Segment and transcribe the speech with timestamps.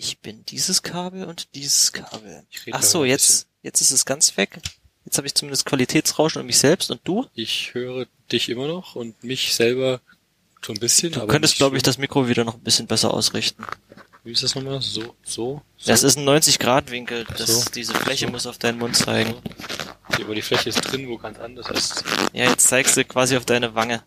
[0.00, 2.44] Ich bin dieses Kabel und dieses Kabel.
[2.70, 4.60] Ach so, jetzt, jetzt ist es ganz weg.
[5.04, 7.26] Jetzt habe ich zumindest Qualitätsrauschen und mich selbst und du?
[7.34, 10.00] Ich höre dich immer noch und mich selber
[10.64, 11.10] so ein bisschen.
[11.10, 11.86] Du aber könntest, glaube ich, so.
[11.86, 13.64] das Mikro wieder noch ein bisschen besser ausrichten.
[14.22, 14.80] Wie ist das nochmal?
[14.82, 15.88] So, so, so.
[15.90, 17.24] Das ist ein 90-Grad-Winkel.
[17.36, 17.70] Das, So.
[17.74, 19.34] Diese Fläche muss auf deinen Mund zeigen.
[20.08, 22.04] Okay, aber die Fläche ist drin, wo ganz anders ist.
[22.32, 24.04] Ja, jetzt zeigst du quasi auf deine Wange.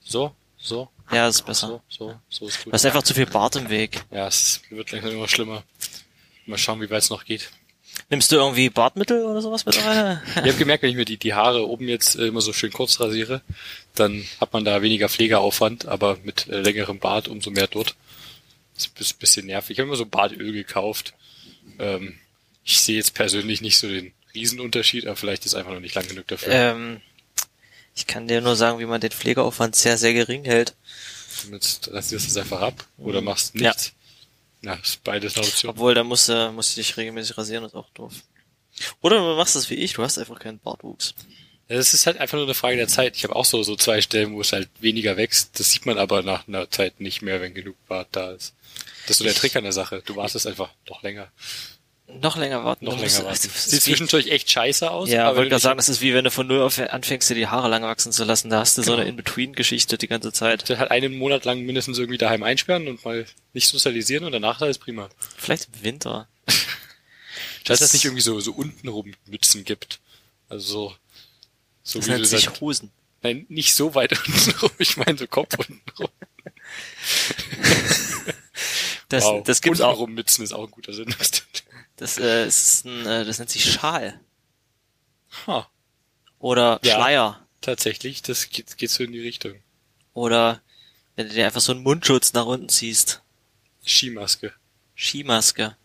[0.00, 1.68] So, so, Ja, ist besser.
[1.68, 2.72] so, so, so ist Du gut.
[2.72, 4.02] hast einfach zu viel Bart im Weg.
[4.10, 5.62] Ja, es wird langsam immer schlimmer.
[6.46, 7.50] Mal schauen, wie weit es noch geht.
[8.10, 10.20] Nimmst du irgendwie Bartmittel oder sowas mit rein?
[10.30, 12.72] Ich habe gemerkt, wenn ich mir die, die Haare oben jetzt äh, immer so schön
[12.72, 13.40] kurz rasiere,
[13.94, 17.94] dann hat man da weniger Pflegeaufwand, aber mit äh, längerem Bart umso mehr dort.
[18.74, 19.70] Das ist ein bisschen nervig.
[19.70, 21.14] Ich habe immer so Bartöl gekauft.
[21.78, 22.18] Ähm,
[22.64, 26.06] ich sehe jetzt persönlich nicht so den Riesenunterschied, aber vielleicht ist einfach noch nicht lang
[26.06, 26.52] genug dafür.
[26.52, 27.00] ähm,
[27.96, 30.74] ich kann dir nur sagen, wie man den Pflegeaufwand sehr, sehr gering hält.
[31.50, 33.68] Jetzt rasierst du es einfach ab oder machst Ja.
[33.70, 33.92] nichts.
[34.62, 35.70] Ja, ist beides eine Option.
[35.70, 38.12] Obwohl, da musst du, musst du dich regelmäßig rasieren, ist auch doof.
[39.00, 41.14] Oder du machst das wie ich, du hast einfach keinen Bartwuchs.
[41.68, 43.16] Ja, Es ist halt einfach nur eine Frage der Zeit.
[43.16, 45.58] Ich habe auch so, so zwei Stellen, wo es halt weniger wächst.
[45.58, 48.54] Das sieht man aber nach einer Zeit nicht mehr, wenn genug Bart da ist.
[49.06, 50.02] Das ist so der Trick an der Sache.
[50.04, 51.28] Du wartest einfach noch länger.
[52.08, 52.84] Noch länger warten.
[52.84, 53.28] Noch du länger warten.
[53.28, 55.08] das ist Sieht zwischendurch echt scheiße aus.
[55.10, 57.34] Ja, wollte du gerade sagen, das ist wie wenn du von null auf anfängst, dir
[57.34, 58.48] die Haare lang wachsen zu lassen.
[58.48, 59.00] Da hast du so Genau.
[59.02, 60.68] eine In-Between-Geschichte die ganze Zeit.
[60.78, 64.78] halt einen Monat lang mindestens irgendwie daheim einsperren und mal nicht sozialisieren und danach ist
[64.78, 65.08] prima.
[65.36, 66.28] Vielleicht im Winter.
[67.64, 69.98] Dass es nicht irgendwie so, so untenrum Mützen gibt.
[70.48, 70.96] Also so,
[71.82, 72.92] so Das wie du nennt sich Hosen.
[73.22, 74.70] nein, nicht so weit untenrum.
[74.78, 76.08] Ich meine so Kopf untenrum.
[79.08, 79.42] Das, wow.
[79.44, 79.88] das gibt's auch.
[79.90, 81.14] untenrum Mützen ist auch ein guter Sinn.
[81.96, 84.20] Das, äh, ist ein, äh, das nennt sich Schal.
[85.46, 85.68] ha,
[86.38, 86.96] Oder Ja.
[86.96, 87.46] Schleier.
[87.60, 89.54] tatsächlich, das geht, geht so in die Richtung.
[90.12, 90.60] Oder
[91.16, 93.22] wenn du dir einfach so einen Mundschutz nach unten ziehst.
[93.86, 94.52] Skimaske.
[94.96, 95.76] Skimaske.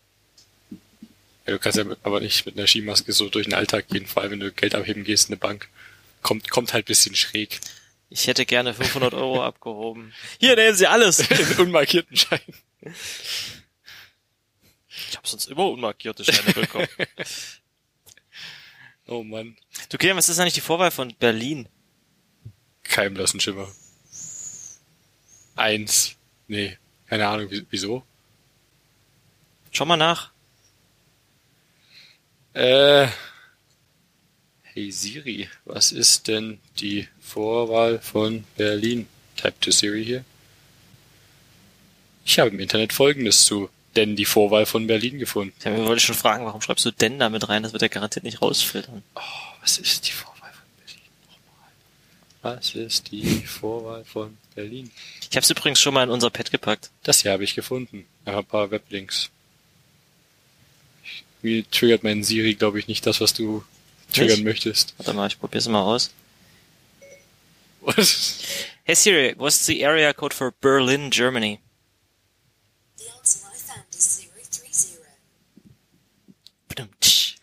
[1.46, 4.22] Ja, du kannst ja aber nicht mit einer Skimaske so durch den Alltag gehen, vor
[4.22, 5.68] allem wenn du Geld abheben gehst in eine Bank.
[6.22, 7.60] Kommt, kommt halt bisschen schräg.
[8.10, 10.12] Ich hätte gerne 500 Euro abgehoben.
[10.38, 11.18] Hier nehmen Sie alles.
[11.30, 12.40] In unmarkierten Schein.
[15.12, 16.88] Ich habe sonst immer unmarkierte Scheine bekommen.
[19.06, 19.58] Oh Mann.
[19.90, 21.68] Du, Kilian, was ist eigentlich die Vorwahl von Berlin?
[22.82, 23.68] Keim lassen Schimmer.
[25.54, 26.16] Eins.
[26.48, 28.02] Nee, keine Ahnung, wie- wieso.
[29.70, 30.32] Schau mal nach.
[32.54, 33.08] Äh.
[34.62, 39.06] Hey Siri, was ist denn die Vorwahl von Berlin?
[39.36, 40.24] Type to Siri hier.
[42.24, 45.54] Ich habe im Internet folgendes zu denn die Vorwahl von Berlin gefunden.
[45.64, 47.62] Ja, wir wollten schon fragen, warum schreibst du denn da mit rein?
[47.62, 49.02] Das wird er garantiert nicht rausfiltern.
[49.14, 49.20] Oh,
[49.60, 51.02] was ist die Vorwahl von Berlin?
[52.42, 52.58] Nochmal.
[52.58, 54.90] Was ist die Vorwahl von Berlin?
[55.20, 56.90] Ich habe es übrigens schon mal in unser Pad gepackt.
[57.02, 58.06] Das hier habe ich gefunden.
[58.26, 59.30] Ja, ein paar Weblinks.
[61.42, 63.64] Mir triggert mein Siri, glaube ich, nicht das, was du
[64.12, 64.44] triggern Nicht?
[64.44, 64.94] möchtest.
[64.98, 66.10] Warte mal, ich probier's mal aus.
[67.80, 68.38] Was?
[68.84, 71.58] Hey Siri, what's the area code for Berlin, Germany?
[72.96, 74.98] The answer I found is 030.
[76.68, 77.36] Badum-tsch.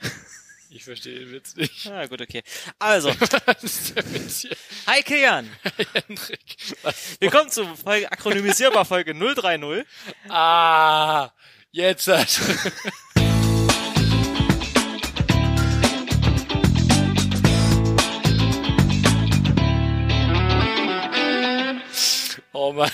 [0.69, 1.85] Ich verstehe den Witz nicht.
[1.85, 2.41] Ah, gut, okay.
[2.79, 3.09] Also,
[4.11, 4.57] Witz hier.
[4.87, 5.03] hi.
[5.93, 6.57] Hendrik.
[6.81, 7.17] Was?
[7.19, 9.85] Willkommen zu Folge, akronymisierbar Folge 030.
[10.29, 11.29] Ah,
[11.71, 12.09] jetzt.
[22.51, 22.89] Oh Mann.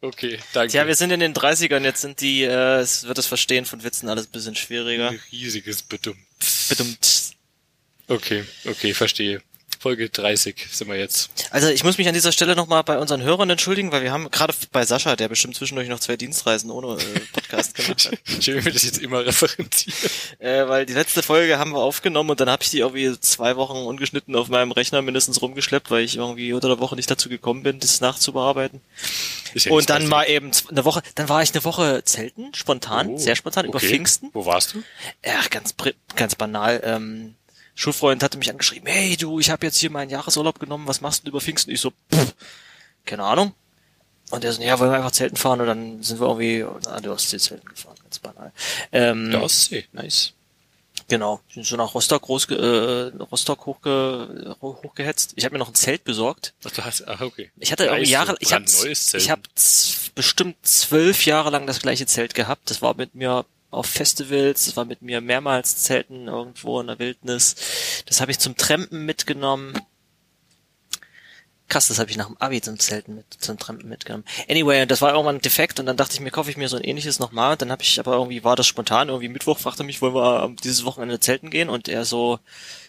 [0.00, 0.70] Okay, danke.
[0.70, 3.82] Tja, wir sind in den 30ern, jetzt sind die, äh, es wird das Verstehen von
[3.82, 5.08] Witzen alles ein bisschen schwieriger.
[5.08, 6.18] Ein riesiges Bedummt.
[6.68, 7.32] Badum-tsch.
[8.06, 9.42] Okay, okay, verstehe.
[9.78, 11.30] Folge 30 sind wir jetzt.
[11.50, 14.30] Also ich muss mich an dieser Stelle nochmal bei unseren Hörern entschuldigen, weil wir haben
[14.30, 18.64] gerade bei Sascha, der bestimmt zwischendurch noch zwei Dienstreisen ohne äh, Podcast gemacht hat, Schön,
[18.64, 20.10] wir das jetzt immer referenzieren.
[20.38, 23.56] äh, weil die letzte Folge haben wir aufgenommen und dann habe ich die irgendwie zwei
[23.56, 27.28] Wochen ungeschnitten auf meinem Rechner mindestens rumgeschleppt, weil ich irgendwie unter der Woche nicht dazu
[27.28, 28.00] gekommen bin, das
[29.64, 33.18] ja Und dann mal eben eine Woche, dann war ich eine Woche zelten, spontan, Oh,
[33.18, 33.88] sehr spontan, über okay.
[33.88, 34.30] Pfingsten.
[34.32, 34.82] Wo warst du?
[35.24, 35.74] Ja, ganz,
[36.16, 36.80] ganz banal.
[36.84, 37.34] Ähm,
[37.78, 41.24] Schulfreund hatte mich angeschrieben, hey du, ich habe jetzt hier meinen Jahresurlaub genommen, was machst
[41.24, 41.70] du über Pfingsten?
[41.70, 42.34] Ich so, pff,
[43.04, 43.54] keine Ahnung.
[44.30, 47.02] Und er so, ja, wollen wir einfach zelten fahren und dann sind wir irgendwie an
[47.04, 48.52] der Ostsee zelten gefahren, ganz banal.
[48.90, 50.32] Ähm, Der Ostsee, nice.
[51.06, 55.34] Genau, sind so nach Rostock, groß, äh, Rostock hochge, hochgehetzt.
[55.36, 56.54] Ich habe mir noch ein Zelt besorgt.
[56.64, 57.52] Ach, du hast, ach, okay.
[57.58, 59.42] Ich hatte irgendwie Jahre, ich habe ich habe
[60.16, 62.68] bestimmt zwölf Jahre lang das gleiche Zelt gehabt.
[62.70, 67.54] Das war mit mir auf Festivals, war mit mir mehrmals Zelten irgendwo in der Wildnis.
[68.06, 69.78] Das habe ich zum Trampen mitgenommen.
[71.68, 74.24] Krass, das habe ich nach dem Abi zum Zelten mit, zum Trampen mitgenommen.
[74.48, 76.78] Anyway, das war irgendwann ein defekt und dann dachte ich mir, kaufe ich mir so
[76.78, 77.58] ein ähnliches nochmal.
[77.58, 80.56] Dann habe ich aber irgendwie, war das spontan, irgendwie Mittwoch fragte mich, wollen wir ähm,
[80.56, 81.68] dieses Wochenende zelten gehen?
[81.68, 82.38] Und er so,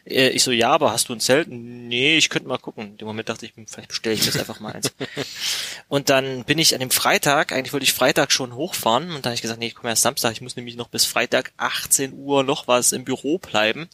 [0.05, 1.49] äh, ich so, ja, aber hast du ein Zelt?
[1.49, 2.91] Nee, ich könnte mal gucken.
[2.91, 4.93] In dem Moment dachte ich, vielleicht bestelle ich mir jetzt einfach mal eins.
[5.89, 9.31] und dann bin ich an dem Freitag, eigentlich wollte ich Freitag schon hochfahren und dann
[9.31, 12.13] habe ich gesagt, nee, ich komme erst Samstag, ich muss nämlich noch bis Freitag 18
[12.13, 13.89] Uhr noch was im Büro bleiben,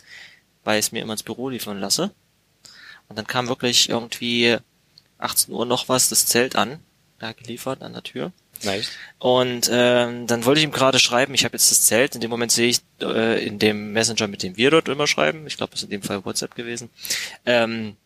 [0.63, 2.11] weil ich es mir immer ins Büro liefern lasse.
[3.07, 4.57] Und dann kam wirklich irgendwie
[5.17, 6.79] 18 Uhr noch was das Zelt an,
[7.19, 8.31] da geliefert an der Tür.
[8.63, 8.89] Nice.
[9.19, 12.15] Und ähm, dann wollte ich ihm gerade schreiben, ich habe jetzt das Zelt.
[12.15, 15.45] In dem Moment sehe ich äh, in dem Messenger, mit dem wir dort immer schreiben,
[15.47, 16.89] ich glaube, das ist in dem Fall WhatsApp gewesen.
[17.45, 17.97] Ähm,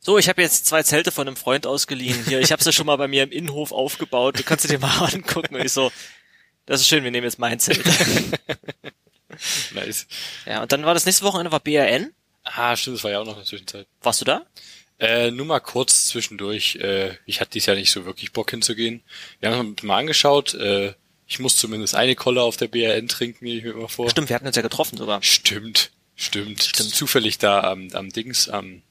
[0.00, 2.24] so, ich habe jetzt zwei Zelte von einem Freund ausgeliehen.
[2.26, 4.38] Hier, ich habe sie schon mal bei mir im Innenhof aufgebaut.
[4.38, 5.54] Du kannst dir mal angucken.
[5.54, 5.90] Und ich so,
[6.66, 7.84] das ist schön, wir nehmen jetzt mein Zelt.
[9.74, 10.06] Nice.
[10.46, 12.12] ja, und dann war das nächste Wochenende war BRN.
[12.44, 13.88] Ah, stimmt, das war ja auch noch in der Zwischenzeit.
[14.00, 14.46] Warst du da?
[14.98, 16.76] Äh, nur mal kurz zwischendurch.
[16.76, 19.02] Äh, ich hatte dies Jahr nicht so wirklich Bock hinzugehen.
[19.40, 20.54] Wir haben uns mal angeschaut.
[20.54, 20.94] Äh,
[21.26, 24.08] ich muss zumindest eine Kolle auf der BRN trinken, nehme ich mir immer vor.
[24.10, 25.22] Stimmt, wir hatten uns ja getroffen sogar.
[25.22, 26.62] Stimmt, stimmt.
[26.62, 26.90] Stimmt.
[26.94, 28.82] Zufällig da am, am Dings, am,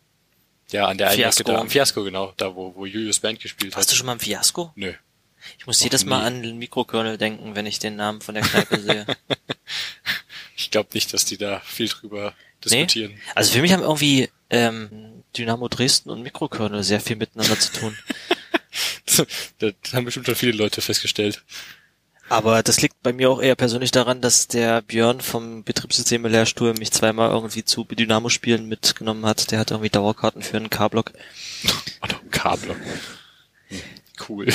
[0.72, 1.42] ja, an der einen Fiasco.
[1.44, 3.94] Ecke da, am Fiasco, genau, da wo, wo Julius Band gespielt Warst hat.
[3.94, 4.72] du schon mal im Fiasco?
[4.76, 4.94] Nö.
[5.60, 6.48] Ich muss Noch jedes Mal nie.
[6.50, 9.06] an Mikrokernel denken, wenn ich den Namen von der Kneipe sehe.
[10.56, 12.34] Ich glaube nicht, dass die da viel drüber
[12.66, 12.86] Nee?
[12.86, 13.20] diskutieren.
[13.36, 17.98] Also für mich haben irgendwie ähm, Dynamo Dresden und Mikrokernel sehr viel miteinander zu tun.
[19.60, 21.44] das haben bestimmt schon viele Leute festgestellt.
[22.30, 26.74] Aber das liegt bei mir auch eher persönlich daran, dass der Björn vom Betriebssysteme Lehrstuhl
[26.74, 29.52] mich zweimal irgendwie zu Dynamo-Spielen mitgenommen hat.
[29.52, 31.12] Der hat irgendwie Dauerkarten für einen K-Block.
[32.44, 32.76] Kabler.
[33.68, 33.82] Hm,
[34.28, 34.48] Cool.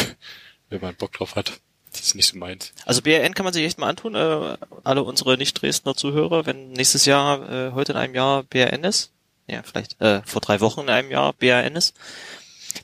[0.68, 1.60] Wenn man Bock drauf hat.
[1.90, 2.72] Das ist nicht so meins.
[2.84, 7.06] Also BRN kann man sich echt mal antun, äh, alle unsere Nicht-Dresdner Zuhörer, wenn nächstes
[7.06, 9.10] Jahr, äh, heute in einem Jahr BRN ist,
[9.48, 11.94] ja, vielleicht äh, vor drei Wochen in einem Jahr BRN ist,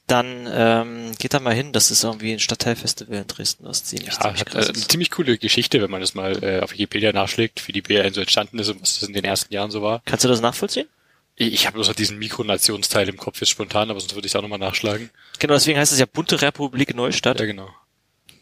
[0.06, 4.08] dann ähm, geht da mal hin, das ist irgendwie ein Stadtteilfestival in Dresden, das ziemlich,
[4.14, 4.90] Ja, ziemlich hat äh, krass eine ist.
[4.90, 8.20] ziemlich coole Geschichte, wenn man das mal äh, auf Wikipedia nachschlägt, wie die BRN so
[8.20, 10.02] entstanden ist und was das in den ersten Jahren so war.
[10.04, 10.88] Kannst du das nachvollziehen?
[11.36, 14.36] Ich, habe bloß noch diesen Mikronationsteil im Kopf jetzt spontan, aber sonst würde ich es
[14.36, 15.10] auch nochmal nachschlagen.
[15.40, 17.40] Genau, deswegen heißt es ja Bunte Republik Neustadt.
[17.40, 17.68] Ja, genau.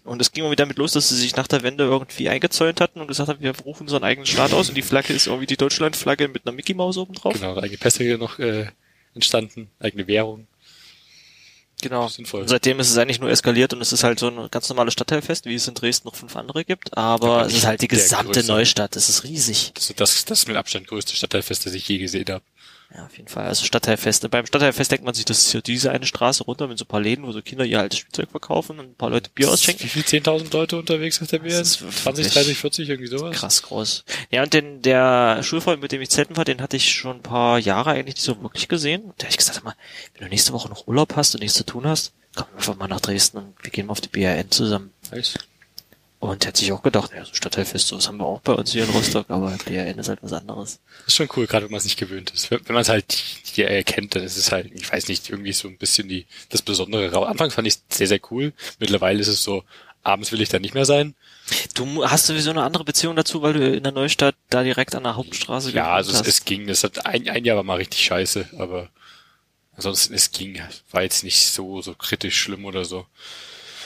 [0.04, 3.00] Und es ging irgendwie damit los, dass sie sich nach der Wende irgendwie eingezäunt hatten
[3.00, 5.56] und gesagt haben, wir rufen unseren eigenen Staat aus und die Flagge ist irgendwie die
[5.56, 7.34] Deutschlandflagge mit einer Mickey Maus oben drauf.
[7.34, 8.66] Genau, eigene Pässe hier noch äh,
[9.14, 10.48] entstanden, eigene Währung.
[11.82, 12.08] Genau.
[12.08, 12.42] Sinnvoll.
[12.42, 14.92] Und seitdem ist es eigentlich nur eskaliert und es ist halt so ein ganz normales
[14.92, 18.34] Stadtteilfest, wie es in Dresden noch fünf andere gibt, aber es ist halt die gesamte
[18.34, 18.52] größte.
[18.52, 19.72] Neustadt, es ist riesig.
[19.74, 22.44] Das ist das, das ist mit Abstand größte Stadtteilfest, das ich je gesehen habe.
[22.94, 23.46] Ja, auf jeden Fall.
[23.46, 24.28] Also Stadtteilfeste.
[24.28, 26.88] Beim Stadtteilfest denkt man sich, das ist ja diese eine Straße runter mit so ein
[26.88, 29.84] paar Läden, wo so Kinder ihr altes Spielzeug verkaufen und ein paar Leute Bier ausschenken.
[29.84, 33.36] Wie viel 10.000 Leute unterwegs auf der ist 20, wirklich 30, 40, irgendwie sowas?
[33.36, 34.04] Krass groß.
[34.30, 37.22] Ja, und den, der Schulfreund, mit dem ich zelten war, den hatte ich schon ein
[37.22, 39.02] paar Jahre eigentlich nicht so wirklich gesehen.
[39.02, 39.74] Und da habe ich gesagt, sag mal,
[40.14, 42.88] wenn du nächste Woche noch Urlaub hast und nichts zu tun hast, komm einfach mal
[42.88, 44.92] nach Dresden und wir gehen mal auf die BRN zusammen.
[45.10, 45.38] Nice.
[46.22, 48.70] Und er hat sich auch gedacht, ja, so Stadtteilfest, sowas haben wir auch bei uns
[48.70, 50.78] hier in Rostock, aber BRN ist halt was anderes.
[50.98, 52.48] Das ist schon cool, gerade wenn man es nicht gewöhnt ist.
[52.48, 55.66] Wenn man es halt hier erkennt, dann ist es halt, ich weiß nicht, irgendwie so
[55.66, 57.12] ein bisschen die das Besondere.
[57.16, 58.52] Am Anfang fand ich es sehr, sehr cool.
[58.78, 59.64] Mittlerweile ist es so,
[60.04, 61.16] abends will ich da nicht mehr sein.
[61.74, 65.02] Du hast sowieso eine andere Beziehung dazu, weil du in der Neustadt da direkt an
[65.02, 66.68] der Hauptstraße Ja, also es, es ging.
[66.68, 68.90] Es hat ein, ein Jahr war mal richtig scheiße, aber
[69.74, 70.62] ansonsten es ging.
[70.92, 73.06] War jetzt nicht so so kritisch schlimm oder so.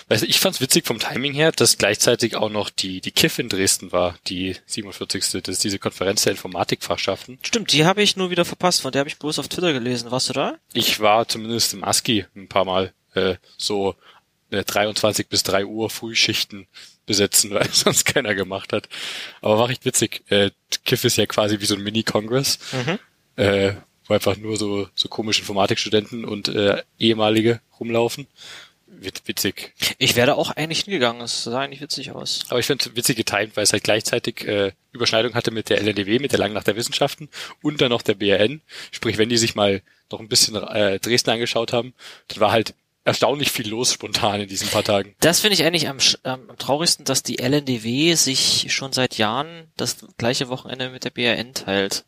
[0.08, 3.40] Weißt du, ich fand's witzig vom Timing her, dass gleichzeitig auch noch die die KIF
[3.40, 5.42] in Dresden war, die 47.
[5.42, 7.38] Das ist diese Konferenz der Informatikfachschaften.
[7.42, 10.12] Stimmt, die habe ich nur wieder verpasst, von der habe ich bloß auf Twitter gelesen.
[10.12, 10.58] Warst du da?
[10.72, 13.96] Ich war zumindest im ASCII ein paar Mal äh, so
[14.50, 16.68] äh, 23 bis 3 Uhr Frühschichten
[17.04, 18.88] besetzen, weil sonst keiner gemacht hat.
[19.40, 20.22] Aber war recht witzig.
[20.28, 20.50] Äh,
[20.84, 22.60] KIF ist ja quasi wie so ein Mini-Kongress,
[23.36, 23.72] äh,
[24.06, 28.28] wo einfach nur so, so komische Informatikstudenten und äh, ehemalige rumlaufen.
[28.98, 29.74] Wit witzig.
[29.98, 32.44] Ich wäre da auch eigentlich hingegangen, es sah eigentlich witzig aus.
[32.48, 36.18] Aber ich finde witzig getimt, weil es halt gleichzeitig äh, Überschneidung hatte mit der LNDW,
[36.18, 37.28] mit der Langen Nacht der Wissenschaften
[37.62, 38.62] und dann noch der BRN.
[38.90, 41.94] Sprich, wenn die sich mal noch ein bisschen äh, Dresden angeschaut haben,
[42.28, 42.74] dann war halt
[43.04, 45.14] erstaunlich viel los spontan in diesen paar Tagen.
[45.20, 49.70] Das finde ich eigentlich am, ähm, am traurigsten, dass die LNDW sich schon seit Jahren
[49.76, 52.04] das gleiche Wochenende mit der BRN teilt.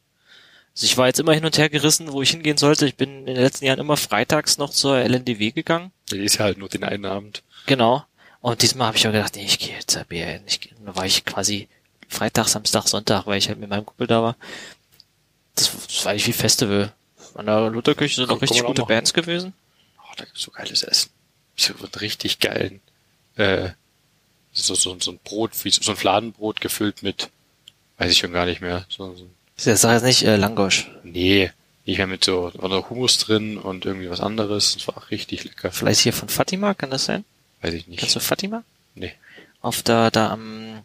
[0.75, 2.87] Also ich war jetzt immer hin und her gerissen, wo ich hingehen sollte.
[2.87, 5.92] Ich bin in den letzten Jahren immer freitags noch zur LNDW gegangen.
[6.11, 7.43] Die ist ja halt nur den einen Abend.
[7.67, 8.05] Genau.
[8.41, 10.43] Und diesmal habe ich auch gedacht, nee, ich gehe jetzt zur BRN.
[10.47, 11.69] Ich, da war ich quasi
[12.09, 14.37] Freitag, Samstag, Sonntag, weil ich halt mit meinem Kumpel da war.
[15.55, 16.93] Das, das war eigentlich wie Festival.
[17.35, 18.85] An der Lutherkirche sind auch richtig gute.
[18.85, 19.53] Bands gewesen.
[19.99, 21.11] Oh, da gibt's so geiles Essen.
[21.57, 22.81] So einen richtig geilen,
[23.37, 23.71] äh,
[24.53, 27.31] so, so, so ein Brot, wie so ein Fladenbrot gefüllt mit,
[27.99, 28.87] weiß ich schon gar nicht mehr.
[28.88, 29.27] So, so,
[29.62, 30.88] Das sag jetzt nicht äh, Langosch.
[31.03, 31.50] nee,
[31.88, 34.75] Ich meine mit so, war da Hummus drin und irgendwie was anderes.
[34.75, 35.73] Das war richtig lecker.
[35.73, 37.25] Vielleicht hier von Fatima, kann das sein?
[37.62, 37.99] Weiß ich nicht.
[37.99, 38.62] Kennst du Fatima?
[38.95, 39.14] Nee.
[39.62, 40.83] Auf der, da am,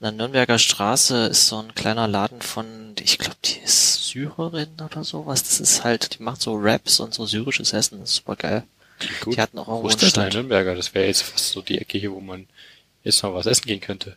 [0.00, 5.04] der Nürnberger Straße ist so ein kleiner Laden von, ich glaube, die ist Syrerin oder
[5.04, 5.42] sowas.
[5.42, 8.00] Das ist halt, die macht so Raps und so syrisches Essen.
[8.00, 8.62] Das ist super geil.
[9.20, 9.36] Gut.
[9.36, 10.10] Die hatten auch Wo irgendwo ist einen das?
[10.10, 10.32] Stand.
[10.32, 10.74] Nürnberger.
[10.74, 12.46] Das wäre jetzt fast so die Ecke hier, wo man
[13.02, 14.16] jetzt noch was essen gehen könnte.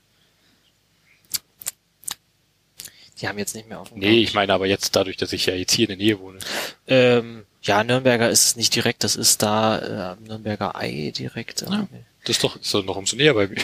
[3.21, 3.99] Die haben jetzt nicht mehr offen.
[3.99, 6.39] Nee, ich meine aber jetzt dadurch, dass ich ja jetzt hier in der Nähe wohne.
[6.87, 11.63] Ähm, ja, Nürnberger ist es nicht direkt, das ist da äh, Nürnberger Ei direkt.
[11.63, 11.87] äh, Ja.
[12.23, 13.57] Das ist doch, ist doch noch umso näher bei mir.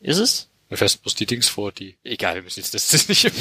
[0.00, 0.48] Ist es?
[0.68, 1.94] Mir fährst bloß die Dings vor, die.
[2.02, 3.32] Egal, wir müssen jetzt das ist nicht im,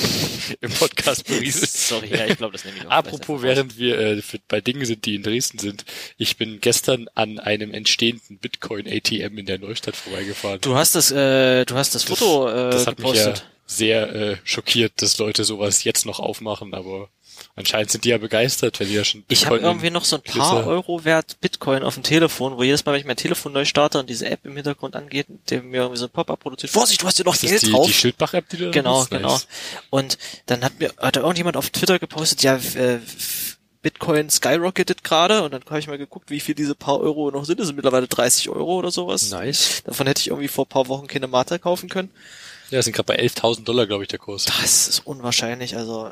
[0.62, 1.68] im Podcast berieseln.
[1.68, 2.92] Sorry, ja, ich glaube, das nehme ich auch.
[2.92, 5.86] Apropos, während wir äh, für, bei Dingen sind, die in Dresden sind,
[6.18, 10.62] ich bin gestern an einem entstehenden Bitcoin-ATM in der Neustadt vorbeigefahren.
[10.62, 13.50] Du hast das, äh, du hast das Foto äh, das hat mich ja gepostet.
[13.66, 17.10] Sehr äh, schockiert, dass Leute sowas jetzt noch aufmachen, aber
[17.56, 20.16] anscheinend sind die ja begeistert, wenn die ja schon ich habe Bitcoin irgendwie noch so
[20.18, 23.18] ein paar Glitzer- Euro wert Bitcoin auf dem Telefon, wo jedes Mal, wenn ich mein
[23.18, 26.40] Telefon neu starte und diese App im Hintergrund angeht, der mir irgendwie so ein Pop-up
[26.40, 26.72] produziert.
[26.72, 27.88] Vorsicht, du hast hier noch Ist Geld das die, drauf.
[27.88, 29.10] die Schildbach-App, die du Genau, nutzt?
[29.12, 29.32] genau.
[29.34, 29.48] Nice.
[29.90, 33.00] Und dann hat mir, hat da irgendjemand auf Twitter gepostet, ja, äh,
[33.82, 37.46] Bitcoin skyrocketed gerade und dann habe ich mal geguckt, wie viel diese paar Euro noch
[37.46, 37.60] sind.
[37.60, 39.30] Das sind mittlerweile 30 Euro oder sowas.
[39.30, 39.84] Nice.
[39.86, 42.10] Davon hätte ich irgendwie vor paar Wochen keine Mata kaufen können.
[42.72, 44.46] Ja, sind gerade bei 11.000 Dollar, glaube ich, der Kurs.
[44.46, 46.12] Das ist unwahrscheinlich, also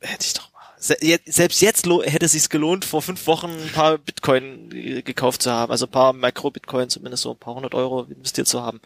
[0.00, 0.60] hätte ich doch mal.
[0.78, 5.40] Se selbst jetzt hätte es sich gelohnt, vor fünf Wochen ein paar Bitcoin äh, gekauft
[5.42, 8.80] zu haben, also ein paar Micro-Bitcoin, zumindest so ein paar hundert Euro investiert zu haben.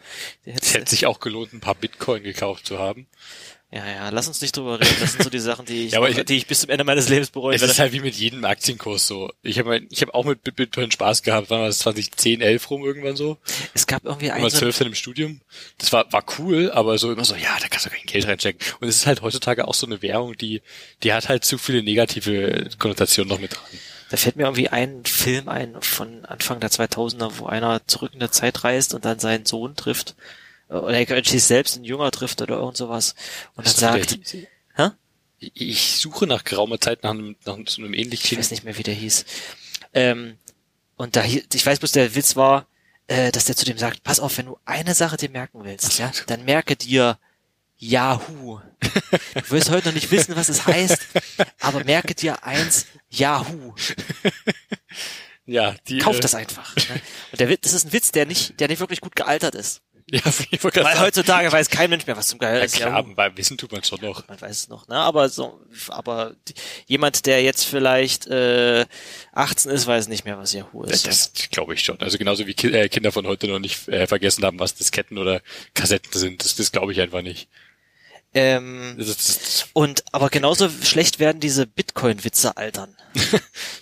[0.45, 3.07] Hätte- Es hätte sich auch gelohnt, ein paar Bitcoin gekauft zu haben.
[3.71, 4.95] Ja, ja, lass uns nicht drüber reden.
[4.99, 6.83] Das sind so die Sachen, die ich, Ja, aber ich- die ich bis zum Ende
[6.83, 7.71] meines Lebens bereuen Es werde.
[7.71, 9.31] ist halt wie mit jedem Aktienkurs so.
[9.43, 11.51] Ich habe ich hab auch mit Bit- Bitcoin Spaß gehabt.
[11.51, 13.37] Wann war das 2010, 11 rum irgendwann so?
[13.75, 15.41] Es gab irgendwie einen, Immer so, 12 dann im Studium.
[15.77, 18.59] Das war, war cool, aber so immer so, ja, da kannst du kein Geld reinstecken.
[18.79, 20.63] Und es ist halt heutzutage auch so eine Währung, die,
[21.03, 23.61] die hat halt zu viele negative Konnotationen noch mit dran.
[24.09, 28.19] da fällt mir irgendwie ein Film ein von Anfang der 2000er, wo einer zurück in
[28.19, 30.15] der Zeit reist und dann seinen Sohn trifft.
[30.69, 33.15] Oder er sich selbst einen Jünger trifft oder irgend sowas.
[33.55, 34.19] Und dann sagt,
[34.75, 34.89] hä?
[35.39, 38.37] Ich suche nach geraumer Zeit nach einem, nach so einem Ich ähnlichen.
[38.37, 39.25] weiß nicht mehr, wie der hieß.
[39.93, 40.37] Ähm,
[40.95, 42.67] und da ich weiß bloß, der Witz war,
[43.07, 45.97] äh, dass der zu dem sagt, pass auf, wenn du eine Sache dir merken willst,
[45.97, 47.17] ja, dann merke dir
[47.77, 48.59] Yahoo.
[49.33, 50.99] Du wirst heute noch nicht wissen, was es heißt,
[51.61, 53.73] aber merke dir eins, Yahoo.
[55.45, 55.97] Ja, die.
[55.97, 56.75] Kauf äh, das einfach.
[56.75, 57.01] Ne?
[57.31, 59.81] Und der Witz, das ist ein Witz, der nicht, der nicht wirklich gut gealtert ist.
[60.11, 60.99] Ja, ich Weil sagen.
[61.01, 62.75] heutzutage weiß kein Mensch mehr, was zum Geil Ja, ist.
[62.75, 63.13] klar, Yahoo.
[63.13, 64.27] beim Wissen tut man schon noch.
[64.27, 64.95] Man weiß es noch, ne?
[64.95, 66.35] Aber so, aber
[66.87, 68.85] jemand, der jetzt vielleicht äh,
[69.33, 71.05] 18 ist, weiß nicht mehr, was Yahoo ist.
[71.07, 71.99] Das glaube ich schon.
[72.01, 75.17] Also genauso wie Ki äh, Kinder von heute noch nicht äh, vergessen haben, was Disketten
[75.17, 75.41] oder
[75.73, 76.43] Kassetten sind.
[76.43, 77.47] Das, das glaube ich einfach nicht.
[78.33, 78.95] Ähm,
[79.73, 82.95] Und aber genauso schlecht werden diese Bitcoin-Witze altern.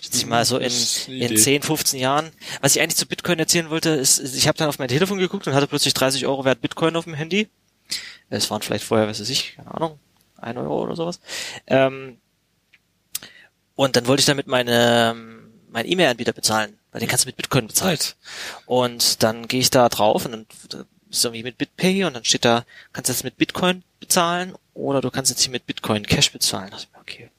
[0.00, 0.72] Schätze ich mal so in,
[1.08, 1.34] in Idee.
[1.36, 2.30] 10, 15 Jahren.
[2.62, 5.46] Was ich eigentlich zu Bitcoin erzählen wollte, ist, ich habe dann auf mein Telefon geguckt
[5.46, 7.48] und hatte plötzlich 30 Euro wert Bitcoin auf dem Handy.
[8.30, 9.98] Es waren vielleicht vorher, was weiß ich, keine Ahnung,
[10.36, 11.20] ein Euro oder sowas.
[11.66, 12.18] Ähm,
[13.74, 15.14] und dann wollte ich damit meine,
[15.70, 17.96] mein E-Mail-Anbieter bezahlen, weil den kannst du mit Bitcoin bezahlen.
[17.96, 18.16] Right.
[18.66, 20.46] Und dann gehe ich da drauf und dann
[21.10, 25.00] ist irgendwie mit BitPay und dann steht da, kannst du jetzt mit Bitcoin bezahlen oder
[25.00, 26.70] du kannst jetzt hier mit Bitcoin Cash bezahlen.
[26.70, 27.30] Da ich mir, okay,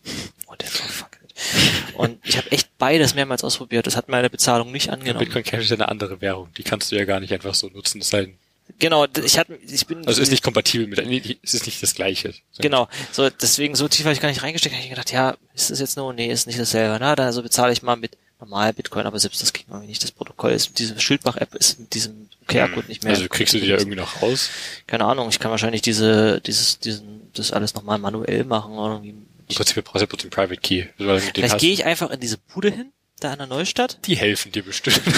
[0.48, 1.96] whatever, fuck it.
[1.96, 3.88] Und ich habe echt beides mehrmals ausprobiert.
[3.88, 5.26] Das hat meine Bezahlung nicht angenommen.
[5.26, 6.50] Bitcoin Cash ist ja eine andere Währung.
[6.58, 8.02] Die kannst du ja gar nicht einfach so nutzen.
[8.02, 8.38] Es sei denn,
[8.78, 11.96] Genau, ich hatte, ich bin also ist nicht kompatibel mit, nee, es ist nicht das
[11.96, 12.36] Gleiche.
[12.60, 14.76] Genau, so deswegen so tief habe ich gar nicht reingesteckt.
[14.76, 16.14] Hab ich gedacht, ja, ist das jetzt nur?
[16.14, 16.98] Nee, ist nicht dasselbe.
[17.00, 20.04] Na, da also bezahle ich mal mit normal Bitcoin, aber selbst das ging irgendwie nicht.
[20.04, 23.14] Das Protokoll ist mit dieser Schildbach-App ist mit diesem QR-Code nicht mehr.
[23.14, 24.50] Also kriegst du die ja irgendwie noch raus.
[24.88, 29.10] Keine Ahnung, ich kann wahrscheinlich diese, dieses, diesen, das alles nochmal manuell machen oder irgendwie.
[29.50, 30.86] Im Prinzip brauchst du bloß den Private Key.
[30.98, 34.00] Vielleicht gehe ich einfach in diese Bude hin, da an der Neustadt.
[34.06, 35.02] Die helfen dir bestimmt.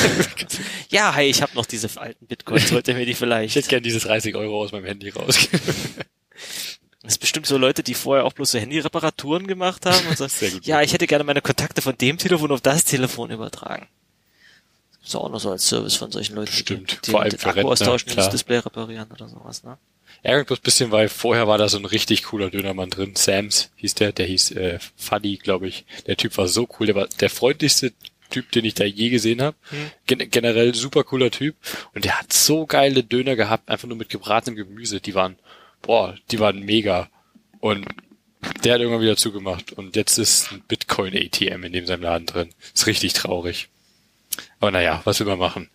[0.90, 3.56] Ja, hey, ich habe noch diese alten Bitcoins, wollt ihr mir die ich vielleicht?
[3.56, 5.38] hätte gern diese 30 Euro aus meinem Handy raus.
[7.04, 10.28] Das ist bestimmt so Leute, die vorher auch bloß so Handyreparaturen gemacht haben und so.
[10.30, 10.66] Sehr gut.
[10.66, 13.88] Ja, ich hätte gerne meine Kontakte von dem Telefon auf das Telefon übertragen.
[14.92, 17.32] Das gibt's auch noch so als Service von solchen Leuten, Stimmt, die, die vor allem
[17.32, 18.32] den für Akku Rentner, austauschen und das klar.
[18.32, 19.78] Display reparieren oder sowas, ne?
[20.24, 23.16] Ärgert bloß ein bisschen, weil vorher war da so ein richtig cooler Dönermann drin.
[23.16, 25.86] Sams hieß der, der hieß äh, Fuddy, glaube ich.
[26.06, 27.94] Der Typ war so cool, der war der freundlichste
[28.30, 29.58] Typ, den ich da je gesehen habe.
[30.06, 31.56] Gen generell super cooler Typ.
[31.96, 35.02] Und der hat so geile Döner gehabt, einfach nur mit gebratenem Gemüse.
[35.02, 35.38] Die waren,
[35.82, 37.10] boah, die waren mega.
[37.60, 37.86] Und
[38.64, 39.74] der hat irgendwann wieder zugemacht.
[39.74, 42.54] Und jetzt ist ein Bitcoin-ATM in dem seinem Laden drin.
[42.74, 43.70] Ist richtig traurig.
[44.60, 45.70] Aber naja, was will man machen?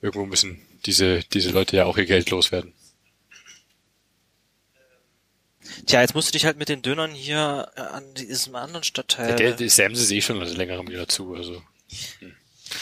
[0.00, 2.72] Irgendwo müssen diese, diese Leute ja auch ihr Geld loswerden.
[5.86, 9.36] Tja, jetzt musst du dich halt mit den Dönern hier äh, an diesem anderen Stadtteil.
[9.36, 11.62] Der, der Sam sehe ich schon seit längerem wieder zu, also.
[12.20, 12.34] hm.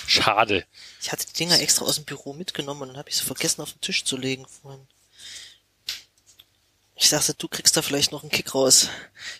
[0.07, 0.65] Schade.
[1.01, 3.61] ich hatte die Dinger extra aus dem Büro mitgenommen und dann habe ich sie vergessen
[3.61, 4.87] auf den Tisch zu legen vorhin.
[6.97, 8.89] Ich dachte, du kriegst da vielleicht noch einen Kick raus.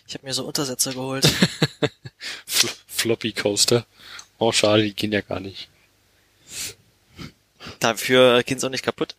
[0.07, 1.25] Ich habe mir so Untersetzer geholt.
[2.45, 3.85] Fl Floppy Coaster.
[4.39, 5.69] Oh, schade, die gehen ja gar nicht.
[7.79, 9.15] Dafür gehen sie auch nicht kaputt.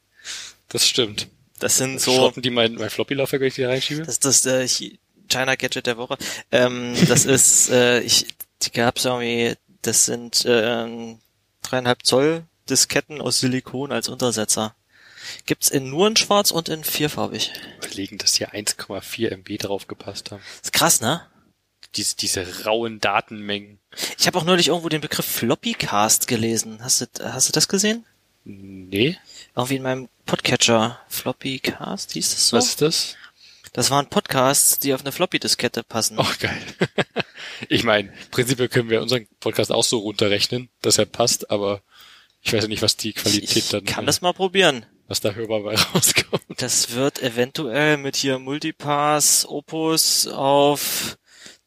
[0.69, 1.29] Das stimmt.
[1.59, 2.13] Das sind so.
[2.15, 4.03] Schrotten die mein, mein Floppy-Laufwerk, wenn ich die reinschiebe?
[4.03, 6.19] Das ist das äh, Chi- China Gadget der Woche.
[6.53, 8.27] Ähm, das ist, äh, ich,
[8.63, 11.19] die gab's irgendwie, das sind ähm,
[11.63, 14.75] dreieinhalb Zoll Disketten aus Silikon als Untersetzer.
[15.47, 17.53] Gibt's in nur in schwarz und in vierfarbig.
[17.79, 20.43] Überlegen, dass hier 1,4 MB drauf gepasst haben.
[20.63, 21.27] Ist krass, ne?
[21.95, 23.79] Diese, diese rauen Datenmengen.
[24.19, 26.79] Ich habe auch neulich irgendwo den Begriff Floppycast gelesen.
[26.83, 28.05] Hast du, hast du das gesehen?
[28.45, 29.19] Nee,
[29.57, 31.01] Irgendwie in meinem Podcatcher.
[31.09, 32.57] Floppycast hieß das so?
[32.57, 33.17] was ist das?
[33.73, 36.17] Das waren Podcasts, die auf eine Floppy-Diskette passen.
[36.19, 36.63] Oh, geil.
[37.69, 41.83] ich meine, prinzipiell können wir unseren Podcast auch so runterrechnen, dass er passt, aber
[42.41, 44.87] ich weiß ja nicht, was die Qualität ich dann, kann äh, das mal probieren.
[45.09, 46.43] Was da hörbar bei rauskommt.
[46.57, 51.17] Das wird eventuell mit hier Multipass Opus auf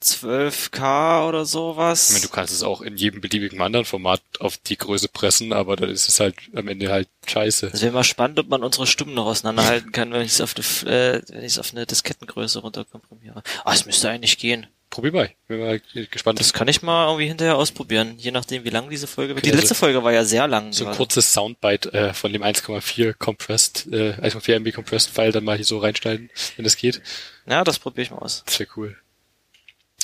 [0.02, 2.10] 12K oder sowas.
[2.10, 5.52] Ich meine, du kannst es auch in jedem beliebigen anderen Format auf die Größe pressen,
[5.52, 7.72] aber dann ist es halt am Ende halt scheiße.
[7.74, 10.56] Es wäre mal spannend, ob man unsere Stimmen noch auseinanderhalten kann, wenn ich es auf
[10.56, 13.44] eine, äh, wenn ich es auf eine Diskettengröße runterkomprimiere.
[13.66, 14.68] Ah, es müsste eigentlich gehen.
[14.90, 15.30] Probier mal.
[15.48, 15.80] Bin mal
[16.10, 16.40] gespannt.
[16.40, 19.46] Das kann ich mal irgendwie hinterher ausprobieren, je nachdem, wie lang diese Folge wird.
[19.46, 20.74] Die Okay, also letzte Folge war ja sehr lang.
[20.74, 25.12] so ein Die war- kurzes Soundbite äh, von dem 1,4 Compressed, äh, 1,4 MB Compressed
[25.12, 27.02] File dann mal hier so reinschneiden, wenn das geht.
[27.46, 28.44] Ja, das probiere ich mal aus.
[28.46, 28.98] Das wäre cool.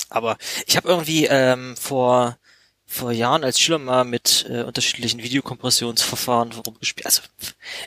[0.08, 2.38] Aber ich habe irgendwie ähm, vor
[2.86, 7.06] vor Jahren als Schüler mal mit äh, unterschiedlichen Videokompressionsverfahren rumgespielt.
[7.06, 7.22] Also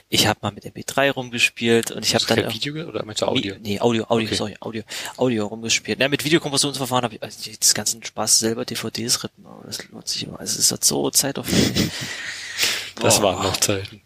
[0.08, 3.56] ich habe mal mit MP3 rumgespielt und ich habe dann Video oder du Audio?
[3.60, 4.34] Nee, Audio, Audio, Okay.
[4.34, 4.82] sorry, Audio,
[5.16, 5.98] Audio rumgespielt.
[6.00, 10.06] Ja, mit Videokompressionsverfahren habe ich also das ganzen Spaß selber DVDs rippen, aber das lohnt
[10.06, 10.38] sich immer.
[10.38, 11.90] Also es ist halt so zeitaufwendig.
[12.96, 14.02] Das waren noch Zeiten.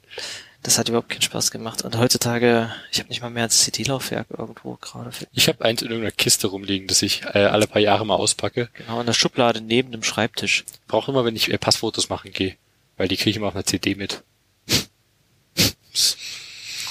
[0.64, 1.82] Das hat überhaupt keinen Spaß gemacht.
[1.82, 5.10] Und heutzutage, ich habe nicht mal mehr ein CD-Laufwerk irgendwo gerade.
[5.32, 8.70] Ich habe eins in irgendeiner Kiste rumliegen, das ich äh, alle paar Jahre mal auspacke.
[8.72, 10.64] Genau, in der Schublade neben dem Schreibtisch.
[10.88, 12.56] Brauche immer, wenn ich äh, Passfotos machen gehe,
[12.96, 14.22] weil die kriege ich immer auf einer CD mit.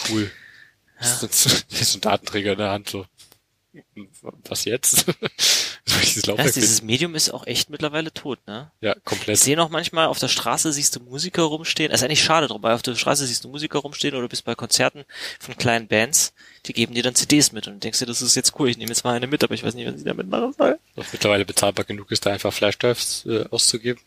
[0.09, 0.31] cool.
[1.01, 1.17] Ja.
[1.21, 3.07] Das ist so ein Datenträger in der Hand so.
[4.45, 5.05] Was jetzt?
[5.85, 6.81] Ich dieses Ja, dieses?
[6.81, 8.71] Medium ist auch echt mittlerweile tot, ne?
[8.81, 9.37] Ja, Ich komplett.
[9.37, 11.91] sehe noch manchmal, auf der Straße siehst du Musiker rumstehen.
[11.91, 14.45] Das ist eigentlich schade drum, weil auf der Straße siehst du Musiker rumstehen oder bist
[14.45, 15.03] bei Konzerten
[15.39, 16.33] von kleinen Bands,
[16.65, 18.89] die geben dir dann CDs mit und denkst dir, das ist jetzt cool, ich nehme
[18.91, 20.79] jetzt mal eine mit, aber ich weiß nicht, was ich damit machen soll.
[20.95, 24.01] Was mittlerweile bezahlbar genug ist, da einfach Flashdrives äh, auszugeben.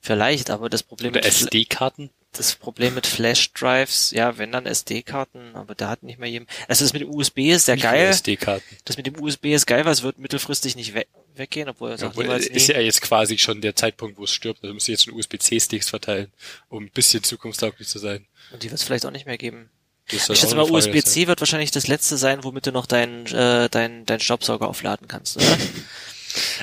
[0.00, 2.10] Vielleicht, aber das Problem Oder SD-Karten.
[2.34, 6.46] Das Problem mit Flash-Drives, ja, wenn dann SD-Karten, aber da hat nicht mehr jedem.
[6.68, 8.08] Also das mit dem USB ist ja Wie viele geil.
[8.10, 8.76] SD-Karten.
[8.84, 11.98] Das mit dem USB ist geil, weil es wird mittelfristig nicht we weggehen, obwohl er
[11.98, 14.62] sagt Obwohl, ist ja jetzt quasi schon der Zeitpunkt, wo es stirbt.
[14.62, 16.30] Also müsst ihr jetzt schon USB-C-Sticks verteilen,
[16.68, 18.26] um ein bisschen zukunftstauglich zu sein.
[18.52, 19.68] Und die wird es vielleicht auch nicht mehr geben.
[20.10, 24.04] Ich schätze mal, USB-C wird wahrscheinlich das letzte sein, womit du noch deinen äh, dein,
[24.06, 25.46] dein Staubsauger aufladen kannst, oder?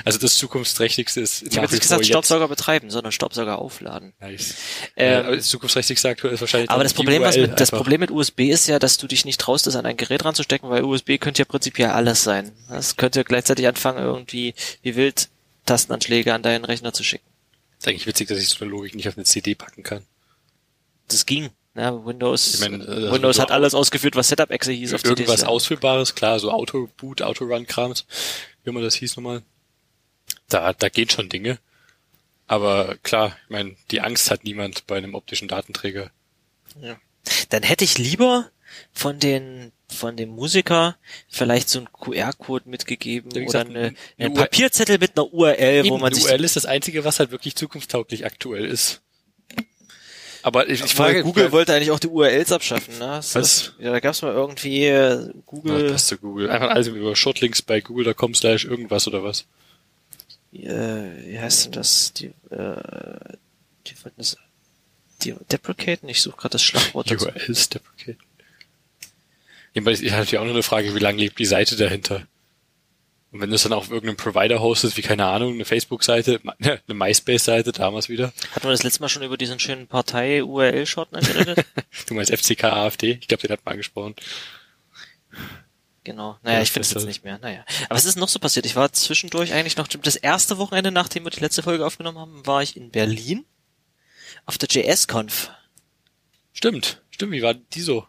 [0.04, 4.12] Also das zukunftsträchtigste ist Ich habe jetzt nicht gesagt Staubsauger betreiben, sondern Staubsauger aufladen.
[4.20, 4.54] Nice.
[4.96, 7.70] Ähm, äh, aber das zukunftsträchtigste aktuell ist wahrscheinlich Aber das Problem, was mit, das.
[7.70, 10.68] Problem mit USB ist ja, dass du dich nicht traust, das an ein Gerät ranzustecken,
[10.68, 12.52] weil USB könnte ja prinzipiell alles sein.
[12.68, 15.28] Das könnte gleichzeitig anfangen, irgendwie wie wild
[15.66, 17.26] Tastenanschläge an deinen Rechner zu schicken.
[17.78, 20.04] ist eigentlich witzig, dass ich so eine Logik nicht auf eine CD packen kann.
[21.08, 21.50] Das ging.
[21.74, 25.48] Ja, Windows, Ich äh, das Windows hat alles ausgeführt, was Setup-Exe hieß auf Irgendwas CDs.
[25.48, 28.04] Ausführbares, klar, so Auto-Boot, Auto-Run-Krams,
[28.62, 29.42] wie immer das hieß nochmal.
[30.52, 31.58] Da, da geht schon Dinge.
[32.46, 36.10] Aber klar, ich meine, die Angst hat niemand bei einem optischen Datenträger.
[37.50, 38.50] Dann hätte ich lieber
[38.92, 40.96] von den von dem Musiker
[41.28, 45.16] vielleicht so einen QR-Code mitgegeben Ja, wie oder gesagt, eine, ein- einen eine Papierzettel mit
[45.18, 48.64] einer URL, wo man die sich URL ist das Einzige, was halt wirklich zukunftstauglich aktuell
[48.64, 49.02] ist.
[50.42, 53.06] Aber ich, ich frage, Google wollte eigentlich auch die URLs abschaffen, ne?
[53.16, 53.72] Das- Was?
[53.78, 56.50] Ja, da gab's mal irgendwie äh, Ja, Google, passt zu Google.
[56.50, 59.44] Einfach alles über Shortlinks bei google.com slash irgendwas oder was.
[60.52, 62.12] Äh, wie heißt denn das?
[62.12, 63.32] Die, äh,
[63.86, 64.36] die wollten das
[65.22, 66.08] die deprecaten?
[66.08, 67.10] Ich suche gerade das Schlagwort.
[67.20, 68.18] URLs deprecate.
[69.74, 72.26] Jedenfalls, ich hatte ja auch noch eine Frage, wie lange lebt die Seite dahinter?
[73.30, 76.80] Und wenn du es dann auf irgendeinem Provider hostest, wie keine Ahnung, eine Facebook-Seite, eine
[76.86, 78.32] MySpace-Seite, damals wieder.
[78.54, 81.64] Hatten wir das letzte Mal schon über diesen schönen Partei-URL-Shortener geredet?
[82.06, 83.18] Du meinst FCK AfD?
[83.20, 84.14] Ich glaube, den hat man angesprochen.
[86.04, 86.38] Genau.
[86.42, 87.38] Naja, Ja, ich finde es jetzt nicht mehr.
[87.38, 87.64] Naja.
[87.84, 88.66] Aber was ist noch so passiert?
[88.66, 92.46] Ich war zwischendurch eigentlich noch, das erste Wochenende, nachdem wir die letzte Folge aufgenommen haben,
[92.46, 93.44] war ich in Berlin
[94.46, 95.50] auf der JS-Conf.
[96.52, 98.06] Stimmt, stimmt, wie war die so?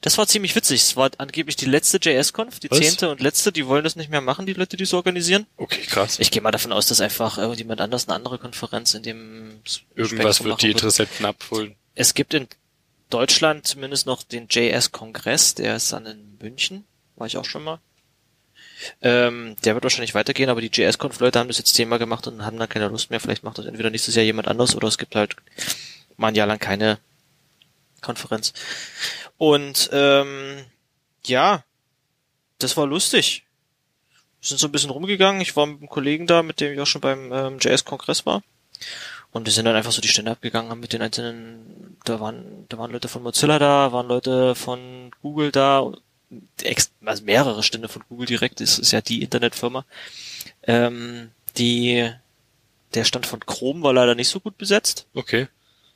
[0.00, 0.82] Das war ziemlich witzig.
[0.82, 2.78] Es war angeblich die letzte JS-Conf, die Was?
[2.78, 3.50] zehnte und letzte.
[3.50, 5.46] Die wollen das nicht mehr machen, die Leute, die es organisieren.
[5.56, 6.18] Okay, krass.
[6.18, 9.62] Ich gehe mal davon aus, dass einfach irgendjemand anders eine andere Konferenz in dem
[9.94, 11.76] Irgendwas wird die Interessenten abholen.
[11.94, 12.46] Es gibt in
[13.08, 16.84] Deutschland zumindest noch den JS-Kongress, der ist dann in München.
[17.16, 17.80] War ich auch schon mal.
[19.00, 22.58] Ähm, der wird wahrscheinlich weitergehen, aber die JS-Conf-Leute haben das jetzt Thema gemacht und haben
[22.58, 23.20] dann keine Lust mehr.
[23.20, 25.36] Vielleicht macht das entweder nächstes Jahr jemand anders oder es gibt halt
[26.16, 26.98] mal ein Jahr lang keine
[28.02, 28.52] Konferenz.
[29.38, 30.64] Und ähm,
[31.24, 31.64] ja,
[32.58, 33.44] das war lustig.
[34.40, 35.40] Wir sind so ein bisschen rumgegangen.
[35.40, 38.42] Ich war mit einem Kollegen da, mit dem ich auch schon beim ähm, JS-Kongress war.
[39.32, 42.64] Und wir sind dann einfach so die Stände abgegangen, haben mit den einzelnen, da waren,
[42.68, 45.92] da waren Leute von Mozilla da, waren Leute von Google da,
[47.04, 49.84] also mehrere Stände von Google direkt, das ist ja die Internetfirma.
[50.64, 52.10] Ähm, die,
[52.94, 55.06] der Stand von Chrome war leider nicht so gut besetzt.
[55.14, 55.48] Okay.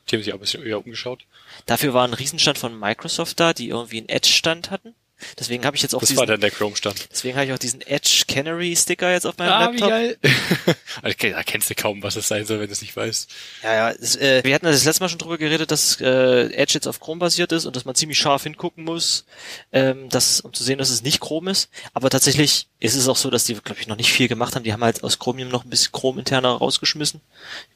[0.08, 1.24] Die haben sich auch ein bisschen eher umgeschaut.
[1.66, 4.94] Dafür war ein Riesenstand von Microsoft da, die irgendwie einen Edge-Stand hatten.
[5.38, 7.08] Deswegen habe ich jetzt auch Das diesen, war dann der Chrome-Stand.
[7.12, 9.88] deswegen habe ich auch diesen Edge Canary Sticker jetzt auf meinem Ah, wie Laptop.
[9.90, 10.16] geil.
[11.02, 13.30] Also, da kennst du kaum, was es sein soll, wenn du es nicht weißt.
[13.62, 16.74] Ja, ja, es, äh, wir hatten das letzte Mal schon drüber geredet, dass äh, Edge
[16.74, 19.24] jetzt auf Chrome basiert ist und dass man ziemlich scharf hingucken muss,
[19.72, 21.70] ähm, dass, um zu sehen, dass es nicht Chrome ist.
[21.94, 24.64] Aber tatsächlich ist es auch so, dass die, glaube ich, noch nicht viel gemacht haben.
[24.64, 27.20] Die haben halt aus Chromium noch ein bisschen Chrome interner rausgeschmissen,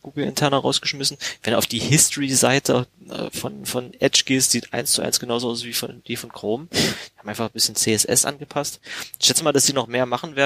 [0.03, 1.17] Google interner rausgeschmissen.
[1.43, 5.51] Wenn du auf die History-Seite äh, von, von Edge gehst, sieht eins zu eins genauso
[5.51, 6.67] aus wie von, die von Chrome.
[6.73, 8.81] Die haben einfach ein bisschen CSS angepasst.
[9.21, 10.44] Ich schätze mal, dass die noch mehr machen werden.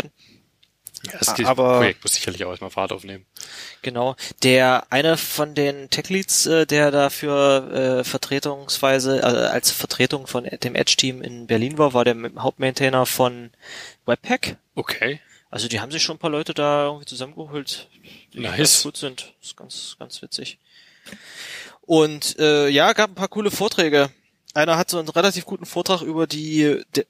[1.04, 3.24] Ja, das Aber- Projekt muss sicherlich auch erstmal Fahrt aufnehmen.
[3.82, 4.16] Genau.
[4.42, 10.44] Der eine von den Tech Leads, äh, der dafür äh, vertretungsweise, also als Vertretung von
[10.44, 13.50] dem Edge-Team in Berlin war, war der Hauptmaintainer von
[14.06, 14.56] Webpack.
[14.74, 15.20] Okay.
[15.50, 17.88] Also die haben sich schon ein paar Leute da irgendwie zusammengeholt,
[18.34, 18.56] die Nice.
[18.56, 19.34] ganz gut sind.
[19.40, 20.58] Das ist ganz, ganz witzig.
[21.82, 24.10] Und äh, ja, gab ein paar coole Vorträge.
[24.54, 27.04] Einer hat so einen relativ guten Vortrag über die, der,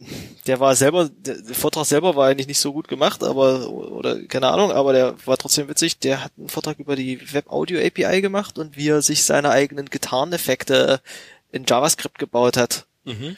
[0.46, 4.48] der war selber, der, Vortrag selber war eigentlich nicht so gut gemacht, aber, oder keine
[4.48, 5.98] Ahnung, aber der war trotzdem witzig.
[6.00, 11.00] Der hat einen Vortrag über die Web-Audio-API gemacht und wie er sich seine eigenen Gitarreneffekte
[11.52, 12.86] in JavaScript gebaut hat.
[13.04, 13.36] Mhm.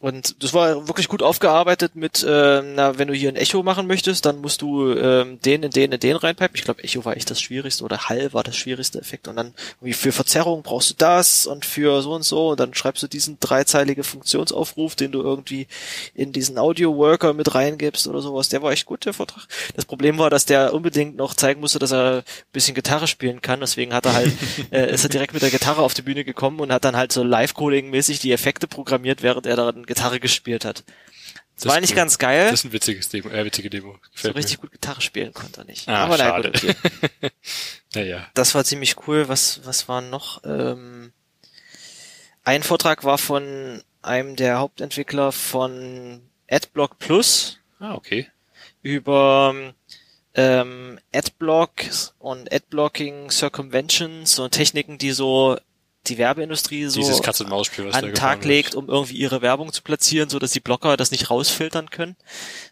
[0.00, 3.86] Und das war wirklich gut aufgearbeitet mit, äh, na, wenn du hier ein Echo machen
[3.86, 6.56] möchtest, dann musst du ähm, den in den in den reinpipen.
[6.56, 9.28] Ich glaube, Echo war echt das Schwierigste oder Hall war das schwierigste Effekt.
[9.28, 12.52] Und dann irgendwie für Verzerrung brauchst du das und für so und so.
[12.52, 15.66] Und dann schreibst du diesen dreizeilige Funktionsaufruf, den du irgendwie
[16.14, 18.48] in diesen Audio-Worker mit reingibst oder sowas.
[18.48, 19.48] Der war echt gut, der Vortrag.
[19.76, 22.22] Das Problem war, dass der unbedingt noch zeigen musste, dass er ein
[22.54, 23.60] bisschen Gitarre spielen kann.
[23.60, 24.32] Deswegen hat er halt,
[24.70, 27.12] äh, ist er direkt mit der Gitarre auf die Bühne gekommen und hat dann halt
[27.12, 30.84] so Live-Coding-mäßig die Effekte programmiert, während er da Gitarre gespielt hat.
[30.86, 31.96] Das, Das war eigentlich cool.
[31.96, 32.44] ganz geil.
[32.50, 33.92] Das ist ein witziges Demo, äh, witzige Demo.
[33.92, 35.88] so Gefällt richtig gut Gitarre spielen konnte er nicht.
[35.88, 36.52] Ah, Aber na schade.
[36.52, 36.74] gut, okay.
[37.20, 37.30] mir.
[37.94, 38.26] Naja.
[38.34, 39.28] Das war ziemlich cool.
[39.28, 40.42] Was, was war noch?
[40.44, 41.12] Ähm,
[42.44, 48.28] ein Vortrag war von einem der Hauptentwickler von AdBlock Plus Ah, okay.
[48.82, 49.74] über
[50.34, 51.70] ähm, Adblock
[52.18, 55.58] und Adblocking Circumventions, so Techniken, die so
[56.06, 57.00] die Werbeindustrie so
[57.94, 61.10] an den Tag legt, um irgendwie ihre Werbung zu platzieren, so dass die Blocker das
[61.10, 62.16] nicht rausfiltern können.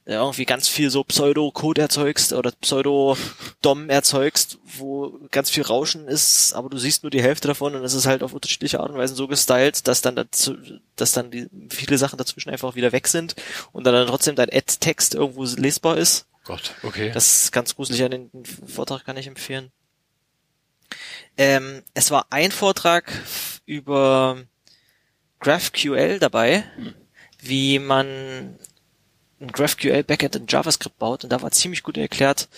[0.07, 6.55] Äh, Irgendwie ganz viel so Pseudo-Code erzeugst oder Pseudo-DOM erzeugst, wo ganz viel Rauschen ist,
[6.55, 8.97] aber du siehst nur die Hälfte davon und es ist halt auf unterschiedliche Art und
[8.99, 10.57] Weise so gestylt, dass dann dazu,
[10.97, 13.37] dass dann die, viele Sachen dazwischen einfach wieder weg sind
[13.73, 16.27] und dann, dann trotzdem dein Ad-Text irgendwo lesbar ist.
[16.45, 17.11] Gott, okay.
[17.13, 18.31] Das ist ganz gruselig, an den
[18.67, 19.71] Vortrag kann ich empfehlen.
[21.39, 23.13] Ähm, es war ein Vortrag
[23.65, 24.43] über
[25.39, 26.65] GraphQL dabei,
[27.39, 28.59] wie man
[29.41, 31.23] ein GraphQL Backend in JavaScript baut.
[31.23, 32.49] Und da war ziemlich gut erklärt,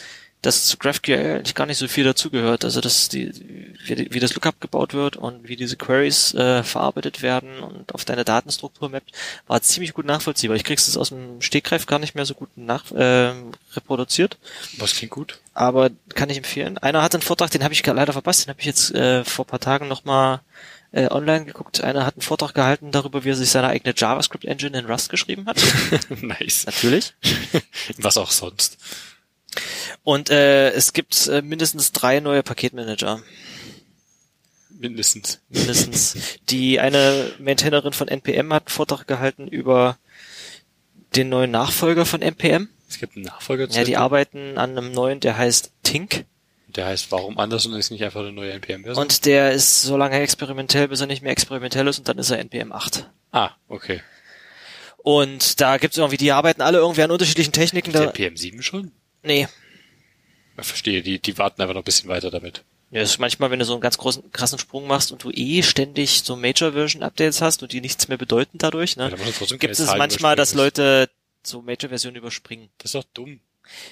[0.42, 2.64] dass zu GraphQL eigentlich gar nicht so viel dazugehört.
[2.64, 3.32] Also dass die,
[3.84, 8.04] wie, wie das Lookup gebaut wird und wie diese Queries äh, verarbeitet werden und auf
[8.04, 9.12] deine Datenstruktur mappt,
[9.46, 10.56] war ziemlich gut nachvollziehbar.
[10.56, 13.32] Ich krieg's das aus dem Stegreif gar nicht mehr so gut nach äh,
[13.74, 14.38] reproduziert,
[14.78, 15.38] Was klingt gut?
[15.52, 16.78] aber kann ich empfehlen.
[16.78, 19.44] Einer hat einen Vortrag, den habe ich leider verpasst, den habe ich jetzt äh, vor
[19.46, 20.40] paar Tagen nochmal
[20.92, 21.82] äh, online geguckt.
[21.82, 25.46] Einer hat einen Vortrag gehalten darüber, wie er sich seine eigene JavaScript-Engine in Rust geschrieben
[25.46, 25.60] hat.
[26.22, 26.66] nice.
[26.66, 27.14] Natürlich.
[27.98, 28.78] Was auch sonst.
[30.04, 33.22] Und äh, es gibt äh, mindestens drei neue Paketmanager.
[34.70, 35.40] Mindestens.
[35.48, 36.16] Mindestens.
[36.48, 39.98] Die eine Maintainerin von NPM hat einen Vortrag gehalten über
[41.16, 42.68] den neuen Nachfolger von NPM.
[42.88, 44.02] Es gibt einen Nachfolger zu Ja, die NPM.
[44.02, 46.24] arbeiten an einem neuen, der heißt Tink.
[46.68, 49.02] Der heißt Warum anders und ist nicht einfach eine neue NPM-Version?
[49.04, 52.30] Und der ist so lange experimentell, bis er nicht mehr experimentell ist und dann ist
[52.30, 53.10] er NPM 8.
[53.32, 54.00] Ah, okay.
[54.98, 57.92] Und da gibt's irgendwie, die arbeiten alle irgendwie an unterschiedlichen Techniken.
[57.92, 58.92] Der Da, NPM 7 schon?
[59.22, 59.48] Nee,
[60.58, 62.64] Ich verstehe, die, die warten einfach noch ein bisschen weiter damit.
[62.90, 65.30] Ja, das ist manchmal, wenn du so einen ganz großen, krassen Sprung machst und du
[65.30, 69.16] eh ständig so Major-Version-Updates hast und die nichts mehr bedeuten dadurch, Ja, ne?
[69.38, 70.54] trotzdem Gibt es manchmal, dass.
[70.54, 71.08] Leute
[71.44, 72.68] so Major-Versionen überspringen.
[72.78, 73.40] Das ist doch dumm.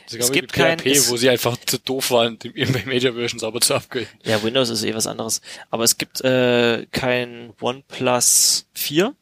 [0.06, 2.50] Das ist Es es gibt PHP, kein- es- wo sie einfach zu doof waren, die
[2.86, 4.08] Major Version sauber zu upgraden.
[4.24, 5.40] Ja, Windows ist eh was anderes.
[5.70, 9.14] Aber es gibt äh, kein OnePlus 4.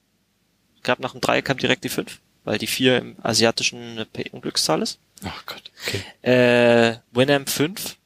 [0.82, 4.80] Gab nach dem 3 kam direkt die 5, weil die 4 im asiatischen eine Unglückszahl
[4.82, 4.98] ist.
[5.24, 6.02] Ach Gott, okay.
[6.22, 7.96] Äh, Winamp 5.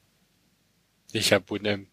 [1.12, 1.89] Ich habe Winamp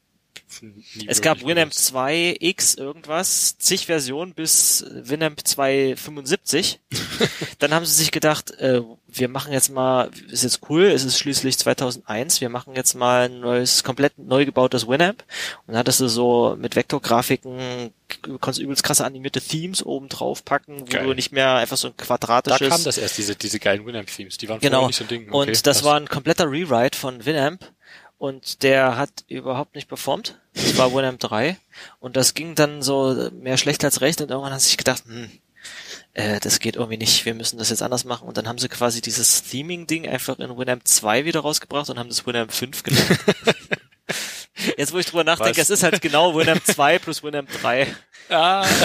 [1.07, 1.93] Es gab Winamp benutzt.
[1.93, 6.79] 2X irgendwas, zig Versionen bis Winamp 275.
[7.59, 11.17] Dann haben sie sich gedacht, äh, wir machen jetzt mal, ist jetzt cool, es ist
[11.17, 15.23] schließlich 2001, wir machen jetzt mal ein neues, komplett neu gebautes Winamp.
[15.65, 17.91] Und dann hattest du so mit Vektorgrafiken,
[18.39, 21.05] konntest übelst krasse animierte Themes oben drauf packen, wo Geil.
[21.05, 22.69] du nicht mehr einfach so ein Da quadratisches...
[22.69, 24.37] kam das erst, diese, diese geilen Winamp-Themes.
[24.37, 24.87] Die waren Genau.
[24.87, 25.29] nicht so ein Ding.
[25.29, 25.83] Okay, und das krass.
[25.83, 27.71] war ein kompletter Rewrite von Winamp
[28.17, 30.39] und der hat überhaupt nicht performt.
[30.53, 31.57] Das war Winamp 3
[31.99, 35.29] und das ging dann so mehr schlecht als recht und irgendwann hat sich gedacht, hm,
[36.13, 38.69] äh, das geht irgendwie nicht, wir müssen das jetzt anders machen und dann haben sie
[38.69, 43.19] quasi dieses Theming-Ding einfach in Winamp 2 wieder rausgebracht und haben das Winamp 5 genannt.
[44.77, 47.87] Jetzt, wo ich drüber nachdenke, es ist halt genau Winamp 2 plus Winamp 3.
[48.29, 48.65] Ah.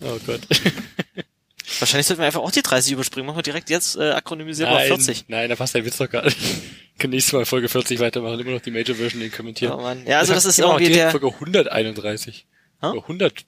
[0.00, 0.42] Oh Gott.
[1.80, 3.26] Wahrscheinlich sollten wir einfach auch die 30 überspringen.
[3.26, 5.24] Machen wir direkt jetzt äh, akronymisieren Nein, 40.
[5.28, 6.38] nein, da passt dein Witz doch gar nicht.
[6.98, 9.74] Können nächstes Mal Folge 40 weitermachen, immer noch die Major Version implementieren.
[9.74, 10.04] Oh Mann.
[10.06, 11.10] Ja, also das ist Genau, irgendwie der...
[11.10, 12.46] Folge 131.
[12.80, 12.86] Hä?
[12.86, 13.44] Oder 100.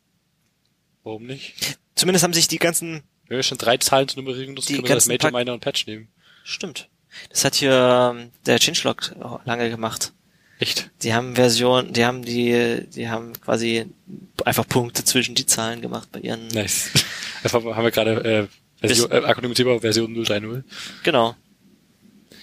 [1.02, 1.78] Warum nicht?
[1.94, 4.88] Zumindest haben sich die ganzen Wenn wir schon drei Zahlen zur Nummerierung nutzen, Die können
[4.88, 6.08] wir das Major, Pack- Minor und Patch nehmen.
[6.44, 6.88] Stimmt.
[7.30, 10.12] Das hat hier ähm, der Changelog lange gemacht.
[10.60, 10.90] Echt?
[11.02, 13.86] Die haben Version, die haben die, die haben quasi
[14.44, 16.48] einfach Punkte zwischen die Zahlen gemacht bei ihren.
[16.48, 16.90] Nice.
[17.42, 18.48] Einfach haben wir gerade
[18.82, 20.62] äh, Version, äh, akronymisierbar Version 030.
[21.02, 21.34] Genau.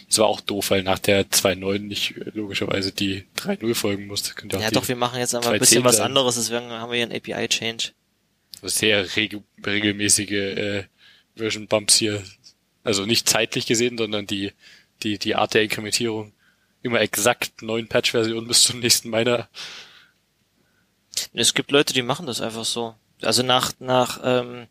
[0.07, 4.33] Das war auch doof, weil nach der 2.9 nicht äh, logischerweise die 3.0 folgen musste.
[4.33, 6.95] Könnte Ja, doch, wir machen jetzt aber ein 2.10 bisschen was anderes, deswegen haben wir
[6.95, 7.91] hier einen API-Change.
[8.63, 10.83] sehr regu regelmäßige äh,
[11.35, 12.23] Version Bumps hier.
[12.83, 14.53] Also nicht zeitlich gesehen, sondern die,
[15.03, 16.33] die, die Art der Inkrementierung.
[16.83, 19.47] Immer exakt neun Patch-Versionen bis zum nächsten meiner.
[21.33, 22.95] Es gibt Leute, die machen das einfach so.
[23.21, 24.67] Also nach, nach ähm,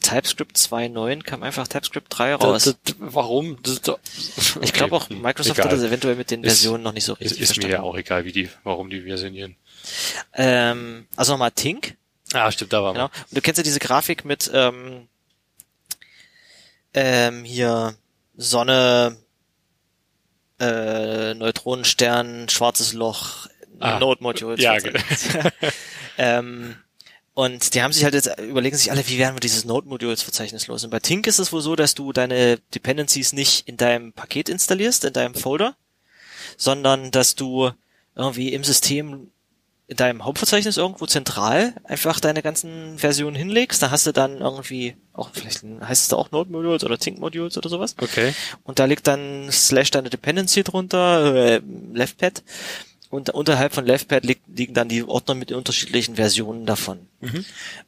[0.00, 2.64] TypeScript 2.9 kam einfach TypeScript 3 raus.
[2.64, 3.58] Das, das, warum?
[3.62, 3.98] Das ist doch,
[4.62, 5.70] ich glaube auch, Okay, Microsoft egal.
[5.72, 7.72] hat das eventuell mit den Ist- Versionen noch nicht so Ist, richtig ist mir verstanden.
[7.74, 9.56] ja auch egal, wie die, warum die versionieren.
[10.34, 11.96] Ähm, also nochmal Tink.
[12.32, 13.04] Ah, stimmt, da war Genau.
[13.06, 15.08] Und du kennst ja diese Grafik mit ähm,
[16.94, 17.96] ähm, hier
[18.36, 19.16] Sonne,
[20.62, 23.48] äh, Neutronenstern, schwarzes Loch,
[23.80, 24.56] Ah, Node-Module.
[24.62, 24.76] ja,
[26.18, 26.76] ähm,
[27.34, 30.84] und die haben sich halt jetzt, überlegen sich alle, wie werden wir dieses Node-Modules-Verzeichnis los?
[30.84, 34.48] Und bei Tink ist es wohl so, dass du deine Dependencies nicht in deinem Paket
[34.48, 35.74] installierst, in deinem Folder,
[36.56, 37.72] sondern dass du
[38.14, 39.32] irgendwie im System
[39.92, 43.82] in deinem Hauptverzeichnis irgendwo zentral einfach deine ganzen Versionen hinlegst.
[43.82, 47.18] Da hast du dann irgendwie auch, vielleicht heißt es da auch Node Modules oder Tink
[47.18, 47.94] Modules oder sowas.
[48.00, 48.32] Okay.
[48.64, 51.60] Und da liegt dann slash deine Dependency drunter, äh,
[51.92, 52.42] LeftPad.
[53.10, 57.06] Und unterhalb von LeftPad liegt, liegen dann die Ordner mit den unterschiedlichen Versionen davon.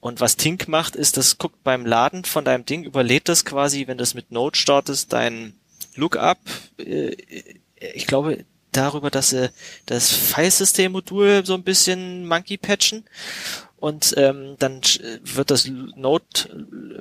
[0.00, 3.86] Und was Tink macht, ist, das guckt beim Laden von deinem Ding, überlädt das quasi,
[3.86, 5.54] wenn du es mit Node startest, dein
[5.96, 6.36] Lookup,
[6.76, 7.16] äh,
[7.94, 8.44] ich glaube,
[8.76, 9.50] darüber, dass sie
[9.86, 13.04] das Filesystem-Modul so ein bisschen monkey patchen
[13.84, 16.24] und ähm, dann sch- wird das Node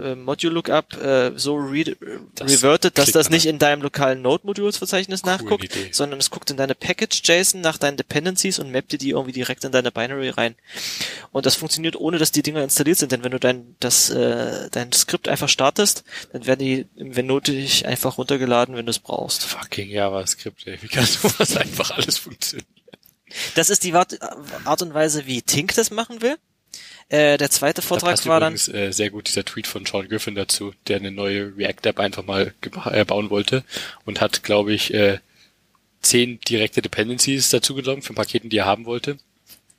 [0.04, 1.96] äh, Module Lookup äh, so re
[2.36, 5.90] Das reverted, dass das nicht in deinem lokalen Node Modules Verzeichnis Coole nachguckt, Idee.
[5.94, 9.32] sondern es guckt in deine Package JSON nach deinen Dependencies und mappt dir die irgendwie
[9.32, 10.56] direkt in deine Binary rein.
[11.32, 14.70] Und das funktioniert ohne, dass die Dinger installiert sind, denn wenn du dein das äh,
[14.72, 19.46] dein Skript einfach startest, dann werden die wenn nötig einfach runtergeladen, wenn du es brauchst.
[19.46, 20.78] Fucking JavaScript, ey.
[20.82, 22.68] Wie kann sowas einfach alles funktionieren?
[23.56, 26.36] Das ist die Art und Weise, wie Tink das machen will.
[27.10, 29.86] Äh, der zweite Da Vortrag passt war dann übrigens äh, sehr gut dieser Tweet von
[29.86, 32.54] Sean Griffin dazu, der eine neue React-App einfach mal
[32.92, 33.64] äh, bauen wollte
[34.06, 35.20] und hat, glaube ich, äh,
[36.02, 39.18] zehn direkte Dependencies dazu genommen von Paketen, die er haben wollte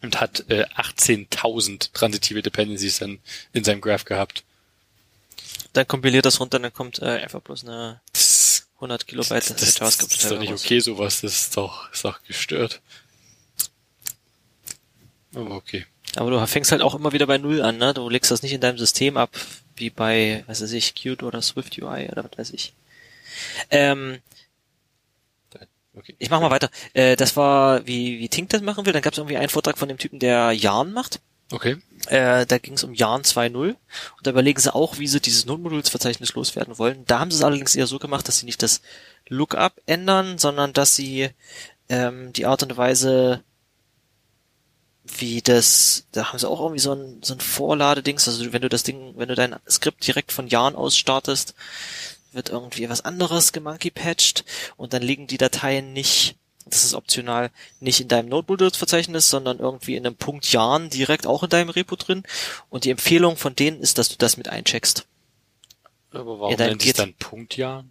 [0.03, 3.19] und hat äh, 18.000 transitive Dependencies dann
[3.53, 4.45] in seinem Graph gehabt.
[5.73, 8.45] dann kompiliert das runter, dann kommt äh, einfach bloß eine Das,
[8.77, 10.65] 100 Kilobyte das, das, das ist doch nicht raus.
[10.65, 11.21] okay, sowas.
[11.21, 12.81] Das ist doch, ist doch gestört.
[15.35, 15.87] Aber okay.
[16.17, 17.95] Aber du fängst halt auch immer wieder bei Null an, ne?
[17.95, 19.31] Du legst das nicht in deinem System ab,
[19.77, 22.73] wie bei, was weiß ich, Qt oder Swift UI oder was weiß ich.
[23.71, 24.19] Ähm,
[25.97, 26.15] okay.
[26.19, 26.71] ich mach mal weiter.
[26.93, 28.93] Äh, das war, wie, wie Tink das machen will.
[28.93, 31.21] Dann gab es irgendwie einen Vortrag von dem Typen, der Yarn macht.
[31.51, 31.77] Okay.
[32.07, 33.77] Äh, da ging es um Yarn 2.0 und
[34.23, 37.05] da überlegen sie auch, wie sie dieses Node-Modules-Verzeichnis loswerden wollen.
[37.07, 38.81] Da haben sie es allerdings eher so gemacht, dass sie nicht das
[39.29, 41.31] Lookup ändern, sondern dass sie
[41.89, 43.43] ähm, die Art und Weise,
[45.05, 48.69] wie das, da haben sie auch irgendwie so ein, so ein Vorladedings, also wenn du
[48.69, 51.55] das Ding, wenn du dein Skript direkt von Jahren aus startest,
[52.33, 54.45] wird irgendwie was anderes gemonkey-patched
[54.77, 56.37] und dann liegen die Dateien nicht,
[56.67, 61.43] das ist optional, nicht in deinem Notebook-Verzeichnis, sondern irgendwie in einem Punkt Jahren direkt auch
[61.43, 62.23] in deinem Repo drin
[62.71, 65.07] und die Empfehlung von denen ist, dass du das mit eincheckst,
[66.13, 67.85] Aber warum Ja, dann nennt geht's- dann Punktjahr?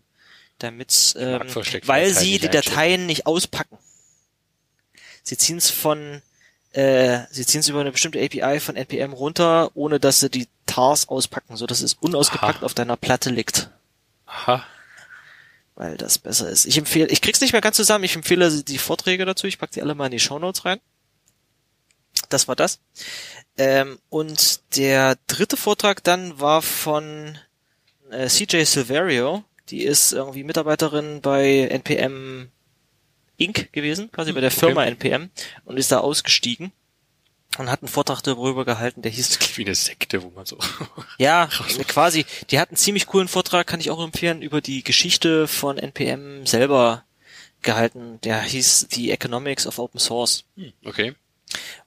[0.60, 1.42] damit, ähm,
[1.86, 2.50] weil sie die.
[2.50, 3.78] Dateien nicht auspacken.
[5.24, 6.22] Sie ziehen es von,
[6.74, 10.48] äh, sie ziehen es über eine bestimmte API von NPM runter, ohne dass sie die
[10.66, 12.66] TARs auspacken, so dass es unausgepackt Aha.
[12.66, 13.70] auf deiner Platte liegt.
[14.26, 14.66] Aha.
[15.76, 16.66] weil das besser ist.
[16.66, 19.72] Ich empfehle, ich krieg's nicht mehr ganz zusammen, ich empfehle die Vorträge dazu, ich pack
[19.72, 20.80] die alle mal in die Shownotes rein.
[22.30, 22.80] Das war das.
[23.58, 27.38] Ähm, und der dritte Vortrag dann war von
[28.10, 32.50] äh, CJ Silverio, die ist irgendwie Mitarbeiterin bei NPM
[33.38, 33.72] Inc.
[33.74, 34.60] gewesen, quasi bei der okay.
[34.60, 35.30] Firma NPM
[35.66, 36.72] und ist da ausgestiegen
[37.58, 40.58] und hat einen Vortrag darüber gehalten, der hieß Wie eine Sekte, wo man so.
[41.18, 41.48] ja,
[41.88, 42.26] quasi.
[42.50, 46.46] Die hat einen ziemlich coolen Vortrag, kann ich auch empfehlen, über die Geschichte von NPM
[46.46, 47.04] selber
[47.62, 48.20] gehalten.
[48.24, 50.46] Der hieß The Economics of Open Source.
[50.56, 51.16] Hm, okay.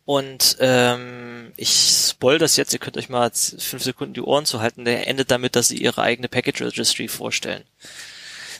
[0.05, 1.71] Und ähm, ich
[2.11, 4.85] spoil das jetzt, ihr könnt euch mal fünf Sekunden die Ohren zu halten.
[4.85, 7.65] Der endet damit, dass sie ihre eigene Package Registry vorstellen.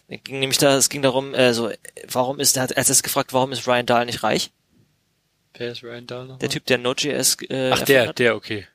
[0.09, 1.71] Es ging nämlich da, es ging darum, äh, so,
[2.09, 4.51] warum ist, er hat als es gefragt, warum ist Ryan Dahl nicht reich?
[5.55, 6.38] Wer ist Ryan Dahl noch?
[6.38, 8.19] Der Typ, der Node.js äh, Ach, der, hat.
[8.19, 8.66] der, okay.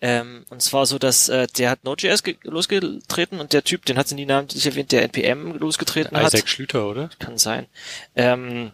[0.00, 3.98] Ähm, und zwar so, dass äh, der hat Node.js ge- losgetreten und der Typ, den
[3.98, 6.32] hat sie nie namentlich erwähnt, der NPM losgetreten hat.
[6.32, 7.10] Isaac Schlüter, oder?
[7.18, 7.66] Kann sein.
[8.14, 8.70] Ähm,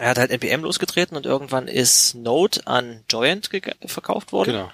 [0.00, 4.72] er hat halt NPM losgetreten und irgendwann ist Node an gega- verkauft worden Genau.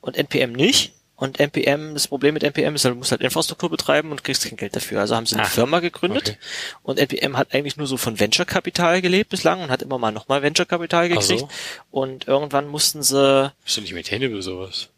[0.00, 0.94] und NPM nicht.
[1.20, 4.56] Und NPM, das Problem mit NPM ist, du musst halt Infrastruktur betreiben und kriegst kein
[4.56, 5.00] Geld dafür.
[5.00, 6.38] Also haben sie eine Ah, Firma gegründet okay.
[6.82, 10.40] und NPM hat eigentlich nur so von Venture-Kapital gelebt bislang und hat immer mal nochmal
[10.42, 11.34] Venture-Kapital Ach so.
[11.34, 11.52] gekriegt.
[11.90, 14.88] Und irgendwann mussten sie Bist du nicht maintainable sowas?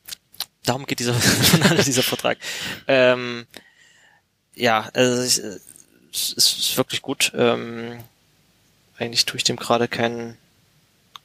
[0.64, 1.14] darum geht dieser,
[1.86, 2.38] dieser Vertrag.
[2.86, 3.46] Ähm,
[4.54, 5.42] ja, also ich,
[6.12, 7.32] es ist wirklich gut.
[7.34, 7.98] Ähm,
[8.96, 10.38] eigentlich tue ich dem gerade keinen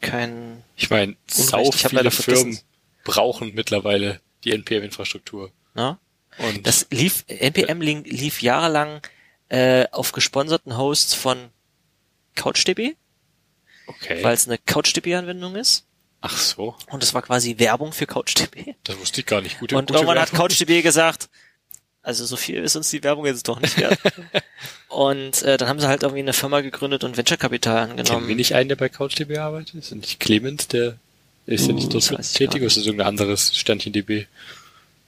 [0.01, 1.69] kein Ich meine, sau.
[1.69, 2.53] Ich viele vergessen.
[2.53, 2.59] Firmen
[3.03, 5.51] brauchen mittlerweile die NPM-Infrastruktur.
[5.75, 5.97] ne?
[6.39, 9.01] Und Das lief, NPM lief, jahrelang
[9.49, 11.49] äh, auf gesponserten Hosts von
[12.35, 12.95] CouchDB,
[13.87, 14.23] okay.
[14.23, 15.85] weil es eine CouchDB-Anwendung ist.
[16.21, 18.75] Ach so, Und es war quasi Werbung für CouchDB.
[18.83, 19.59] das wusste ich gar nicht.
[19.59, 20.31] Gute, Und gute irgendwann hat.
[20.31, 21.29] CouchDB gesagt,
[22.01, 23.99] also so viel ist uns die Werbung jetzt doch nicht wert.
[24.89, 28.35] und äh, dann haben sie halt irgendwie eine Firma gegründet und Venture-Kapital Kennen wir angenommen.
[28.35, 29.75] nicht einen, der bei CouchDB arbeitet?
[29.75, 30.97] Ist nicht Clemens, der
[31.55, 34.27] ist ja nicht dort ich tätig, oder ist das irgendein anderes Sternchen DB?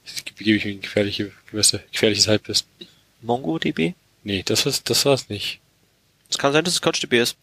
[0.04, 2.66] Das gebe ich mir ein gefährliche, gewisse, gefährliches Halbwissen.
[3.22, 3.94] MongoDB?
[4.24, 5.60] Nee, das war's, das war's nicht.
[6.28, 7.36] Es kann sein, dass es CouchDB ist.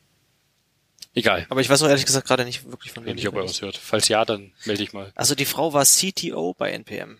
[1.13, 1.45] Egal.
[1.49, 3.15] Aber ich weiß auch ehrlich gesagt gerade nicht wirklich von Wenn wem.
[3.15, 3.61] nicht, ob er ist.
[3.61, 3.77] hört.
[3.77, 5.11] Falls ja, dann melde ich mal.
[5.15, 7.17] Also die Frau war CTO bei NPM.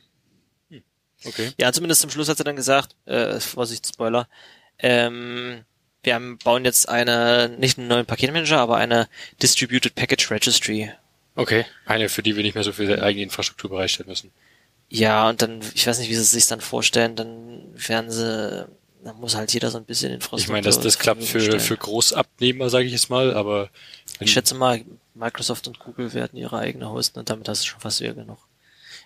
[1.26, 1.52] Okay.
[1.60, 4.28] Ja, zumindest zum Schluss hat sie dann gesagt, äh, Vorsicht, Spoiler,
[4.78, 5.64] ähm,
[6.04, 9.10] wir haben, bauen jetzt eine, nicht einen neuen Paketmanager, aber eine
[9.42, 10.92] Distributed Package Registry.
[11.38, 11.66] Okay.
[11.86, 14.32] Eine, für die wir nicht mehr so viel eigene Infrastruktur bereitstellen müssen.
[14.90, 18.66] Ja, und dann, ich weiß nicht, wie sie es sich dann vorstellen, dann werden sie,
[19.04, 20.46] dann muss halt jeder so ein bisschen Infrastruktur.
[20.46, 21.60] Ich meine, das, das klappt für, stellen.
[21.60, 23.70] für Großabnehmer, sage ich jetzt mal, aber
[24.20, 24.82] Ich schätze mal,
[25.14, 28.40] Microsoft und Google werden ihre eigene hosten und damit hast du schon fast wieder genug.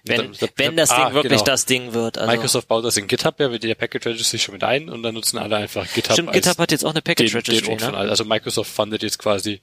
[0.04, 1.44] Wenn, dann- wenn das Ding ah, wirklich genau.
[1.44, 2.18] das Ding wird.
[2.18, 5.04] Also, Microsoft baut das in GitHub, ja, wird der Package Registry schon mit ein und
[5.04, 7.78] dann nutzen alle einfach GitHub Stimmt, GitHub hat jetzt auch eine den, Package den Registry,
[7.80, 7.98] von ne?
[7.98, 9.62] Also Microsoft fundet jetzt quasi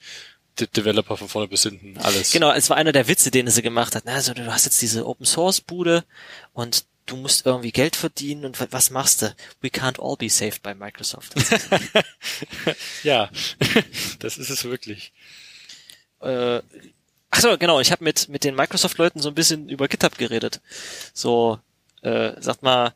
[0.59, 2.31] die Developer von vorne bis hinten alles.
[2.31, 4.03] Genau, es war einer der Witze, den sie gemacht hat.
[4.05, 6.03] Na, Also du hast jetzt diese Open Source Bude
[6.53, 9.33] und du musst irgendwie Geld verdienen und wa- was machst du?
[9.61, 11.33] We can't all be saved by Microsoft.
[13.03, 13.29] Ja,
[14.19, 15.11] das ist es wirklich.
[16.21, 16.61] äh,
[17.31, 20.17] ach so, genau, ich habe mit mit den Microsoft Leuten so ein bisschen über GitHub
[20.17, 20.61] geredet.
[21.13, 21.59] So,
[22.01, 22.93] äh, sagt mal,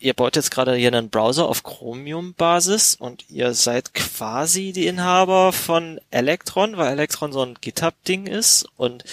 [0.00, 4.86] ihr baut jetzt gerade hier einen Browser auf Chromium Basis und ihr seid quasi die
[4.86, 9.04] Inhaber von Electron, weil Electron so ein GitHub Ding ist und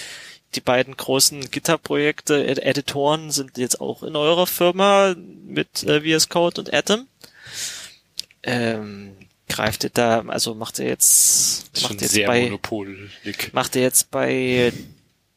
[0.55, 5.13] die beiden großen GitHub-Projekte, Ed- Editoren sind jetzt auch in eurer Firma
[5.45, 7.05] mit äh, VS Code und Atom.
[8.43, 9.11] Ähm,
[9.49, 13.53] greift ihr da, also macht ihr jetzt, macht ihr jetzt sehr bei, monopolig.
[13.53, 14.71] macht er jetzt bei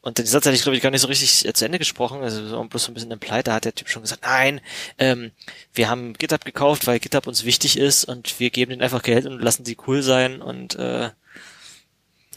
[0.01, 2.21] und den Satz hatte ich glaube ich gar nicht so richtig äh, zu Ende gesprochen,
[2.21, 4.61] also so bloß so ein bisschen implied, da hat der Typ schon gesagt, nein,
[4.97, 5.31] ähm,
[5.73, 9.25] wir haben GitHub gekauft, weil GitHub uns wichtig ist und wir geben denen einfach Geld
[9.25, 11.09] und lassen sie cool sein und äh,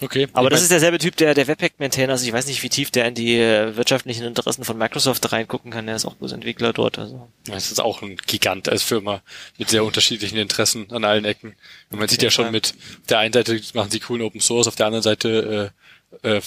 [0.01, 0.27] Okay.
[0.33, 2.27] Aber das ist derselbe Typ, der der Webpack-Maintainer ist.
[2.27, 5.87] Ich weiß nicht, wie tief der in die äh, wirtschaftlichen Interessen von Microsoft reingucken kann.
[5.87, 6.99] Der ist auch bloß Entwickler dort.
[6.99, 9.23] Also Das ist auch ein Gigant als Firma
[9.57, 11.55] mit sehr unterschiedlichen Interessen an allen Ecken.
[11.91, 14.67] Und man sieht ja schon mit auf der einen Seite machen sie coolen Open Source,
[14.67, 15.84] auf der anderen Seite äh,
[16.23, 16.41] äh,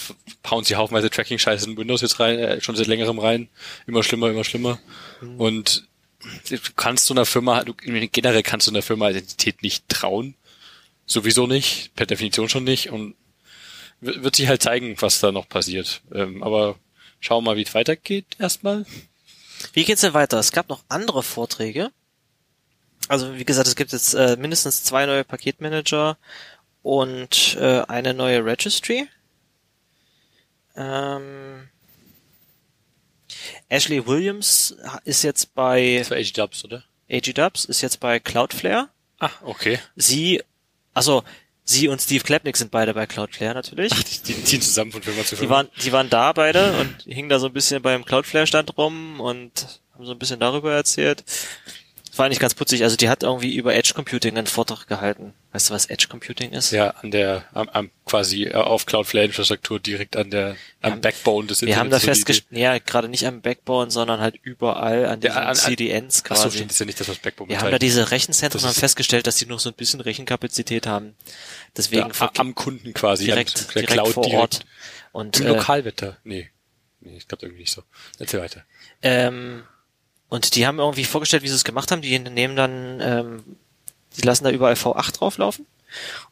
[0.48, 3.48] hauen sie haufenweise Tracking-Scheiße in Windows jetzt rein, äh, schon seit längerem rein.
[3.86, 4.78] Immer schlimmer, immer schlimmer.
[5.20, 5.40] Mhm.
[5.40, 5.88] Und
[6.48, 10.34] du kannst so einer Firma, du, generell kannst du einer Firma Identität nicht trauen.
[11.06, 12.90] Sowieso nicht, per Definition schon nicht.
[12.90, 13.14] Und
[14.00, 16.02] wird sich halt zeigen, was da noch passiert.
[16.12, 16.76] Ähm, aber
[17.20, 18.86] schauen wir mal, wie es weitergeht erstmal.
[19.72, 20.38] Wie geht's denn weiter?
[20.38, 21.90] Es gab noch andere Vorträge.
[23.08, 26.18] Also wie gesagt, es gibt jetzt äh, mindestens zwei neue Paketmanager
[26.82, 29.08] und äh, eine neue Registry.
[30.78, 31.68] Ähm,
[33.68, 36.84] Ashley Williams ist jetzt bei Das war AG Dubs, oder?
[37.10, 38.88] AG Dubs, ist jetzt bei Cloudflare.
[39.18, 39.80] Ah, okay.
[39.96, 40.42] Sie,
[40.94, 41.24] also
[41.64, 43.92] sie und Steve Klapnick sind beide bei Cloudflare natürlich.
[43.92, 45.56] Die, die ziehen zusammen von Firma zu Die Firma.
[45.56, 49.80] waren, die waren da beide und hingen da so ein bisschen beim Cloudflare-Stand rum und
[49.94, 51.24] haben so ein bisschen darüber erzählt.
[52.18, 52.82] Das war eigentlich ganz putzig.
[52.82, 55.34] Also die hat irgendwie über Edge Computing einen Vortrag gehalten.
[55.52, 56.72] Weißt du, was Edge Computing ist?
[56.72, 61.46] ja, an der, am, am quasi äh, auf Cloudflare-Infrastruktur direkt an der, am haben- Backbone
[61.46, 65.34] des Wir haben da festgestellt, ja, gerade nicht am Backbone, sondern halt überall an Ja,
[65.34, 66.56] an- an- CDNs Ach so, quasi.
[66.56, 69.28] stimmt, ist ja nicht das, was Backbone wir haben da diese Rechenzentren Das haben festgestellt,
[69.28, 71.14] dass die noch so ein bisschen Rechenkapazität haben.
[71.76, 74.40] Deswegen ja, am Kunden quasi, direkt, der direkt Cloud vor direkt.
[74.40, 74.60] Ort.
[75.12, 76.16] Und Im äh, Lokalwetter.
[76.24, 76.50] Nee.
[76.98, 77.84] Nee, ich glaube irgendwie nicht so.
[78.18, 78.64] Erzähl weiter.
[79.02, 79.62] Ähm,
[80.28, 82.02] und die haben irgendwie vorgestellt, wie sie es gemacht haben.
[82.02, 83.44] Die nehmen dann, ähm,
[84.16, 85.66] die lassen da überall V8 drauflaufen.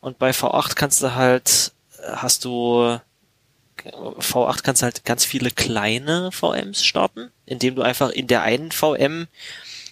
[0.00, 2.98] Und bei V8 kannst du halt, äh, hast du,
[3.84, 9.28] V8 kannst halt ganz viele kleine VMs starten, indem du einfach in der einen VM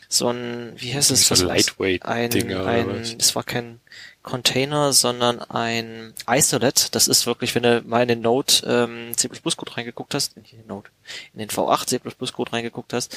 [0.08, 1.26] so ein, wie heißt es?
[1.26, 1.46] So?
[1.46, 3.80] Lightweight-Dinger Ein, ein, es war kein
[4.24, 6.88] Container, sondern ein Isolate.
[6.90, 10.42] Das ist wirklich, wenn du mal in den Node ähm, C++ Code reingeguckt hast, in
[10.44, 10.88] den Node,
[11.34, 12.00] in den V8 C++
[12.32, 13.16] Code reingeguckt hast,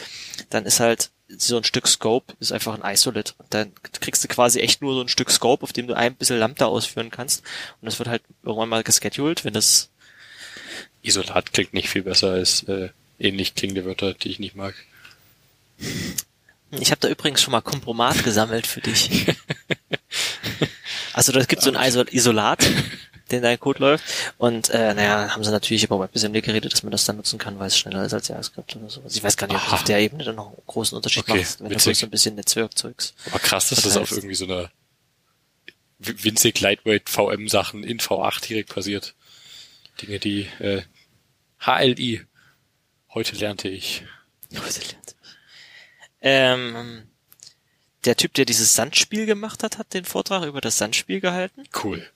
[0.49, 3.33] dann ist halt so ein Stück Scope ist einfach ein Isolate.
[3.37, 6.13] Und dann kriegst du quasi echt nur so ein Stück Scope, auf dem du ein
[6.13, 7.43] bisschen Lambda ausführen kannst.
[7.81, 9.89] Und das wird halt irgendwann mal gescheduled, wenn das
[11.01, 14.75] Isolat klingt nicht viel besser als äh, ähnlich klingende Wörter, die ich nicht mag.
[16.71, 19.27] Ich habe da übrigens schon mal Kompromat gesammelt für dich.
[21.17, 22.65] Also da gibt so ein Isol Isolat,
[23.31, 24.03] den dein Code läuft.
[24.37, 27.57] Und äh, naja, haben sie natürlich über WebAssembly geredet, dass man das dann nutzen kann,
[27.59, 29.15] weil es schneller ist als JavaScript oder sowas.
[29.15, 29.75] Ich weiß gar nicht, ob Aha.
[29.75, 31.85] auf der Ebene dann noch einen großen Unterschied Okay, macht, wenn du witzig.
[31.85, 33.13] bloß so ein bisschen Netzwerkzeugs.
[33.31, 34.69] Aber krass, dass Was das auf irgendwie so einer
[35.99, 39.15] wi- winzig Lightweight VM-Sachen in V8 direkt passiert.
[40.01, 40.83] Dinge, die äh,
[41.65, 42.21] HLI.
[43.13, 44.03] Heute lernte ich.
[46.21, 47.06] Ähm,
[48.07, 51.63] der Typ, der dieses Sandspiel gemacht hat, hat den Vortrag über das Sandspiel gehalten.
[51.83, 52.09] Cool.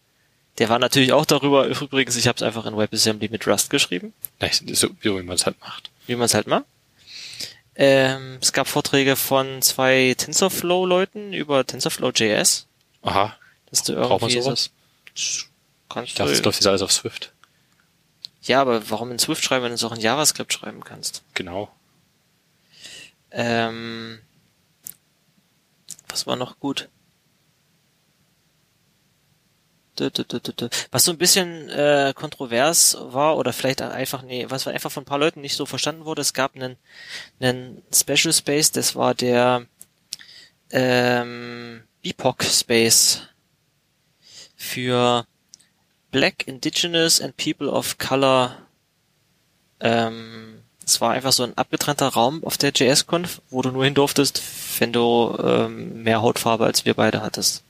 [0.57, 4.13] Der war natürlich auch darüber, übrigens, ich habe es einfach in WebAssembly mit Rust geschrieben.
[4.39, 4.63] Nice.
[4.73, 5.89] So, wie man es halt macht.
[6.07, 6.65] wie man es halt macht.
[7.75, 12.67] Ähm, es gab Vorträge von zwei TensorFlow-Leuten über TensorFlow.js.
[13.03, 13.35] Aha.
[13.69, 14.71] Dass du Braucht man irgendwie sowas?
[15.15, 15.45] so-
[15.89, 17.31] Kannst Ich dachte, das du, läuft jetzt alles auf Swift.
[18.43, 21.23] ja, aber warum in Swift schreiben, wenn du es auch in JavaScript schreiben kannst?
[21.33, 21.71] Genau.
[23.31, 24.19] Ähm,
[26.11, 26.89] was war noch gut?
[30.91, 35.05] Was so ein bisschen äh, kontrovers war oder vielleicht einfach nee, was einfach von ein
[35.05, 36.77] paar Leuten nicht so verstanden wurde, es gab einen,
[37.39, 39.67] einen Special Space, das war der
[40.71, 43.21] ähm, BIPOC Space
[44.55, 45.25] für
[46.09, 48.57] Black, Indigenous and People of Color
[49.81, 53.93] ähm, es war einfach so ein abgetrennter Raum auf der JS-Conf, wo du nur hin
[53.93, 54.41] durftest,
[54.79, 57.63] wenn du ähm, mehr Hautfarbe als wir beide hattest.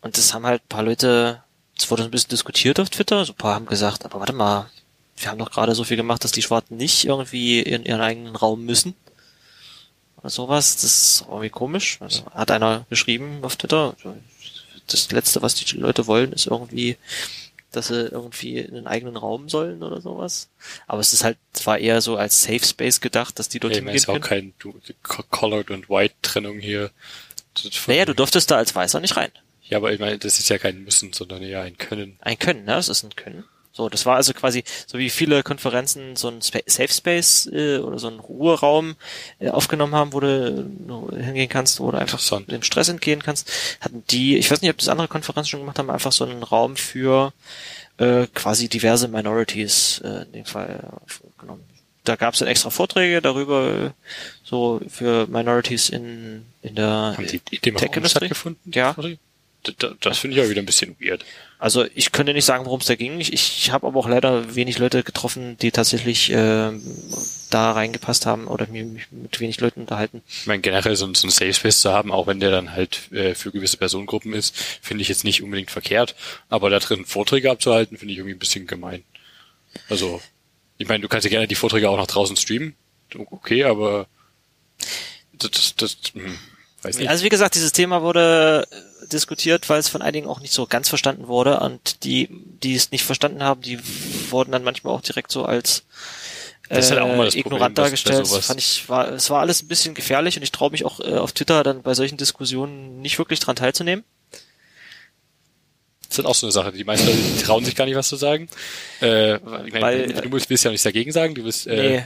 [0.00, 1.42] Und das haben halt paar Leute,
[1.76, 4.70] es wurde ein bisschen diskutiert auf Twitter, so ein paar haben gesagt, aber warte mal,
[5.16, 8.36] wir haben doch gerade so viel gemacht, dass die Schwarzen nicht irgendwie in ihren eigenen
[8.36, 8.94] Raum müssen.
[10.18, 11.98] Oder sowas, das ist irgendwie komisch.
[12.00, 13.94] Also, hat einer geschrieben auf Twitter,
[14.86, 16.96] das Letzte, was die Leute wollen, ist irgendwie
[17.76, 20.48] dass sie irgendwie in einen eigenen Raum sollen oder sowas.
[20.86, 23.74] Aber es ist halt, es war eher so als Safe Space gedacht, dass die dort
[23.76, 24.24] hingehen ist auch können.
[24.24, 26.90] kein du, Co- Colored und White Trennung hier.
[27.86, 29.30] Naja, du durftest da als Weißer nicht rein.
[29.66, 32.18] Ja, aber ich meine, das ist ja kein Müssen, sondern eher ein Können.
[32.20, 32.72] Ein Können, ne?
[32.74, 33.44] Das ist ein Können.
[33.76, 37.78] So, das war also quasi, so wie viele Konferenzen so ein Spa Safe Space äh,
[37.78, 38.94] oder so ein Ruheraum
[39.40, 42.52] äh, aufgenommen haben, wo du nur hingehen kannst oder einfach Interessant.
[42.52, 43.50] dem Stress entgehen kannst,
[43.80, 46.44] hatten die, ich weiß nicht, ob das andere Konferenzen schon gemacht haben, einfach so einen
[46.44, 47.32] Raum für
[47.98, 51.64] äh, quasi diverse Minorities äh, in dem Fall äh, genommen.
[52.04, 53.90] Da gab es dann extra Vorträge darüber, äh,
[54.44, 58.18] so für Minorities in, in der Haben die, die dem Tech auch Industry?
[58.26, 58.72] stattgefunden?
[58.72, 58.94] Ja.
[60.00, 61.24] Das finde ich auch wieder ein bisschen weird.
[61.58, 63.20] Also ich könnte nicht sagen, worum es da ging.
[63.20, 66.82] Ich, ich habe aber auch leider wenig Leute getroffen, die tatsächlich ähm,
[67.50, 70.22] da reingepasst haben oder mich mich mit wenig Leuten unterhalten.
[70.28, 72.72] Ich meine, generell so, ein- so ein Safe Space zu haben, auch wenn der dann
[72.72, 76.14] halt äh, für gewisse Personengruppen ist, finde ich jetzt nicht unbedingt verkehrt.
[76.50, 79.02] Aber da drin Vorträge abzuhalten, finde ich irgendwie ein bisschen gemein.
[79.88, 80.20] Also,
[80.76, 82.74] ich meine, du kannst ja gerne die Vorträge auch nach draußen streamen.
[83.14, 84.06] Okay, aber
[85.32, 86.38] das, das, das hm,
[86.82, 87.08] weiß nicht.
[87.08, 88.76] Also wie gesagt, dieses Thema wurde äh,
[89.12, 92.90] diskutiert, weil es von einigen auch nicht so ganz verstanden wurde und die, die es
[92.90, 93.78] nicht verstanden haben, die
[94.30, 95.84] wurden dann manchmal auch direkt so als
[96.68, 98.26] äh, Das ist halt auch immer das ignorant Problem, dargestellt.
[98.26, 101.00] sowas- Fand ich, war, es war alles ein bisschen gefährlich und ich traue mich auch
[101.00, 104.04] äh, auf Twitter dann bei solchen Diskussionen nicht wirklich dran teilzunehmen.
[106.08, 106.70] Das ist auch so eine Sache.
[106.72, 108.48] Die meisten Leute die trauen sich gar nicht, was zu sagen.
[109.02, 109.42] Äh, ich
[109.72, 111.34] meine, Weil- du willst willst ja auch nichts dagegen sagen.
[111.34, 112.04] Du willst, äh, Nee.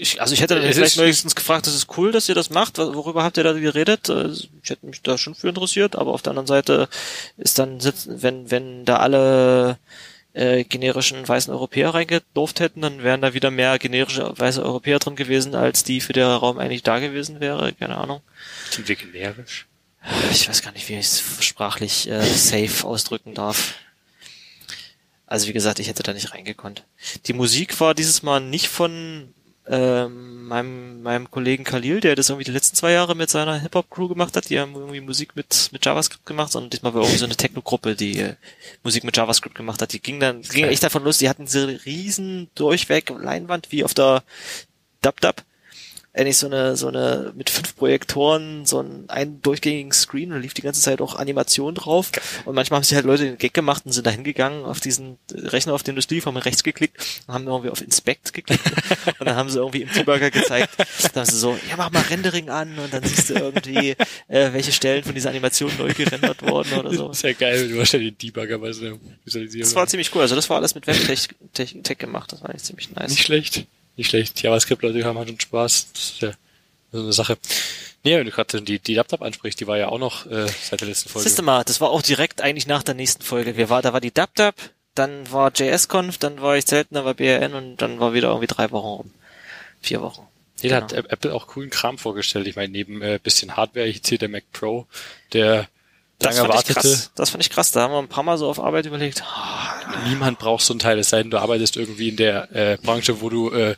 [0.00, 2.50] Ich, also ich hätte dann Es vielleicht wenigstens gefragt, das ist cool, dass ihr das
[2.50, 2.78] macht.
[2.78, 4.08] Worüber habt ihr da geredet?
[4.08, 4.28] Äh,
[4.62, 6.88] Ich hätte mich da schon für interessiert, aber auf der anderen Seite
[7.36, 9.76] ist dann wenn, wenn da alle
[10.34, 15.16] äh, generischen weißen Europäer reingedurft hätten, dann wären da wieder mehr generische weiße Europäer drin
[15.16, 17.72] gewesen, als die für der Raum eigentlich da gewesen wäre.
[17.72, 18.20] Keine Ahnung.
[18.70, 19.66] sind wir generisch?
[20.30, 23.74] Ich weiß gar nicht, wie ich es sprachlich äh, safe ausdrücken darf.
[25.26, 26.84] Also wie gesagt, ich hätte da nicht reingekonnt.
[27.26, 29.34] Die Musik war dieses Mal nicht von
[29.70, 34.08] ähm, meinem, meinem Kollegen Khalil, der das irgendwie die letzten zwei Jahre mit seiner Hip-Hop-Crew
[34.08, 34.48] gemacht hat.
[34.48, 37.94] Die haben irgendwie Musik mit, mit JavaScript gemacht, sondern diesmal war irgendwie so eine Techno-Gruppe,
[37.94, 38.34] die äh,
[38.82, 39.92] Musik mit JavaScript gemacht hat.
[39.92, 43.94] Die ging dann, ging echt davon los, die hatten diese riesen durchweg Leinwand wie auf
[43.94, 44.22] der
[45.02, 45.44] DubDub
[46.14, 50.54] eigentlich so eine, so eine, mit fünf Projektoren, so einen, einen durchgängigen Screen und lief
[50.54, 52.10] die ganze Zeit auch Animation drauf.
[52.44, 55.18] Und manchmal haben sich halt Leute den Gag gemacht und sind da hingegangen auf diesen
[55.32, 58.64] Rechner, auf dem das lief, haben rechts geklickt und haben irgendwie auf Inspect geklickt.
[59.18, 60.70] und dann haben sie irgendwie im Debugger gezeigt,
[61.12, 63.90] dann haben sie so, ja, mach mal Rendering an und dann siehst du irgendwie,
[64.28, 67.10] äh, welche Stellen von dieser Animation neu gerendert wurden oder so.
[67.10, 69.64] Ist ja geil, du hast ja den Debugger bei so einer Visualisierung.
[69.64, 70.22] Das war ziemlich cool.
[70.22, 72.32] Also das war alles mit Webtech Tech, Tech gemacht.
[72.32, 73.10] Das war eigentlich ziemlich nice.
[73.10, 73.66] Nicht schlecht.
[73.98, 74.40] Nicht schlecht.
[74.42, 75.88] JavaScript-Leute haben halt schon Spaß.
[75.92, 76.30] Das ist ja
[76.92, 77.36] so eine Sache.
[78.04, 80.80] Nee, wenn du gerade die, die Laptop ansprichst, die war ja auch noch äh, seit
[80.80, 81.28] der letzten Folge.
[81.28, 83.56] Siehst du mal, das war auch direkt eigentlich nach der nächsten Folge.
[83.58, 84.54] Wir war, da war die DubDub,
[84.94, 88.46] dann war JSConf, dann war ich selten, dann war BRN und dann war wieder irgendwie
[88.46, 89.10] drei Wochen rum.
[89.82, 90.26] Vier Wochen.
[90.62, 91.08] Nee, da hat Genau.
[91.08, 92.46] Apple auch coolen Kram vorgestellt.
[92.46, 94.86] Ich meine, neben äh, bisschen Hardware, ich zähle der Mac Pro,
[95.32, 95.68] der
[96.20, 96.80] Das lange fand ich erwartete.
[96.88, 97.10] krass.
[97.16, 97.72] Das fand ich krass.
[97.72, 99.22] Da haben wir ein paar Mal so auf Arbeit überlegt.
[99.22, 99.67] ah,
[100.08, 103.20] Niemand braucht so ein Teil, es sei denn, du arbeitest irgendwie in der äh, Branche,
[103.20, 103.76] wo du äh,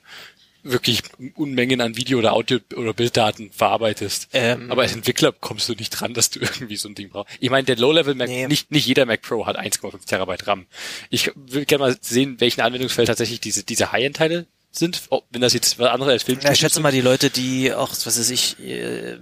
[0.63, 1.03] wirklich
[1.37, 4.29] Unmengen an Video- oder Audio- oder Bilddaten verarbeitest.
[4.33, 4.71] Ähm.
[4.71, 7.35] Aber als Entwickler kommst du nicht dran, dass du irgendwie so ein Ding brauchst.
[7.41, 8.47] Ich meine, der Low-Level Mac, Nee.
[8.47, 10.67] nicht, nicht jeder Mac Pro hat 1,5 Terabyte RAM.
[11.09, 15.03] Ich will gerne mal sehen, welchen Anwendungsfeld tatsächlich diese, diese High-End-Teile sind.
[15.11, 17.73] Oh, wenn das jetzt was anderes als Film Ja, ich schätze mal, die Leute, die
[17.73, 19.17] auch, was weiß ich, äh,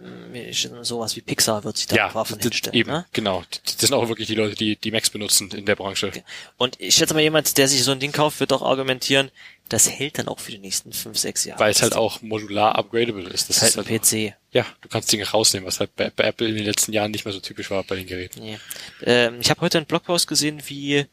[0.82, 2.74] sowas wie Pixar wird sich da ja, das- hinstellen.
[2.78, 3.06] eben, Ne?
[3.12, 3.42] genau.
[3.64, 6.12] Das sind auch wirklich die Leute, die die Macs benutzen in der Branche.
[6.56, 9.30] Und ich schätze mal, jemand, der sich so ein Ding kauft, wird auch argumentieren,
[9.70, 11.60] das hält dann auch für die nächsten fünf, sechs Jahre.
[11.60, 13.48] Weil es halt auch modular upgradable ist.
[13.50, 14.34] Das Das ist ist halt halt ein PC.
[14.52, 17.26] Ja, du kannst Dinge rausnehmen, was halt bei, bei Apple in den letzten Jahren nicht
[17.26, 18.40] mehr so typisch war bei den Geräten.
[18.40, 18.58] Nee.
[19.02, 21.04] Ähm, ich habe heute einen Blogpost gesehen, wie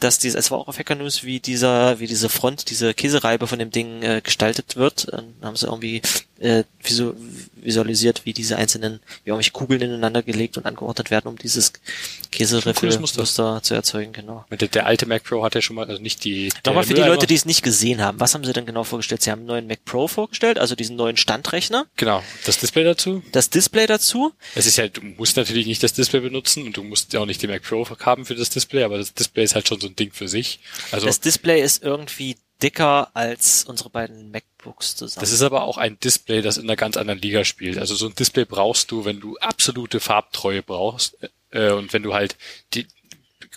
[0.00, 3.46] dass diese, es war auch auf Hacker News, wie dieser, wie diese Front, diese Käsereibe
[3.46, 5.08] von dem Ding äh, gestaltet wird.
[5.12, 6.02] Dann haben sie irgendwie
[6.38, 7.14] äh, visu
[7.54, 12.52] visualisiert, wie diese einzelnen, wie irgendwelche Kugeln ineinander gelegt und angeordnet werden, um dieses cooles
[12.52, 12.72] Muster.
[12.72, 14.44] Käseriffel-Muster zu erzeugen, genau.
[14.50, 16.50] Der, der alte Mac Pro hat ja schon mal, also nicht die.
[16.64, 18.20] Nochmal für die Leute, die es nicht gesehen haben.
[18.20, 19.22] Was haben sie denn genau vorgestellt?
[19.22, 23.22] Sie haben einen neuen Mac Pro vorgestellt, also diesen neuen Standrechner, Genau, das Display dazu.
[23.32, 24.32] das Display dazu.
[24.54, 27.26] Es ist ja, du musst natürlich nicht das Display benutzen und du musst ja auch
[27.26, 29.85] nicht die Mac Pro haben für das Display, aber das Display ist halt schon so
[29.86, 30.60] ein Ding für sich.
[30.92, 35.20] Also Das Display ist irgendwie dicker als unsere beiden MacBooks zusammen.
[35.20, 37.78] Das ist aber auch ein Display, das in einer ganz anderen Liga spielt.
[37.78, 41.16] Also so ein Display brauchst du, wenn du absolute Farbtreue brauchst
[41.50, 42.36] äh, und wenn du halt
[42.74, 42.86] die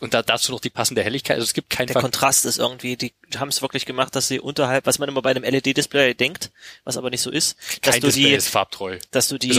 [0.01, 1.35] und da, dazu noch die passende Helligkeit.
[1.35, 4.27] Also es gibt kein der Ver- Kontrast ist irgendwie, die haben es wirklich gemacht, dass
[4.27, 6.51] sie unterhalb, was man immer bei einem LED-Display denkt,
[6.83, 8.97] was aber nicht so ist, dass kein du Display die, ist farbtreu.
[9.11, 9.49] dass du die,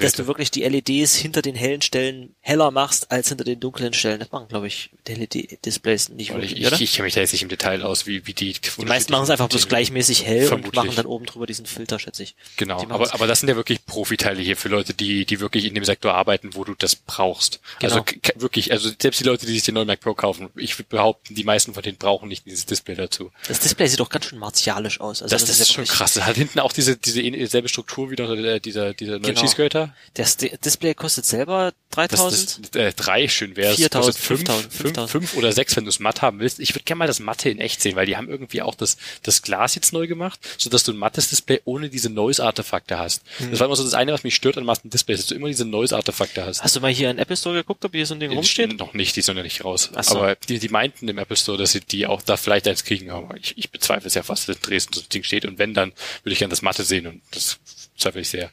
[0.00, 3.92] dass du wirklich die LEDs hinter den hellen Stellen heller machst als hinter den dunklen
[3.92, 4.18] Stellen.
[4.18, 6.76] Das machen, glaube ich, LED-Displays nicht Weil wirklich, ich, oder?
[6.76, 8.52] ich, ich kenne mich da jetzt nicht im Detail aus, wie, wie die.
[8.52, 10.78] die meisten machen es einfach bloß gleichmäßig hell Vermutlich.
[10.78, 12.34] und machen dann oben drüber diesen Filter, schätze ich.
[12.56, 15.74] Genau, aber, aber das sind ja wirklich Profiteile hier für Leute, die, die wirklich in
[15.74, 17.60] dem Sektor arbeiten, wo du das brauchst.
[17.78, 17.94] Genau.
[17.94, 18.04] Also
[18.36, 21.34] wirklich, also selbst die Leute, die sich den neuen Mac Pro kaufen, ich würde behaupten,
[21.34, 23.11] die meisten von denen brauchen nicht dieses Display dazu.
[23.12, 23.30] Dazu.
[23.48, 25.22] Das Display sieht doch ganz schön martialisch aus.
[25.22, 26.14] Also Das, das, ja ist schon krass.
[26.14, 29.88] Das hat hinten auch diese, diese selbe Struktur wie noch äh, dieser, dieser neue Genau.
[30.14, 32.74] Das Di- Display kostet selber Das, 3000.
[32.74, 33.74] das äh, drei schön wäre.
[33.74, 36.60] 4000, fünf, 5000, fünf, fünf oder sechs, wenn du es matt haben willst.
[36.60, 38.96] Ich würde gerne mal das Matte in echt sehen, weil die haben irgendwie auch das,
[39.22, 43.22] das Glas jetzt neu gemacht, so dass du ein mattes Display ohne diese Noise-Artefakte hast.
[43.38, 43.50] Mhm.
[43.50, 45.48] Das war immer so das eine, was mich stört an matten Displays, dass du immer
[45.48, 46.62] diese Noise-Artefakte hast.
[46.62, 48.78] Hast du mal hier in Apple Store geguckt, ob hier so ein Ding rumsteht?
[48.78, 49.90] Noch nicht, die sind ja nicht raus.
[50.02, 50.16] So.
[50.16, 53.01] Aber die, die meinten im Apple Store, dass sie die auch da vielleicht eins kriegen,
[53.10, 55.44] aber ich, ich bezweifle es ja fast, dass in Dresden so ein Ding steht.
[55.44, 55.92] Und wenn, dann
[56.22, 57.58] würde ich gerne das Matte sehen und das
[57.96, 58.50] zweifle ich sehr.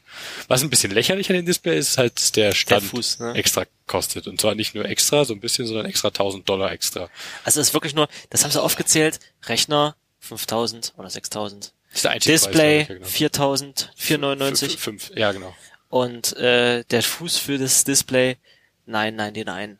[0.48, 3.34] Was ein bisschen lächerlich an dem Display ist, ist halt, dass der Stand Fuß, ne?
[3.34, 4.26] extra kostet.
[4.26, 7.08] Und zwar nicht nur extra, so ein bisschen, sondern extra 1000 Dollar extra.
[7.44, 11.72] Also es ist wirklich nur, das haben sie aufgezählt, Rechner 5000 oder 6000.
[11.92, 13.06] Das ist der Display genau.
[13.06, 15.54] 4000, 499 Fünf, fünf, ja, genau.
[15.88, 18.36] und äh, der Fuß für das Display
[18.86, 19.78] 999.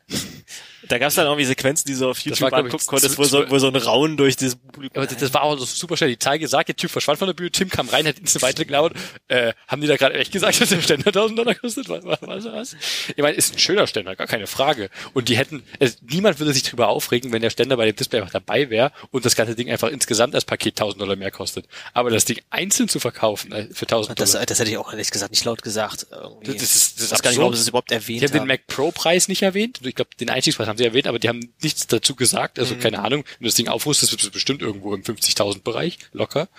[0.87, 3.23] Da gab es dann irgendwie Sequenzen, die so auf YouTube war, ich, angucken konntest, wo
[3.23, 4.97] so, wo so ein Raun durch dieses Publikum.
[4.97, 6.09] Aber das, das war auch so super schnell.
[6.09, 8.93] Die Zahl gesagt, der Typ verschwand von der Bühne, Tim kam rein, hat instant weitergeklaut.
[9.27, 11.87] Äh, haben die da gerade echt gesagt, dass der Ständer 1000 Dollar kostet?
[11.89, 12.75] Was, was, was, was?
[13.09, 14.89] Ich meine, ist ein schöner Ständer, gar keine Frage.
[15.13, 18.19] Und die hätten, also niemand würde sich drüber aufregen, wenn der Ständer bei dem Display
[18.19, 21.65] einfach dabei wäre und das ganze Ding einfach insgesamt als Paket 1000 Dollar mehr kostet.
[21.93, 24.45] Aber das Ding einzeln zu verkaufen äh, für 1000 das, Dollar.
[24.45, 26.07] das hätte ich auch ehrlich gesagt nicht laut gesagt.
[26.11, 26.53] Irgendwie.
[26.53, 28.33] Das ist- das ist ich weiß gar nicht, warum sie es überhaupt erwähnt Die haben
[28.33, 28.47] den.
[28.47, 29.79] Mac Pro Preis nicht erwähnt.
[29.83, 32.57] Ich glaube, den Einstiegspreis haben sie erwähnt, aber die haben nichts dazu gesagt.
[32.57, 32.79] Also Mhm.
[32.79, 33.23] keine Ahnung.
[33.23, 36.49] Wenn du das Ding aufrüstest, wird es bestimmt irgendwo im 50.000 Bereich locker.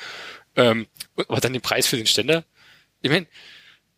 [0.55, 0.87] Ähm,
[1.17, 2.45] aber dann den Preis für den Ständer.
[3.01, 3.27] Ich meine,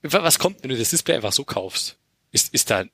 [0.02, 1.96] was kommt, wenn du das Display einfach so kaufst?
[2.32, 2.90] Ist, ist da ein,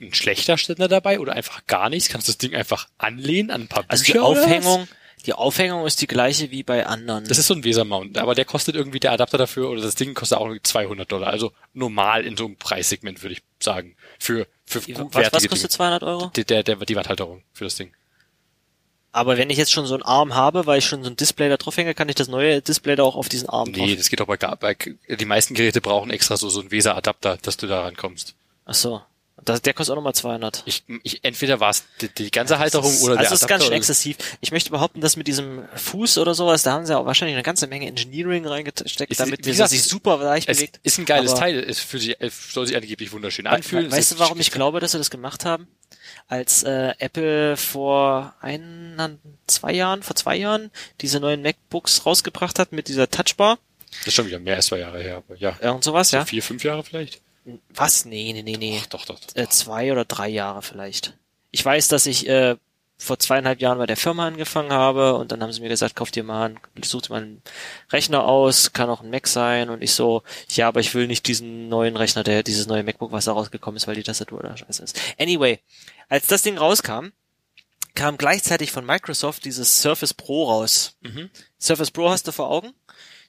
[0.00, 2.08] ein schlechter Ständer dabei oder einfach gar nichts?
[2.08, 4.46] Kannst du das Ding einfach anlehnen an ein paar Also die Bücher oder was?
[4.46, 4.88] Aufhängung,
[5.26, 7.24] die Aufhängung ist die gleiche wie bei anderen.
[7.26, 10.14] Das ist so ein Weser-Mount, aber der kostet irgendwie der Adapter dafür oder das Ding
[10.14, 11.28] kostet auch irgendwie 200 Dollar.
[11.30, 13.96] Also normal in so einem Preissegment würde ich sagen.
[14.18, 15.76] Für, für was, gut was wertige kostet Dinge.
[15.76, 16.30] 200 Euro?
[16.36, 17.92] Die, der, der, die Wandhalterung für das Ding.
[19.12, 21.48] Aber wenn ich jetzt schon so einen Arm habe, weil ich schon so ein Display
[21.48, 23.96] da drauf hänge, kann ich das neue Display da auch auf diesen Arm Nee, drauf.
[23.98, 27.38] das geht auch bei, gar- bei die meisten Geräte brauchen extra so, so einen Weser-Adapter,
[27.40, 28.34] dass du da rankommst.
[28.64, 29.02] Ach so.
[29.44, 30.62] Das, der kostet auch nochmal 200.
[30.66, 33.72] Ich, ich, entweder war es die, die ganze Halterung oder der also ist ganz schön
[33.72, 34.16] exzessiv.
[34.40, 37.42] Ich möchte behaupten, dass mit diesem Fuß oder sowas, da haben sie auch wahrscheinlich eine
[37.42, 40.80] ganze Menge Engineering reingesteckt, Es- damit dieser sich super leicht bewegt.
[40.82, 41.58] ist ein geiles Aber Teil.
[41.58, 43.90] Es fühlt sich, es soll sich angeblich wunderschön anfühlen.
[43.90, 45.68] Weißt ist du, warum ich glaube, dass sie das gemacht haben?
[46.26, 50.70] Als äh, Apple vor ein, zwei Jahren, vor zwei Jahren
[51.00, 53.58] diese neuen MacBooks rausgebracht hat mit dieser Touchbar
[54.00, 55.56] Das ist schon wieder mehr als zwei Jahre her, aber ja.
[55.72, 56.24] und sowas, ja?
[56.24, 57.20] Vier, fünf Jahre vielleicht?
[57.74, 58.04] Was?
[58.04, 58.80] Nee, nee, nee, nee.
[58.90, 59.18] Doch, doch.
[59.34, 61.16] äh, zwei oder drei Jahre vielleicht.
[61.50, 62.56] Ich weiß, dass ich äh,
[62.96, 66.10] vor zweieinhalb Jahren bei der Firma angefangen habe und dann haben sie mir gesagt, kauf
[66.10, 67.42] dir mal einen, such dir mal einen
[67.90, 71.26] Rechner aus, kann auch ein Mac sein und ich so, ja, aber ich will nicht
[71.26, 74.56] diesen neuen Rechner, der dieses neue MacBook, was da rausgekommen ist, weil die Tastatur da
[74.56, 75.00] scheiße ist.
[75.18, 75.60] Anyway,
[76.08, 77.08] als das Ding rauskam,
[77.94, 80.96] kam gleichzeitig von Microsoft dieses Surface Pro raus.
[81.60, 82.72] Surface Pro hast du vor Augen?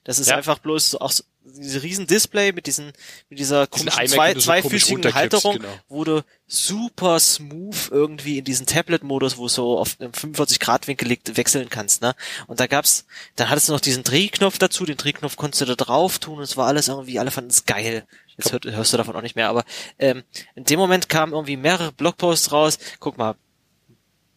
[0.06, 0.36] Das ist Ja.
[0.36, 2.92] einfach bloß so, auch so, diese riesen Display mit diesen
[3.28, 5.68] mit dieser komischen zwei, so komisch zweifüßigen runterkippst, Halterung, genau.
[5.88, 11.08] wo du super smooth irgendwie in diesen Tablet-Modus, wo so auf einem 45 Grad Winkel
[11.08, 12.14] liegt, wechseln kannst, ne?
[12.46, 13.04] Und da gab's,
[13.34, 16.44] dann hattest du noch diesen Drehknopf dazu, den Drehknopf konntest du da drauf tun und
[16.44, 18.06] es war alles irgendwie, alle fanden es geil.
[18.36, 19.64] Jetzt hört, hörst du davon auch nicht mehr, aber
[19.98, 20.22] ähm,
[20.54, 22.78] in dem Moment kamen irgendwie mehrere Blogposts raus.
[23.00, 23.34] Guck mal,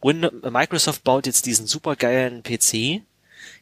[0.02, 3.02] Windows, Microsoft baut jetzt diesen supergeilen PC,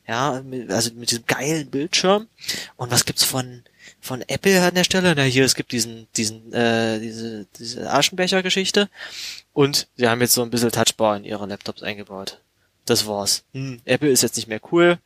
[0.08, 2.28] ja, mit, also mit diesem geilen Bildschirm.
[2.76, 3.62] Und was gibt's von
[4.00, 5.14] von Apple an der Stelle?
[5.14, 8.88] Na hier, es gibt diesen diesen äh, diese diese Aschenbecher-Geschichte
[9.52, 12.40] und sie haben jetzt so ein bisschen Touchbar in ihre Laptops eingebaut.
[12.86, 13.44] Das war's.
[13.52, 14.98] Hm, Apple ist jetzt nicht mehr cool.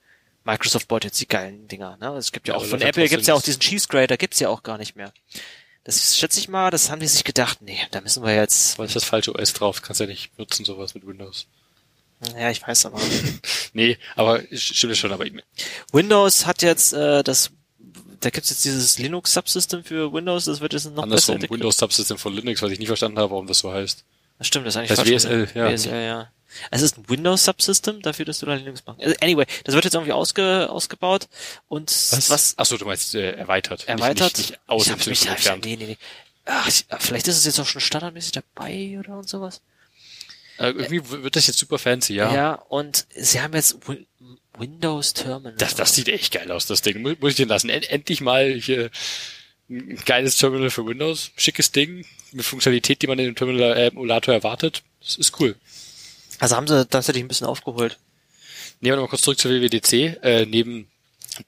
[0.45, 1.97] Microsoft baut jetzt die geilen Dinger.
[2.01, 2.09] Ne?
[2.17, 4.49] Es gibt ja Ja, auch von Apple gibt's ja auch diesen Cheese Grater, gibt's ja
[4.49, 5.13] auch gar nicht mehr.
[5.85, 8.85] Das schätze ich mal, das haben die sich gedacht, nee, da müssen wir jetzt, Aber
[8.85, 11.47] ist das falsche OS drauf, kannst ja nicht nutzen, sowas mit Windows.
[12.39, 13.01] Ja, ich weiß aber.
[13.75, 15.33] Nee, aber stimmt schon, aber ich,
[15.93, 17.51] Windows hat jetzt äh, das,
[18.21, 21.61] da gibt's jetzt dieses Linux-Subsystem für Windows, das wird jetzt noch besser andersrum, integriert.
[21.61, 24.05] Windows Subsystem von Linux, was ich nie verstanden habe, warum das so heißt.
[24.37, 25.09] Das stimmt, das ist eigentlich Das.
[25.09, 25.71] WSL, ja.
[25.73, 26.31] WSL, ja.
[26.71, 29.01] Es ist ein Windows-Subsystem dafür, dass du da Linux machst.
[29.03, 31.29] Also anyway, das wird jetzt irgendwie ausge, ausgebaut
[31.69, 31.89] und
[32.29, 33.89] was, Achso, du meinst äh, erweitert.
[33.89, 34.37] erweitert.
[34.37, 35.65] Nicht, nicht, nicht aus ich hab mich, entfernt.
[35.65, 35.99] nee, nee, nee.
[36.45, 39.63] Ach, ich, vielleicht ist es jetzt auch schon standardmäßig dabei oder und sowas.
[40.63, 42.35] Äh, irgendwie wird das jetzt super fancy, ja.
[42.35, 44.07] Ja, und sie haben jetzt Win
[44.59, 45.55] Windows Terminal.
[45.57, 47.01] Das, das sieht echt geil aus, das Ding.
[47.01, 47.71] Mu- Muss ich dir lassen.
[47.71, 48.91] End, endlich mal hier
[49.71, 51.31] ein geiles Terminal für Windows.
[51.37, 52.05] Schickes Ding.
[52.33, 54.83] Mit Funktionalität, die man in dem Terminal äh, erwartet.
[55.01, 55.57] Das ist cool.
[56.39, 57.99] also haben sie tatsächlich ein bisschen aufgeholt.
[58.81, 60.23] Nehmen wir mal kurz zurück zur WWDC.
[60.23, 60.89] Äh, neben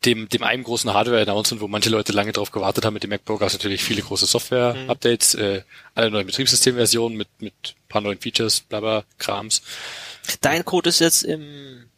[0.05, 3.25] dem, dem einen großen Hardware-Announcement, wo manche Leute lange drauf gewartet haben mit dem Mac
[3.25, 5.63] Pro, gab es natürlich viele große Software-Updates, äh,
[5.95, 9.63] alle neuen Betriebssystemversionen mit, mit paar neuen Features, bla bla, Krams.
[10.41, 11.89] Dein Code ist jetzt im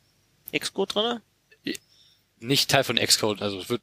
[0.57, 1.23] Xcode drinne?
[2.39, 3.83] Nicht Teil von Xcode, also es wird,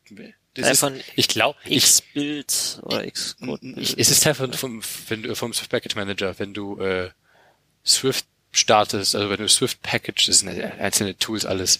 [0.53, 3.63] das Teil ist, von ich glaube, ich, Xbuild oder Xcode.
[3.63, 7.09] ich, es ist Teil von, vom, wenn du, vom Swift Package Manager, wenn du, äh,
[7.85, 11.79] Swift startest, also wenn du Swift Package, das sind einzelne Tools alles.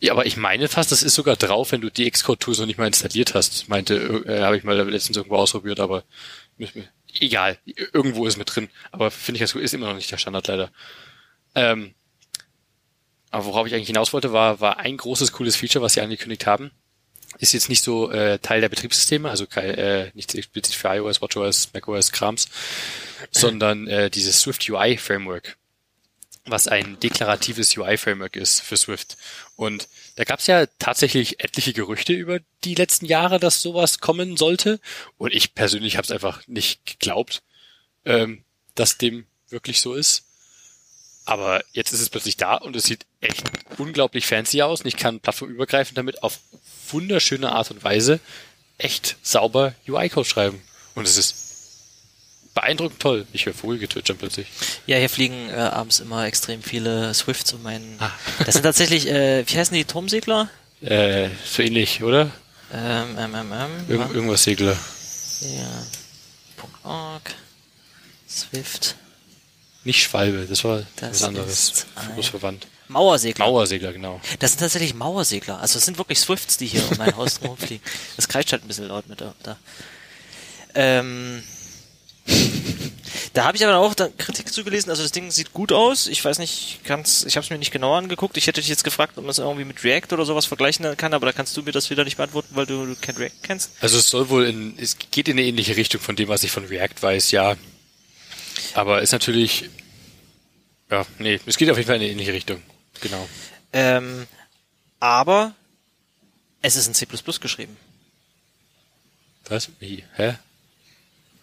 [0.00, 2.78] Ja, aber ich meine fast, das ist sogar drauf, wenn du die Xcode-Tools noch nicht
[2.78, 3.68] mal installiert hast.
[3.68, 3.94] Meinte,
[4.26, 6.04] äh, habe ich mal letztens irgendwo ausprobiert, aber
[7.20, 7.58] egal,
[7.92, 8.68] irgendwo ist mit drin.
[8.92, 10.70] Aber finde ich ganz gut, ist immer noch nicht der Standard leider.
[11.54, 11.94] Ähm,
[13.30, 16.46] aber worauf ich eigentlich hinaus wollte, war, war ein großes, cooles Feature, was sie angekündigt
[16.46, 16.70] haben.
[17.38, 21.70] Ist jetzt nicht so äh, Teil der Betriebssysteme, also äh, nicht explizit für iOS, WatchOS,
[21.74, 22.48] macOS, Krams,
[23.32, 25.56] sondern äh, dieses Swift UI Framework,
[26.46, 29.16] was ein deklaratives UI Framework ist für Swift.
[29.56, 34.36] Und da gab es ja tatsächlich etliche Gerüchte über die letzten Jahre, dass sowas kommen
[34.36, 34.80] sollte.
[35.16, 37.42] Und ich persönlich habe es einfach nicht geglaubt,
[38.04, 40.24] ähm, dass dem wirklich so ist.
[41.24, 43.44] Aber jetzt ist es plötzlich da und es sieht echt
[43.78, 46.38] unglaublich fancy aus und ich kann plattformübergreifend damit auf
[46.90, 48.20] wunderschöne Art und Weise
[48.76, 50.62] echt sauber UI-Code schreiben.
[50.94, 51.43] Und es ist
[52.54, 53.26] beeindruckend toll.
[53.32, 54.46] Ich höre Vogelgezwitschern plötzlich.
[54.86, 57.96] Ja, hier fliegen äh, abends immer extrem viele Swifts um meinen.
[57.98, 58.10] Ah.
[58.44, 60.48] Das sind tatsächlich, äh, wie heißen die Turmsegler?
[60.80, 62.30] Äh, so ähnlich, oder?
[62.72, 63.70] Ähm, ähm, ähm, ähm.
[63.88, 64.76] Irgend, irgendwas Segler.
[65.42, 65.86] ja.
[66.82, 67.22] .org.
[68.28, 68.96] Swift.
[69.84, 71.86] Nicht Schwalbe, das war Das was anderes.
[72.18, 72.66] ist verwandt.
[72.88, 73.46] Mauersegler.
[73.46, 74.20] Mauersegler, genau.
[74.38, 75.60] Das sind tatsächlich Mauersegler.
[75.60, 77.84] Also es sind wirklich Swifts, die hier um mein Haus rumfliegen.
[78.16, 79.56] Das kreischt halt ein bisschen laut mit da.
[80.74, 81.42] Ähm,
[83.34, 84.90] da habe ich aber auch Kritik zugelesen.
[84.90, 86.06] Also das Ding sieht gut aus.
[86.06, 88.36] Ich weiß nicht, kann's, ich habe es mir nicht genauer angeguckt.
[88.36, 91.12] Ich hätte dich jetzt gefragt, ob man es irgendwie mit React oder sowas vergleichen kann,
[91.12, 93.72] aber da kannst du mir das wieder nicht beantworten, weil du, du kein React kennst.
[93.80, 96.52] Also es soll wohl in, es geht in eine ähnliche Richtung von dem, was ich
[96.52, 97.56] von React weiß, ja.
[98.74, 99.68] Aber ist natürlich,
[100.88, 102.62] ja, nee, es geht auf jeden Fall in eine ähnliche Richtung.
[103.00, 103.28] Genau.
[103.72, 104.28] Ähm,
[105.00, 105.54] aber
[106.62, 107.06] es ist in C++
[107.40, 107.76] geschrieben.
[109.48, 109.70] Was?
[109.80, 110.04] Wie?
[110.14, 110.34] Hä?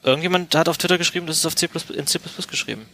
[0.04, 2.88] Irgendjemand hat auf Twitter geschrieben, das ist auf C++, in C++ geschrieben.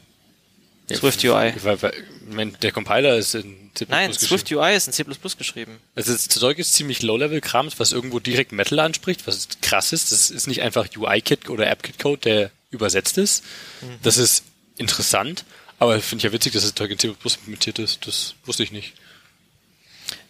[0.89, 1.53] Ja, Swift UI.
[1.63, 1.93] Weil, weil,
[2.27, 4.13] Moment, der Compiler ist in C++ Nein.
[4.13, 5.03] Swift UI ist in C++
[5.37, 5.79] geschrieben.
[5.95, 10.11] Also das Zeug ist ziemlich Low-Level-Krams, was irgendwo direkt Metal anspricht, was krass ist.
[10.11, 13.43] Das ist nicht einfach UI-Kit oder App-Kit-Code, der übersetzt ist.
[13.81, 13.99] Mhm.
[14.03, 14.43] Das ist
[14.77, 15.45] interessant,
[15.79, 18.07] aber finde ich ja witzig, dass das Zeug in C++ implementiert ist.
[18.07, 18.93] Das wusste ich nicht.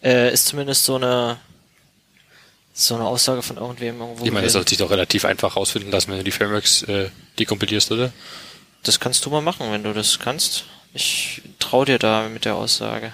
[0.03, 1.39] Äh, ist zumindest so eine
[2.79, 4.25] so eine Aussage von irgendwem irgendwo.
[4.25, 7.09] Ich meine, das sollte sich doch relativ einfach rausfinden lassen, wenn du die Frameworks äh,
[7.39, 8.11] dekompilierst, oder?
[8.87, 10.65] das kannst du mal machen, wenn du das kannst.
[10.93, 13.11] Ich trau dir da mit der Aussage.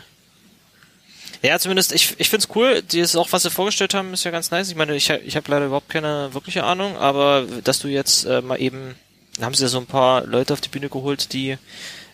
[1.41, 2.81] Ja, zumindest, ich, ich find's cool.
[2.81, 4.69] Die ist auch, was sie vorgestellt haben, ist ja ganz nice.
[4.69, 8.41] Ich meine, ich, ich habe leider überhaupt keine wirkliche Ahnung, aber dass du jetzt äh,
[8.41, 8.95] mal eben,
[9.37, 11.57] da haben sie ja so ein paar Leute auf die Bühne geholt, die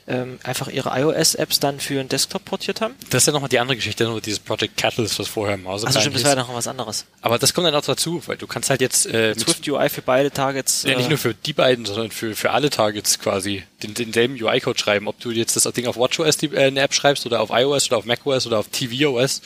[0.09, 2.95] ähm, einfach ihre iOS-Apps dann für einen Desktop portiert haben.
[3.11, 5.87] Das ist ja nochmal die andere Geschichte, nur dieses Project Catalyst, was vorher im Mauser
[5.87, 7.05] Also stimmt, das war ja noch was anderes.
[7.21, 9.87] Aber das kommt dann auch dazu, weil du kannst halt jetzt äh, mit, Swift UI
[9.89, 10.83] für beide Targets.
[10.83, 14.33] ja, äh, nicht nur für die beiden, sondern für, für alle Targets quasi den, denselben
[14.41, 15.07] UI-Code schreiben.
[15.07, 17.87] Ob du jetzt das Ding auf WatchOS die, äh, eine App schreibst oder auf iOS
[17.87, 19.41] oder auf macOS oder auf tvOS.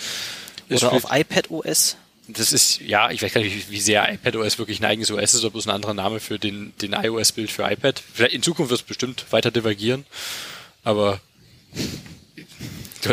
[0.70, 1.98] oder auf iPadOS.
[2.30, 5.34] Das ist, ja, ich weiß gar nicht, wie- wie sehr iPadOS wirklich ein eigenes OS
[5.34, 8.02] ist, oder bloß ein anderer Name für den, den iOS-Bild für iPad.
[8.14, 10.06] Vielleicht in Zukunft wird es bestimmt weiter divergieren,
[10.84, 11.20] aber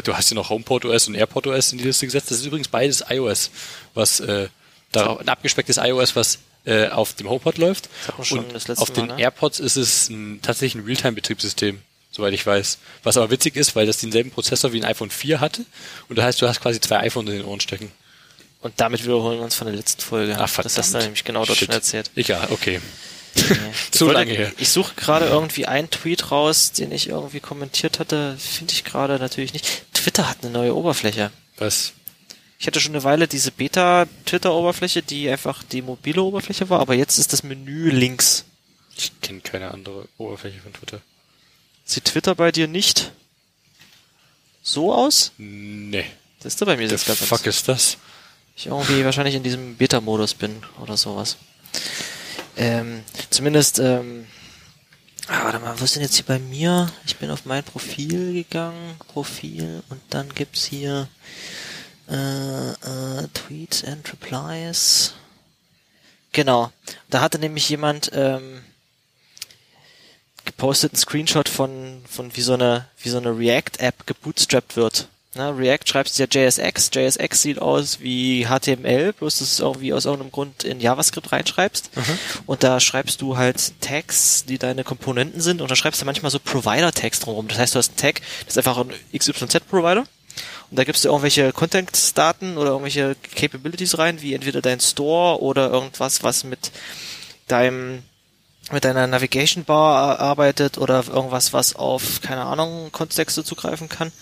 [0.04, 2.30] du, hast ja noch HomePod OS und AirPod OS in die Liste gesetzt.
[2.30, 3.50] Das ist übrigens beides iOS,
[3.94, 4.48] was äh,
[4.92, 7.88] darauf, ein abgespecktes iOS, was äh, auf dem HomePod läuft.
[8.30, 9.22] und das letzte auf den Mal, ne?
[9.22, 12.78] AirPods ist es ein, tatsächlich ein Realtime-Betriebssystem, soweit ich weiß.
[13.02, 15.64] Was aber witzig ist, weil das denselben Prozessor wie ein iPhone 4 hatte.
[16.08, 17.90] Und das heißt, du hast quasi zwei iPhones in den Ohren stecken.
[18.62, 20.32] Und damit wiederholen wir uns von der letzten Folge.
[20.34, 20.76] Ah, verdammt.
[20.76, 21.66] Das hast du nämlich genau dort Shit.
[21.66, 22.10] schon erzählt.
[22.14, 22.80] Egal, okay.
[23.34, 23.44] Nee.
[23.90, 24.52] Zu wollte- lange her.
[24.58, 28.36] Ich suche gerade irgendwie einen Tweet raus, den ich irgendwie kommentiert hatte.
[28.38, 29.84] Finde ich gerade natürlich nicht.
[29.94, 31.30] Twitter hat eine neue Oberfläche.
[31.56, 31.92] Was?
[32.58, 37.18] Ich hatte schon eine Weile diese Beta-Twitter-Oberfläche, die einfach die mobile Oberfläche war, aber jetzt
[37.18, 38.44] ist das Menü links.
[38.96, 41.00] Ich kenne keine andere Oberfläche von Twitter.
[41.84, 43.12] Sieht Twitter bei dir nicht
[44.62, 45.32] so aus?
[45.38, 46.04] Nee.
[46.42, 47.96] Das ist da bei mir The jetzt ganz fuck ist das?
[48.56, 51.36] ich irgendwie wahrscheinlich in diesem Beta-Modus bin oder sowas.
[52.60, 54.26] Ähm, zumindest, ähm,
[55.28, 56.92] ah, warte mal, wo ist denn jetzt hier bei mir?
[57.06, 61.08] Ich bin auf mein Profil gegangen, Profil, und dann gibt's hier
[62.10, 65.14] äh, äh, Tweets and Replies.
[66.32, 66.70] Genau,
[67.08, 68.62] da hatte nämlich jemand ähm,
[70.44, 75.08] gepostet einen Screenshot von, von wie so eine, wie so eine React-App gebootstrapped wird.
[75.34, 76.90] Na, React schreibst ja JSX.
[76.92, 81.30] JSX sieht aus wie HTML, bloß dass du es irgendwie aus irgendeinem Grund in JavaScript
[81.30, 81.90] reinschreibst.
[82.46, 86.32] Und da schreibst du halt Tags, die deine Komponenten sind, und da schreibst du manchmal
[86.32, 87.46] so Provider-Tags drumherum.
[87.46, 90.00] Das heißt, du hast einen Tag, das ist einfach ein XYZ-Provider.
[90.00, 95.70] Und da gibst du irgendwelche Contextdaten oder irgendwelche Capabilities rein, wie entweder dein Store oder
[95.70, 96.72] irgendwas, was mit
[97.46, 98.02] deinem
[98.72, 104.12] mit deiner Navigation Bar arbeitet oder irgendwas, was auf, keine Ahnung, Kontexte zugreifen kann.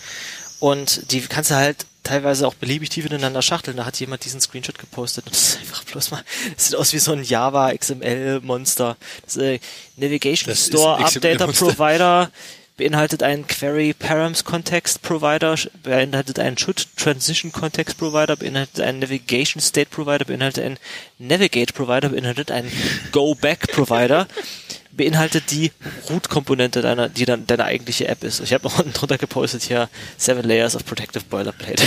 [0.59, 3.77] Und die kannst du halt teilweise auch beliebig tief ineinander schachteln.
[3.77, 6.23] Da hat jemand diesen Screenshot gepostet und das ist einfach bloß mal,
[6.55, 8.97] das sieht aus wie so ein Java XML Monster.
[9.25, 9.59] Das ist, äh,
[9.95, 11.47] Navigation Das Store Updater.
[11.47, 12.31] Provider
[12.77, 19.61] beinhaltet einen Query Params Context Provider, beinhaltet einen Should Transition Context Provider, beinhaltet einen Navigation
[19.61, 20.77] State Provider, beinhaltet einen
[21.17, 22.71] Navigate Provider, beinhaltet einen
[23.11, 24.27] Go Back Provider,
[24.99, 25.71] beinhaltet die
[26.09, 28.41] Root-Komponente deiner, die dann deine eigentliche App ist.
[28.41, 31.81] Ich habe noch unten drunter gepostet hier Seven Layers of Protective Boilerplate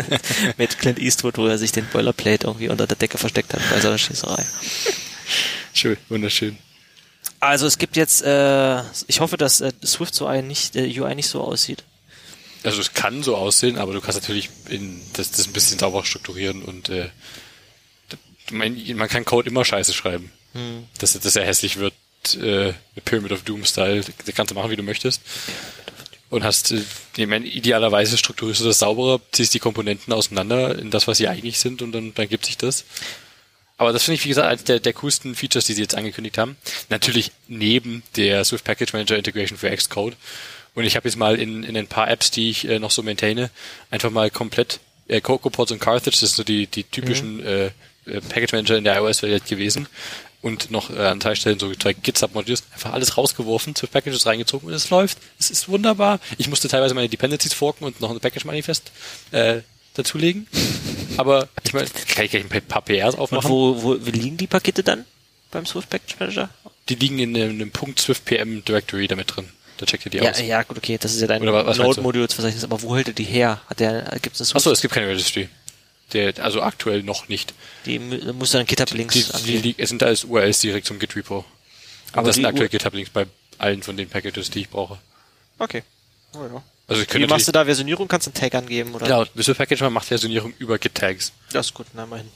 [0.58, 3.80] mit Clint Eastwood, wo er sich den Boilerplate irgendwie unter der Decke versteckt hat bei
[3.80, 4.46] seiner Schießerei.
[5.74, 6.56] Schön, wunderschön.
[7.40, 11.16] Also es gibt jetzt, äh, ich hoffe, dass äh, Swift so ein nicht, äh, UI
[11.16, 11.82] nicht so aussieht.
[12.62, 16.04] Also es kann so aussehen, aber du kannst natürlich in, das, das ein bisschen sauber
[16.04, 17.08] strukturieren und äh,
[18.52, 20.30] man, man kann Code immer scheiße schreiben.
[20.52, 20.86] Hm.
[20.98, 21.94] Dass, dass er hässlich wird,
[22.40, 22.72] äh,
[23.04, 25.20] Pyramid of Doom Style, das kannst du machen, wie du möchtest.
[26.30, 26.80] Und hast, äh,
[27.16, 31.28] ich meine, idealerweise strukturierst du das sauberer, ziehst die Komponenten auseinander in das, was sie
[31.28, 32.84] eigentlich sind und dann, dann gibt sich das.
[33.76, 36.38] Aber das finde ich, wie gesagt, eines der, der coolsten Features, die sie jetzt angekündigt
[36.38, 36.56] haben.
[36.88, 40.16] Natürlich neben der Swift Package Manager Integration für Xcode.
[40.74, 43.02] Und ich habe jetzt mal in, in ein paar Apps, die ich äh, noch so
[43.02, 43.50] maintaine,
[43.90, 47.66] einfach mal komplett äh, CocoaPods und Carthage, das sind so die, die typischen äh,
[48.06, 49.86] äh, Package Manager in der iOS-Welt gewesen.
[50.42, 54.74] Und noch äh, an Teilstellen so zwei Git-Submodules, einfach alles rausgeworfen, Swift Packages reingezogen und
[54.74, 55.18] es läuft.
[55.38, 56.18] Es ist wunderbar.
[56.36, 58.90] Ich musste teilweise meine Dependencies forken und noch ein Package-Manifest
[59.30, 59.60] äh,
[59.94, 60.48] dazulegen.
[61.16, 63.50] Aber ich meine, kann ich gleich ein paar PRs Und aufmachen.
[63.50, 65.04] wo, wo, wie liegen die Pakete dann
[65.52, 66.48] beim Swift Package Manager?
[66.88, 69.48] Die liegen in einem, Punkt Swift PM Directory damit drin.
[69.76, 70.40] Da checkt ihr die Ja, aus.
[70.40, 71.42] ja, gut, okay, das ist ja dein?
[71.44, 73.60] Node-Modules-Verzeichnis, aber wo hält er die her?
[73.68, 74.56] Hat der, gibt's eine Swift?
[74.56, 75.48] Achso, es gibt keine Registry.
[76.12, 77.54] Der, also aktuell noch nicht.
[77.86, 80.98] Die mu- musst du dann GitHub-Links Die, die, die, es sind alles URLs direkt zum
[80.98, 81.44] Git-Repo.
[82.12, 83.26] Aber das sind aktuell GitHub-Links bei
[83.58, 84.98] allen von den Packages, die ich brauche.
[85.58, 85.82] Okay.
[86.34, 86.62] Oh, ja.
[86.88, 88.08] Also ich Wie machst du da Versionierung?
[88.08, 89.06] Kannst du einen Tag angeben, oder?
[89.06, 91.32] Genau, Visual Package man macht Versionierung über Git-Tags.
[91.52, 92.28] Das ist gut, na immerhin.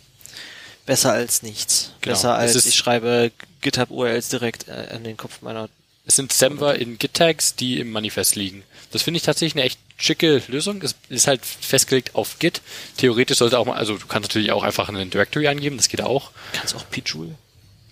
[0.86, 1.92] Besser als nichts.
[2.00, 2.14] Genau.
[2.14, 5.68] Besser Es als ist- ich schreibe GitHub-URLs direkt äh, an den Kopf meiner
[6.06, 8.62] Es sind Semver in Git-Tags, die im Manifest liegen.
[8.92, 10.80] Das finde ich tatsächlich eine echt schicke Lösung.
[10.82, 12.60] Es ist halt festgelegt auf Git.
[12.96, 16.02] Theoretisch sollte auch mal, also du kannst natürlich auch einfach einen Directory eingeben, das geht
[16.02, 16.30] auch.
[16.52, 17.34] Kannst auch Pjoule.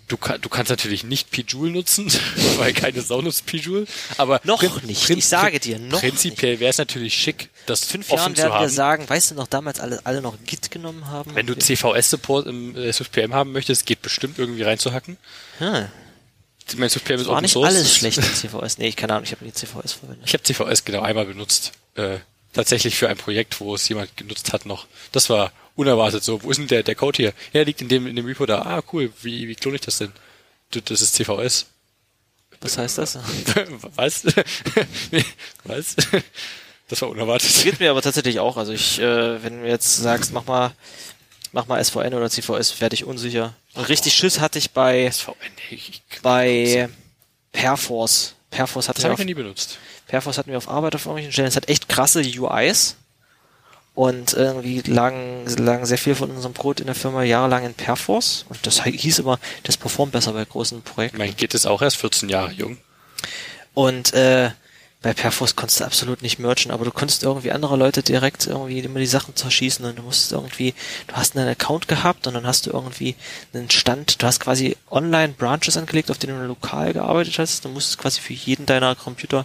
[0.06, 2.12] Du, kann, du kannst natürlich nicht Pjoule nutzen,
[2.58, 3.44] weil keine Sau nutzt.
[4.18, 7.84] Aber Noch prin- nicht, prin- ich sage dir, noch Prinzipiell wäre es natürlich schick, das
[7.86, 8.68] Fünf offen Jahren zu werden wir haben.
[8.68, 11.34] sagen, weißt du noch, damals alle, alle noch Git genommen haben?
[11.34, 15.16] Wenn du CVS-Support im äh, SwiftPM haben möchtest, geht bestimmt irgendwie reinzuhacken.
[15.58, 15.86] Hm,
[16.68, 17.68] Ich meine, SwiftPM ist war Open nicht Source.
[17.68, 18.78] alles schlecht mit CVS.
[18.78, 20.26] Nee, ich keine Ahnung, ich habe nie CVS verwendet.
[20.26, 21.72] Ich habe CVS genau einmal benutzt.
[21.94, 22.18] Äh,
[22.52, 24.86] tatsächlich für ein Projekt, wo es jemand genutzt hat noch.
[25.12, 26.42] Das war unerwartet so.
[26.42, 27.32] Wo ist denn der, der Code hier?
[27.52, 28.62] Ja, liegt in dem, in dem Repo da.
[28.62, 29.12] Ah, cool.
[29.22, 30.12] Wie, wie klone ich das denn?
[30.70, 31.66] Du, Das ist CVS.
[32.60, 33.18] Was heißt das?
[33.96, 34.22] Was?
[35.64, 35.96] Was?
[36.88, 37.48] Das war unerwartet.
[37.50, 38.56] Das geht mir aber tatsächlich auch.
[38.56, 40.72] Also ich, äh, wenn du jetzt sagst, mach mal,
[41.54, 43.54] mach mal SVN oder CVS, werde ich unsicher.
[43.74, 45.34] Und richtig Schiss hatte ich bei, SVN,
[45.70, 46.88] ich, bei
[47.52, 48.34] Perforce.
[48.50, 49.78] Perforce hatten das wir habe auf, ich noch nie benutzt.
[50.06, 51.48] Perforce hatten wir auf Arbeit auf irgendwelchen Stellen.
[51.48, 52.96] Es hat echt krasse UIs.
[53.94, 58.44] Und irgendwie lagen, lagen sehr viel von unserem Code in der Firma jahrelang in Perforce.
[58.48, 61.18] Und das hieß immer, das performt besser bei großen Projekten.
[61.18, 62.76] Mein Git ist auch erst 14 Jahre jung.
[63.72, 64.50] Und äh,
[65.04, 68.78] bei Perforce konntest du absolut nicht merchen, aber du konntest irgendwie andere Leute direkt irgendwie
[68.78, 70.72] immer die Sachen zerschießen und du musstest irgendwie,
[71.08, 73.14] du hast einen Account gehabt und dann hast du irgendwie
[73.52, 77.68] einen Stand, du hast quasi online Branches angelegt, auf denen du lokal gearbeitet hast, du
[77.68, 79.44] musstest quasi für jeden deiner Computer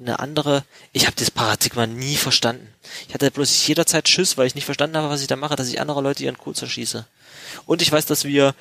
[0.00, 2.66] eine andere, ich habe das Paradigma nie verstanden.
[3.06, 5.68] Ich hatte bloß jederzeit Schiss, weil ich nicht verstanden habe, was ich da mache, dass
[5.68, 7.04] ich andere Leute ihren Code zerschieße.
[7.66, 8.54] Und ich weiß, dass wir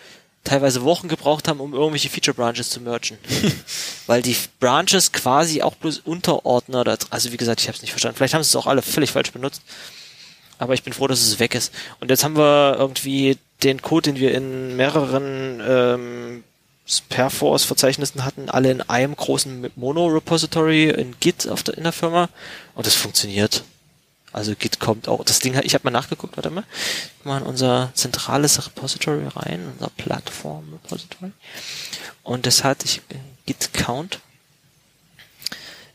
[0.45, 3.17] teilweise Wochen gebraucht haben, um irgendwelche Feature Branches zu mergen.
[4.07, 7.91] Weil die Branches quasi auch bloß Unterordner, da, also wie gesagt, ich habe es nicht
[7.91, 8.15] verstanden.
[8.15, 9.61] Vielleicht haben sie es auch alle völlig falsch benutzt.
[10.57, 11.73] Aber ich bin froh, dass es weg ist.
[11.99, 16.43] Und jetzt haben wir irgendwie den Code, den wir in mehreren ähm,
[17.09, 22.29] Perforce-Verzeichnissen hatten, alle in einem großen Mono-Repository in Git auf der, in der Firma.
[22.75, 23.63] Und das funktioniert.
[24.35, 25.23] Also Git kommt auch.
[25.23, 26.65] Das Ding, ich habe mal nachgeguckt, warte mal.
[27.23, 31.31] Mal in unser zentrales Repository rein, unser Plattform-Repository.
[32.21, 33.01] Und das hat ich
[33.45, 34.19] Git Count.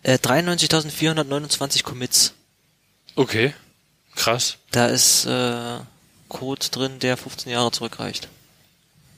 [0.02, 2.32] Äh, 93.429 Commits.
[3.14, 3.52] Okay.
[4.14, 4.56] Krass.
[4.70, 5.78] Da ist äh,
[6.30, 8.28] Code drin, der 15 Jahre zurückreicht.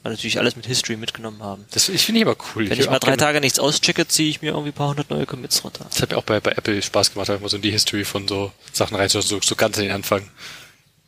[0.03, 1.65] Weil natürlich alles mit History mitgenommen haben.
[1.71, 2.69] Das ich finde ich aber cool.
[2.69, 5.11] Wenn ich mal auch drei Tage nichts auschecke, ziehe ich mir irgendwie ein paar hundert
[5.11, 5.87] neue Commits runter.
[5.89, 8.05] Das hat mir auch bei, bei Apple Spaß gemacht, einfach mal so in die History
[8.05, 10.29] von so Sachen reinzuschauen, so, so ganz in den Anfang.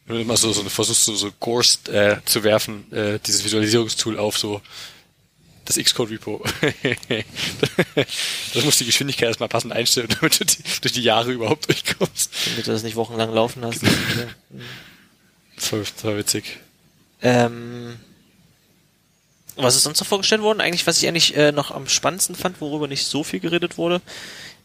[0.06, 4.18] Wenn du immer so, so versuchst, so, so Gorst äh, zu werfen, äh, dieses Visualisierungstool
[4.18, 4.60] auf so
[5.64, 6.44] das Xcode-Repo.
[8.54, 12.30] das muss die Geschwindigkeit erstmal passend einstellen, damit du die, durch die Jahre überhaupt durchkommst.
[12.50, 13.82] Damit du das nicht wochenlang laufen lässt.
[15.56, 16.58] Das war, das war witzig.
[17.22, 17.96] ähm,
[19.56, 20.60] was ist sonst noch vorgestellt worden?
[20.60, 24.00] Eigentlich, was ich eigentlich äh, noch am spannendsten fand, worüber nicht so viel geredet wurde,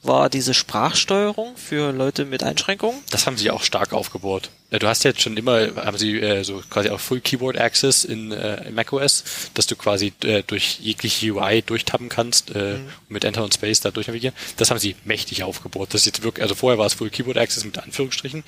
[0.02, 3.02] war diese Sprachsteuerung für Leute mit Einschränkungen.
[3.10, 4.50] Das haben sie auch stark aufgebohrt.
[4.72, 8.32] Du hast jetzt schon immer, haben sie äh, so quasi auch Full Keyboard Access in,
[8.32, 9.24] äh, in macOS,
[9.56, 13.82] dass du quasi äh, durch jegliche UI durchtappen kannst äh, und mit Enter und Space
[13.82, 14.36] da durchnavigieren.
[14.58, 15.94] Das haben sie mächtig aufgebohrt.
[15.94, 18.44] Das ist jetzt wirklich, also vorher war es Full Keyboard Access mit Anführungsstrichen.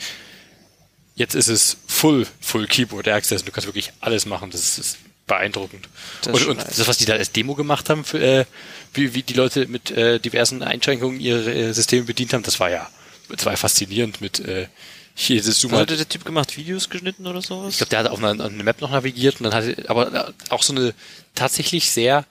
[1.16, 3.44] Jetzt ist es Full Full Keyboard Access.
[3.44, 4.52] Du kannst wirklich alles machen.
[4.52, 5.88] Das ist, ist beeindruckend.
[6.24, 8.45] Das und und das, was die da als Demo gemacht haben, für, äh,
[8.93, 12.69] wie, wie die Leute mit äh, diversen Einschränkungen ihre äh, Systeme bedient haben, das war
[12.69, 12.89] ja,
[13.30, 14.67] das war ja faszinierend mit äh,
[15.13, 16.55] hier dieses Zoom hatte der Typ gemacht?
[16.57, 17.74] Videos geschnitten oder sowas?
[17.74, 20.63] ich glaube, der hat auf einer, eine Map noch navigiert und dann hatte aber auch
[20.63, 20.93] so eine
[21.36, 22.26] tatsächlich sehr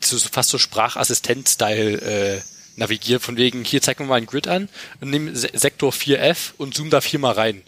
[0.00, 2.40] so, fast so Sprachassistent-Style äh,
[2.76, 4.68] navigiert, von wegen, hier zeig mir mal einen Grid an
[5.00, 7.62] und nimm Se Sektor 4F und zoom da viermal rein.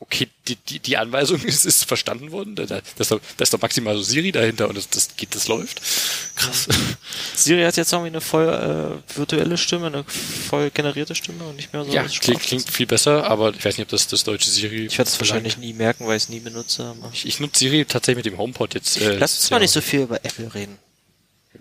[0.00, 2.54] Okay, die, die, die Anweisung ist, ist verstanden worden.
[2.54, 5.16] Da, da, das ist doch, da ist doch maximal so Siri dahinter und das, das
[5.16, 5.80] geht, das läuft.
[6.36, 6.68] Krass.
[7.34, 11.72] Siri hat jetzt irgendwie eine voll äh, virtuelle Stimme, eine voll generierte Stimme und nicht
[11.72, 14.50] mehr so Ja, klingt, klingt viel besser, aber ich weiß nicht, ob das das deutsche
[14.50, 14.86] Siri.
[14.86, 16.94] Ich werde es wahrscheinlich nie merken, weil ich es nie benutze.
[17.12, 19.00] Ich, ich nutze Siri tatsächlich mit dem HomePod jetzt.
[19.00, 19.56] Äh, Lass uns ja.
[19.56, 20.78] mal nicht so viel über Apple reden.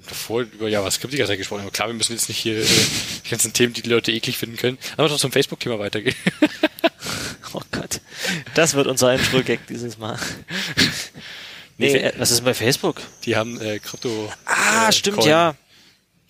[0.07, 1.61] Davor über JavaScript die ganze Zeit gesprochen.
[1.61, 2.65] Aber klar, wir müssen jetzt nicht hier äh,
[3.25, 4.77] die ganzen Themen, die die Leute eklig finden können.
[4.97, 6.15] Aber doch zum Facebook-Thema weitergehen.
[7.55, 8.01] Oh Gott.
[8.55, 10.17] Das wird unser Intro-Gag dieses Mal.
[11.77, 13.01] Nee, äh, was ist bei Facebook?
[13.25, 14.31] Die haben äh, Krypto.
[14.45, 15.55] Ah, äh, stimmt, Coin ja.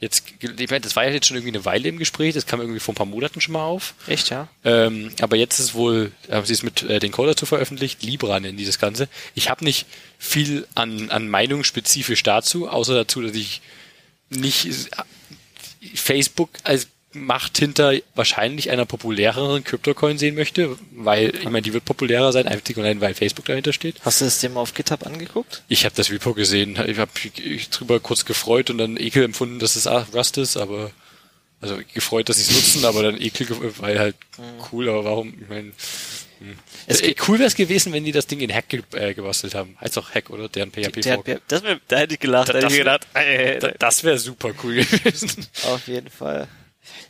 [0.03, 2.33] Jetzt, ich meine, das war ja jetzt schon irgendwie eine Weile im Gespräch.
[2.33, 3.93] Das kam irgendwie vor ein paar Monaten schon mal auf.
[4.05, 4.49] Echt, ja?
[4.65, 8.37] Ähm, aber jetzt ist wohl, haben sie es mit äh, den Code dazu veröffentlicht, Libra
[8.41, 9.07] nennen die das Ganze.
[9.33, 9.85] Ich habe nicht
[10.19, 13.61] viel an, an Meinung spezifisch dazu, außer dazu, dass ich
[14.29, 14.71] nicht äh,
[15.95, 21.85] Facebook als Macht hinter wahrscheinlich einer populäreren Kryptocoin sehen möchte, weil, ich meine, die wird
[21.85, 23.97] populärer sein, einzig und allein, weil Facebook dahinter steht.
[24.03, 25.63] Hast du dir mal auf GitHub angeguckt?
[25.67, 27.11] Ich habe das Repo gesehen, ich habe
[27.43, 30.91] mich drüber kurz gefreut und dann Ekel empfunden, dass es Rust ist, aber
[31.61, 33.47] also gefreut, dass sie es nutzen, aber dann Ekel,
[33.77, 34.15] weil halt
[34.71, 35.33] cool, aber warum?
[35.41, 35.71] Ich meine,
[36.39, 36.57] hm.
[36.87, 39.55] Es es, cool wäre es gewesen, wenn die das Ding in Hack ge äh, gebastelt
[39.55, 39.77] haben.
[39.79, 40.49] Heißt auch Hack, oder?
[40.49, 41.01] Deren PHP.
[41.01, 42.49] Der, der, das wär, da hätte ich gelacht.
[42.49, 45.47] Da, Da- hätte ich das- gedacht, äh, Da- das wäre super cool gewesen.
[45.67, 46.49] Auf jeden Fall.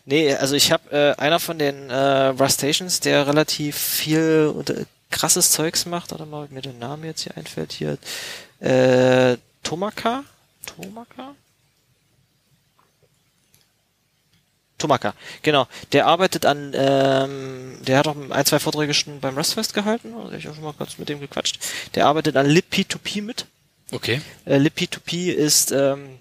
[0.05, 4.85] Nee, also ich habe äh, einer von den äh, Rustations, der relativ viel und, äh,
[5.09, 6.11] krasses Zeugs macht.
[6.11, 7.71] Warte mal, ob mir der Name jetzt hier einfällt.
[7.71, 7.97] Hier
[8.59, 10.23] äh, Tomaka?
[10.65, 11.35] Tomaka?
[14.77, 15.67] Tomaka, genau.
[15.93, 20.13] Der arbeitet an, ähm, der hat auch ein, zwei Vorträge schon beim Rustfest gehalten.
[20.13, 21.59] Also ich habe schon mal kurz mit dem gequatscht.
[21.95, 23.45] Der arbeitet an libp2p mit.
[23.93, 24.21] Okay.
[24.43, 26.19] Äh, libp2p ist ähm,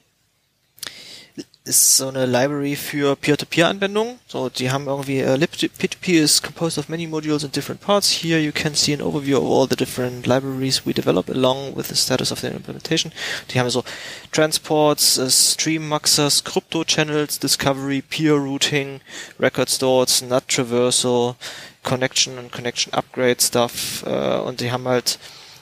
[1.64, 4.18] ist so eine Library für Peer-to-Peer-Anwendungen.
[4.26, 8.10] So, die haben irgendwie äh, libp2p is composed of many modules in different parts.
[8.10, 11.88] Here you can see an overview of all the different libraries we develop along with
[11.88, 13.12] the status of their implementation.
[13.50, 13.84] Die haben so
[14.32, 19.00] Transports, äh, Stream Muxers, Crypto Channels, Discovery, Peer Routing,
[19.38, 21.36] Record Stores, NUT Traversal,
[21.84, 25.18] Connection und Connection Upgrade Stuff äh, und die haben halt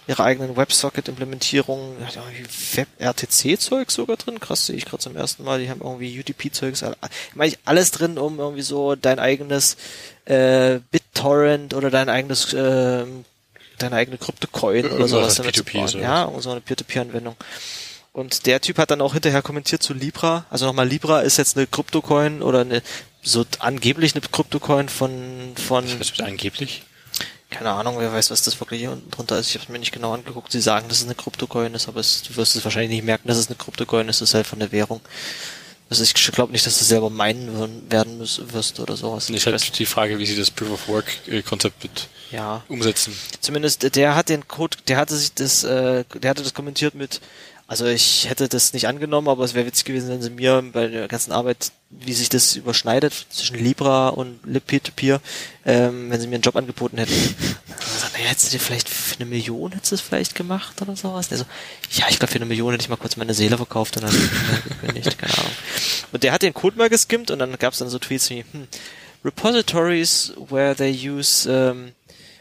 [0.07, 1.97] ihre eigenen WebSocket-Implementierungen,
[2.75, 6.85] Web-RTC-Zeug sogar drin, krass, sehe ich gerade zum ersten Mal, die haben irgendwie UDP-Zeugs,
[7.35, 9.77] meine ich, alles drin, um irgendwie so dein eigenes
[10.25, 13.25] äh, BitTorrent oder dein eigenes ähm,
[13.83, 16.03] deine eigene Kryptocoin oder sowas was damit zu P2P bauen.
[16.03, 17.37] Ja, so eine Peer-to-Peer-Anwendung.
[18.13, 20.45] Und der Typ hat dann auch hinterher kommentiert zu Libra.
[20.51, 22.83] Also nochmal, Libra ist jetzt eine Kryptocoin oder eine
[23.23, 26.83] so angeblich eine Kryptocoin von von wird angeblich.
[27.51, 29.49] Keine Ahnung, wer weiß, was das wirklich hier unten drunter ist.
[29.49, 30.53] Ich habe es mir nicht genau angeguckt.
[30.53, 33.29] Sie sagen, dass es eine Kryptocoin ist, aber es, du wirst es wahrscheinlich nicht merken,
[33.29, 34.17] dass es eine Kryptocoin ist.
[34.23, 35.01] Es ist halt von der Währung.
[35.89, 39.29] Also ich glaube nicht, dass du selber meinen würden- werden müssen, wirst oder sowas.
[39.29, 42.63] Ich weiß- halt die Frage, wie sie das Proof of Work äh, Konzept mit ja,
[42.69, 43.13] umsetzen.
[43.41, 46.95] zumindest äh, der hat den Code, der hatte sich das, äh, der hatte das kommentiert
[46.95, 47.21] mit,
[47.71, 50.89] also ich hätte das nicht angenommen, aber es wäre witzig gewesen, wenn sie mir bei
[50.89, 55.21] der ganzen Arbeit, wie sich das überschneidet zwischen Libra und Lib-Peer-to-Peer,
[55.65, 57.13] ähm, wenn sie mir einen Job angeboten hätten.
[57.13, 60.97] Gesagt, naja, hättest du dir vielleicht für eine Million hättest du es vielleicht gemacht oder
[60.97, 61.29] sowas?
[61.29, 61.45] Der so,
[61.93, 64.31] ja, ich glaube für eine Million hätte ich mal kurz meine Seele verkauft und dann
[64.81, 65.53] gekündigt, keine Ahnung.
[66.11, 68.45] Und der hat den Code mal geskimmt und dann gab es dann so Tweets wie,
[68.51, 68.67] hm,
[69.25, 71.93] Repositories where they use, ähm,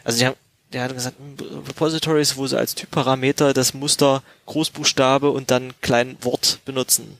[0.03, 0.35] also die haben
[0.73, 6.17] der hat gesagt, hm, Repositories, wo sie als Typparameter das Muster Großbuchstabe und dann klein
[6.21, 7.17] Wort benutzen.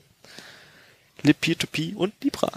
[1.24, 2.50] libp2p und Libra.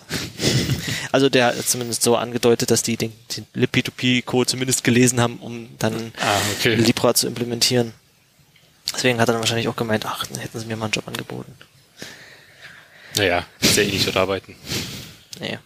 [1.12, 5.70] also der hat zumindest so angedeutet, dass die den, den libp2p-Code zumindest gelesen haben, um
[5.80, 6.76] dann Ah, okay.
[6.76, 7.94] Libra zu implementieren.
[8.94, 11.08] Deswegen hat er dann wahrscheinlich auch gemeint, ach, dann hätten sie mir mal einen Job
[11.08, 11.54] angeboten.
[13.16, 14.56] Naja, ist ja eh nicht dort arbeiten.
[15.40, 15.58] Nee.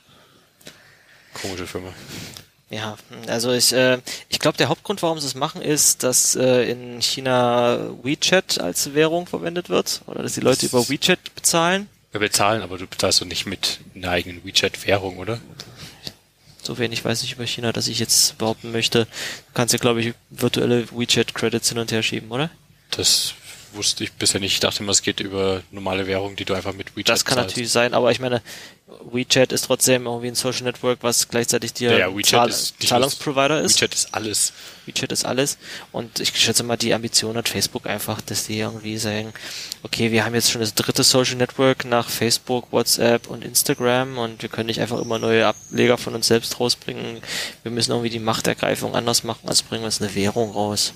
[1.33, 1.93] Komische Firma.
[2.69, 2.97] Ja,
[3.27, 7.01] also ich, äh, ich glaube, der Hauptgrund, warum sie es machen, ist, dass äh, in
[7.01, 11.87] China WeChat als Währung verwendet wird oder dass die Leute über WeChat bezahlen.
[12.11, 15.39] Wir bezahlen, aber du bezahlst doch nicht mit einer eigenen WeChat-Währung, oder?
[16.61, 19.05] So wenig weiß ich über China, dass ich jetzt behaupten möchte.
[19.05, 22.49] Du kannst ja, glaube ich, virtuelle WeChat-Credits hin und her schieben, oder?
[22.91, 23.33] Das
[23.71, 24.53] wusste ich bisher nicht.
[24.53, 27.35] Ich dachte immer, es geht über normale Währung, die du einfach mit WeChat Das kann
[27.35, 27.51] zahlst.
[27.51, 28.41] natürlich sein, aber ich meine,
[29.11, 33.81] WeChat ist trotzdem irgendwie ein Social Network, was gleichzeitig dir Ja, Zahl Zahlungsprovider ist.
[33.81, 34.53] WeChat ist alles.
[34.85, 35.57] WeChat ist alles.
[35.91, 39.33] Und ich schätze mal, die Ambition hat Facebook einfach, dass die irgendwie sagen,
[39.83, 44.41] okay, wir haben jetzt schon das dritte Social Network nach Facebook, WhatsApp und Instagram und
[44.41, 47.21] wir können nicht einfach immer neue Ableger von uns selbst rausbringen.
[47.63, 50.93] Wir müssen irgendwie die Machtergreifung anders machen, als bringen wir jetzt eine Währung raus.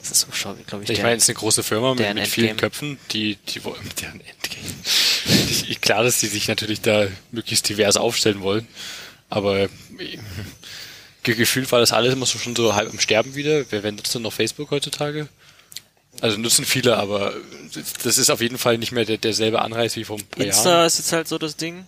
[0.00, 2.56] Das ist so, glaube ich, Ich meine, es ist eine große Firma mit, mit vielen.
[2.56, 4.64] Köpfen, die, die wollen, deren Endgame.
[5.68, 8.66] Ich- Klar, dass die sich natürlich da möglichst divers aufstellen wollen,
[9.28, 9.68] aber äh,
[11.22, 13.64] ge- gefühlt war das alles immer so schon so halb am Sterben wieder.
[13.70, 15.28] Wer, wer nutzt denn noch Facebook heutzutage?
[16.20, 17.32] Also nutzen viele, aber
[18.02, 20.70] das ist auf jeden Fall nicht mehr der, derselbe Anreiz wie vor ein paar Insta
[20.70, 20.86] Jahren.
[20.86, 21.86] ist jetzt halt so das Ding.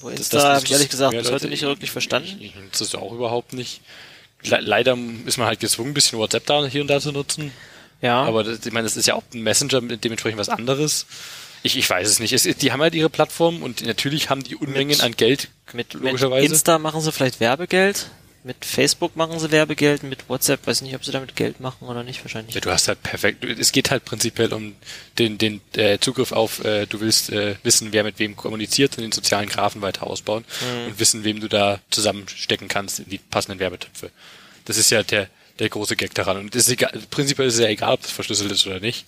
[0.00, 2.36] Wo Insta habe ich ehrlich gesagt bis heute nicht wirklich verstanden.
[2.40, 3.80] Ich, ich nutze das auch überhaupt nicht.
[4.44, 7.52] Le leider ist man halt gezwungen, ein bisschen WhatsApp da hier und da zu nutzen.
[8.02, 11.06] Ja, Aber das, ich meine, das ist ja auch ein Messenger, mit dementsprechend was anderes.
[11.62, 12.32] Ich, ich weiß es nicht.
[12.32, 15.48] Es, die haben halt ihre Plattform und natürlich haben die Unmengen Mit- an Geld.
[15.74, 16.46] mit, mit logischerweise.
[16.46, 18.06] Insta machen sie vielleicht Werbegeld.
[18.42, 20.02] Mit Facebook machen sie Werbegeld.
[20.02, 22.24] Mit WhatsApp weiß nicht, ob sie damit Geld machen oder nicht.
[22.24, 22.54] Wahrscheinlich.
[22.54, 23.44] Ja, du hast halt perfekt.
[23.44, 24.74] Es geht halt prinzipiell um
[25.18, 29.02] den, den äh, Zugriff auf, äh, du willst äh, wissen, wer mit wem kommuniziert und
[29.02, 30.44] den sozialen Graphen weiter ausbauen
[30.86, 34.10] und wissen, wem du da zusammenstecken kannst in die passenden Werbetöpfe.
[34.64, 35.28] Das ist ja der,
[35.58, 36.38] der große Gag daran.
[36.38, 39.04] Und es ist egal, prinzipiell ist es ja egal, ob das verschlüsselt ist oder nicht.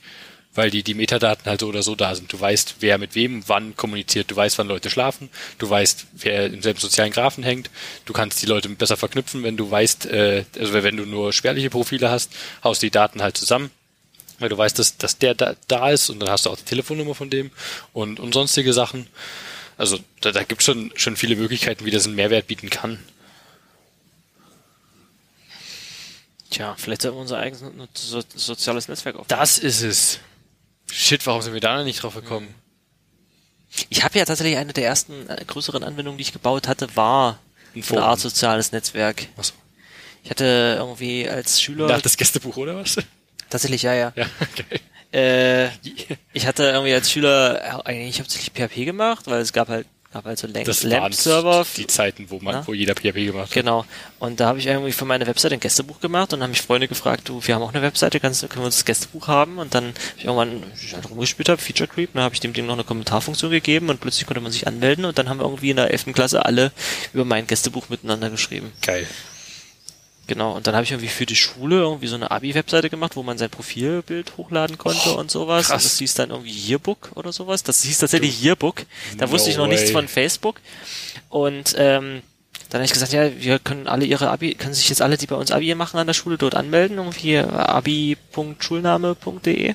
[0.54, 2.30] Weil die, die Metadaten halt so oder so da sind.
[2.32, 4.30] Du weißt, wer mit wem wann kommuniziert.
[4.30, 5.30] Du weißt, wann Leute schlafen.
[5.58, 7.70] Du weißt, wer im selben sozialen Graphen hängt.
[8.04, 11.70] Du kannst die Leute besser verknüpfen, wenn du weißt, äh, also wenn du nur spärliche
[11.70, 12.32] Profile hast,
[12.62, 13.70] haust die Daten halt zusammen
[14.42, 16.64] weil du weißt, dass, dass der da, da ist und dann hast du auch die
[16.64, 17.50] Telefonnummer von dem
[17.92, 19.06] und, und sonstige Sachen.
[19.78, 22.98] Also da, da gibt es schon, schon viele Möglichkeiten, wie das einen Mehrwert bieten kann.
[26.50, 27.62] Tja, vielleicht sollten wir unser eigenes
[27.94, 29.38] so, soziales Netzwerk aufbauen.
[29.38, 30.18] Das ist es.
[30.94, 32.54] Shit, warum sind wir da noch nicht drauf gekommen?
[33.88, 37.38] Ich habe ja tatsächlich eine der ersten äh, größeren Anwendungen, die ich gebaut hatte, war
[37.74, 38.04] Ein so eine.
[38.04, 39.26] Art soziales Netzwerk.
[39.36, 39.54] Achso.
[40.22, 42.96] Ich hatte irgendwie als Schüler Nach das Gästebuch oder was?
[43.48, 44.12] tatsächlich ja ja.
[44.14, 44.80] Ja, okay.
[45.12, 45.68] Äh,
[46.32, 50.46] ich hatte irgendwie als Schüler eigentlich hauptsächlich PHP gemacht, weil es gab halt gab so
[50.46, 51.66] Das Lamp- waren Lamp-Server.
[51.76, 52.66] die Zeiten, wo man, Na?
[52.66, 53.52] wo jeder PHP gemacht hat.
[53.52, 53.84] Genau.
[54.18, 56.88] Und da habe ich irgendwie für meine Webseite ein Gästebuch gemacht und haben mich Freunde
[56.88, 59.58] gefragt, du, wir haben auch eine Webseite, kannst, können wir uns das Gästebuch haben?
[59.58, 62.52] Und dann hab ich irgendwann ich halt rumgespielt habe, Feature Creep, dann habe ich dem
[62.52, 65.44] Ding noch eine Kommentarfunktion gegeben und plötzlich konnte man sich anmelden und dann haben wir
[65.44, 66.12] irgendwie in der 11.
[66.12, 66.72] Klasse alle
[67.12, 68.72] über mein Gästebuch miteinander geschrieben.
[68.82, 69.06] Geil.
[70.28, 73.22] Genau, und dann habe ich irgendwie für die Schule irgendwie so eine Abi-Webseite gemacht, wo
[73.24, 75.66] man sein Profilbild hochladen konnte Oh, und sowas.
[75.66, 75.82] krass.
[75.82, 77.62] Und das hieß dann irgendwie Yearbook oder sowas.
[77.64, 78.84] Das hieß tatsächlich Yearbook.
[79.18, 79.92] Da No wusste ich noch nichts way.
[79.92, 80.60] von Facebook.
[81.28, 82.22] Und ähm,
[82.70, 85.26] dann habe ich gesagt, ja, wir können alle ihre Abi, können sich jetzt alle, die
[85.26, 89.74] bei uns Abi machen an der Schule, dort anmelden, irgendwie abi.schulname.de.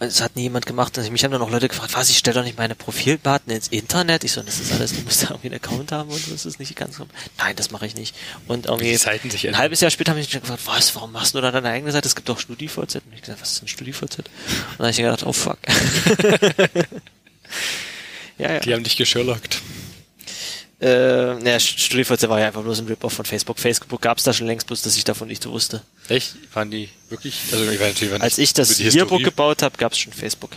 [0.00, 0.96] Das hat nie jemand gemacht.
[0.96, 3.68] Also mich haben dann auch Leute gefragt, was, ich stelle doch nicht meine Profildaten ins
[3.68, 4.24] Internet.
[4.24, 6.58] Ich so, das ist alles, du musst da irgendwie einen Account haben und das ist
[6.58, 6.98] nicht ganz.
[7.36, 8.16] Nein, das mache ich nicht.
[8.48, 11.52] Und irgendwie ein halbes Jahr später habe ich mich gefragt, was, warum machst du da
[11.52, 12.08] deine eigene Seite?
[12.08, 12.94] Es gibt doch StudiVZ.
[12.94, 14.20] Und ich gesagt, was ist denn StudiVZ?
[14.20, 14.28] Und
[14.78, 15.58] dann habe ich gedacht, oh fuck.
[18.38, 18.60] ja, ja.
[18.60, 19.60] Die haben dich geschirlockt.
[20.80, 23.58] Äh, naja, StudiVZ war ja einfach bloß ein Rip-Off von Facebook.
[23.58, 25.82] Facebook gab's da schon längst, bloß dass ich davon nichts wusste.
[26.08, 26.34] Echt?
[26.54, 27.38] Waren die wirklich?
[27.52, 30.52] Also ich weiß natürlich, Als ich das Yearbook gebaut habe, gab's schon Facebook.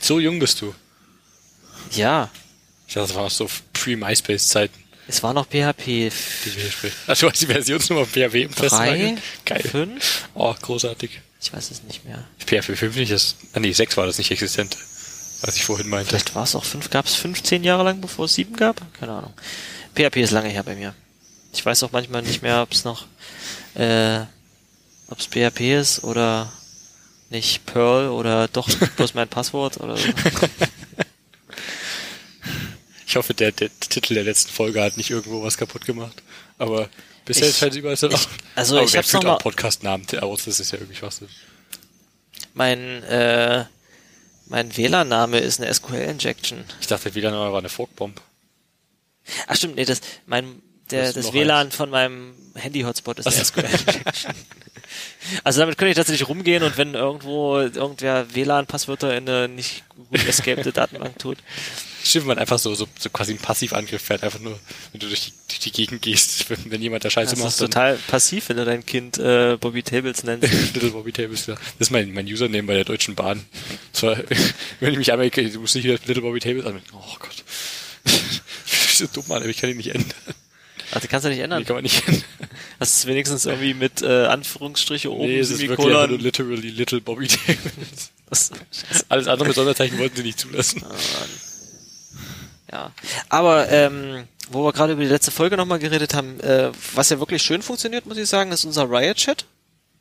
[0.00, 0.74] So jung bist du.
[1.92, 2.30] Ja,
[2.86, 4.78] Ich dachte, das war noch so pre-MySpace-Zeiten.
[5.08, 6.10] es war noch PHP die.
[7.06, 9.16] Ach, du hast die Versionsnummer PHP im drei?
[9.46, 9.62] Geil.
[9.62, 10.28] fünf?
[10.34, 11.20] Oh, großartig.
[11.42, 12.22] Ich weiß es nicht mehr.
[12.38, 14.76] PHP 5 nicht, das, ah nee, 6 war das nicht existent.
[15.42, 16.10] Was ich vorhin meinte.
[16.10, 18.80] Vielleicht war es auch fünf, gab es 15 Jahre lang, bevor es sieben gab?
[18.98, 19.32] Keine Ahnung.
[19.94, 20.94] PHP ist lange her bei mir.
[21.52, 23.06] Ich weiß auch manchmal nicht mehr, ob es noch,
[23.74, 24.20] äh,
[25.08, 26.52] ob es PHP ist oder
[27.30, 30.08] nicht Perl oder doch bloß mein Passwort oder so.
[33.06, 36.22] Ich hoffe, der, der Titel der letzten Folge hat nicht irgendwo was kaputt gemacht.
[36.58, 36.88] Aber
[37.24, 40.06] Bisher Ich- scheint es überall so ich- also Aber ich hab's noch auch mal- Podcast-Namen
[40.20, 40.44] aus?
[40.44, 41.20] Das ist ja irgendwie was.
[42.54, 43.64] Mein, äh,
[44.50, 46.64] mein WLAN-Name ist eine SQL-Injection.
[46.80, 48.20] Ich dachte, WLAN war eine Forkbomb.
[49.46, 50.60] Ach stimmt, nee, das, mein,
[50.90, 53.44] der, Das ist das noch WLAN von meinem Handy-Hotspot ist eine Ach so.
[53.44, 54.34] SQL-Injection.
[55.44, 60.26] Also damit könnte ich tatsächlich rumgehen und wenn irgendwo irgendwer WLAN-Passwörter in eine nicht gut
[60.26, 61.38] escapte Datenbank tut.
[62.02, 64.58] Stimmt, man einfach so, so, so quasi ein Passivangriff fährt, einfach nur,
[64.92, 67.50] wenn du durch die, durch die Gegend gehst, wenn, wenn jemand da Scheiße Das macht,
[67.52, 70.50] ist total passiv, wenn du dein Kind äh, Bobby Tables nennst.
[70.74, 71.54] Little Bobby Tables, ja.
[71.54, 73.44] Das ist mein, mein Username bei der Deutschen Bahn.
[73.92, 74.16] Zwar,
[74.80, 76.80] wenn ich mich einmal, du musst nicht wieder Little Bobby Tables an.
[76.92, 77.44] Oh Gott.
[78.04, 80.14] Ich bin so dumm, Mann, aber ich kann ihn nicht ändern.
[80.92, 81.60] Ach, die kannst du nicht ändern.
[81.60, 82.24] Die kann man nicht ändern.
[82.80, 86.18] Hast du es wenigstens irgendwie mit äh, Anführungsstriche oben, Nee, es ist wirklich einfach nur
[86.18, 86.20] Semikolon.
[86.20, 87.28] literally Little Bobby.
[88.28, 88.50] Das,
[89.08, 90.82] Alles andere mit Sonderzeichen wollten sie nicht zulassen.
[92.72, 92.92] ja.
[93.28, 97.18] Aber ähm, wo wir gerade über die letzte Folge nochmal geredet haben, äh, was ja
[97.20, 99.44] wirklich schön funktioniert, muss ich sagen, ist unser Riot-Chat.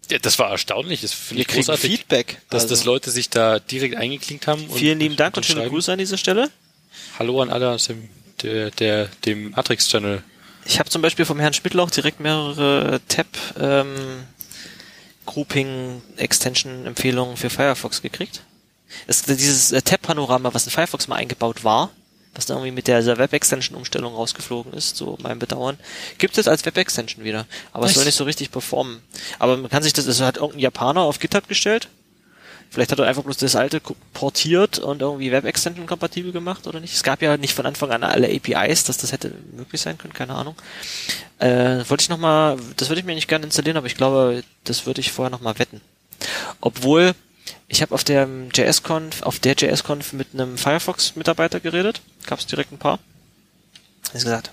[0.09, 1.01] Ja, das war erstaunlich.
[1.01, 1.91] Das finde ich großartig.
[1.91, 2.41] Feedback.
[2.49, 4.65] Dass, Also, dass Leute sich da direkt eingeklinkt haben.
[4.65, 5.67] Und, vielen lieben Dank und schöne.
[5.69, 6.49] Grüße an dieser Stelle.
[7.19, 8.09] Hallo an alle aus dem,
[8.41, 10.23] der, der, dem Atrix-Channel.
[10.65, 13.27] Ich habe zum Beispiel vom Herrn Schmidtlauch direkt mehrere Tab
[13.60, 14.23] ähm,
[15.26, 18.44] Grouping Extension Empfehlungen für Firefox gekriegt.
[19.07, 21.91] Es, dieses äh, Tab Panorama, was in Firefox mal eingebaut war,
[22.34, 25.77] was dann irgendwie mit der Web Extension Umstellung rausgeflogen ist, so mein Bedauern,
[26.18, 27.45] gibt es als Web Extension wieder.
[27.73, 27.95] Aber es Nice.
[27.95, 29.02] soll nicht so richtig performen.
[29.40, 31.90] Aber man kann sich das, es hat irgendein Japaner auf GitHub gestellt.
[32.71, 33.81] Vielleicht hat er einfach bloß das alte
[34.13, 36.93] portiert und irgendwie Web Extension kompatibel gemacht oder nicht.
[36.93, 40.13] Es gab ja nicht von Anfang an alle APIs, dass das hätte möglich sein können,
[40.13, 40.55] keine Ahnung.
[41.39, 44.43] Äh, wollte ich noch mal, das würde ich mir nicht gerne installieren, aber ich glaube,
[44.65, 45.81] das würde ich vorher noch mal wetten.
[46.61, 47.15] Obwohl,
[47.67, 52.71] ich habe auf der JS-Conf, auf der JS-Conf mit einem Firefox-Mitarbeiter geredet, gab es direkt
[52.71, 52.99] ein paar.
[54.09, 54.51] Er hat gesagt,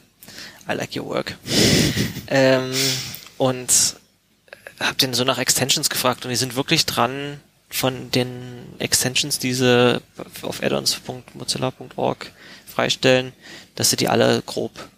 [0.68, 1.36] I like your work.
[2.28, 2.72] ähm,
[3.36, 3.96] und
[4.80, 9.54] hab den so nach Extensions gefragt und die sind wirklich dran, von den Extensions, die
[9.54, 10.00] sie
[10.42, 12.32] auf addons.mozilla.org
[12.66, 13.32] freistellen,
[13.74, 14.88] dass sie die alle grob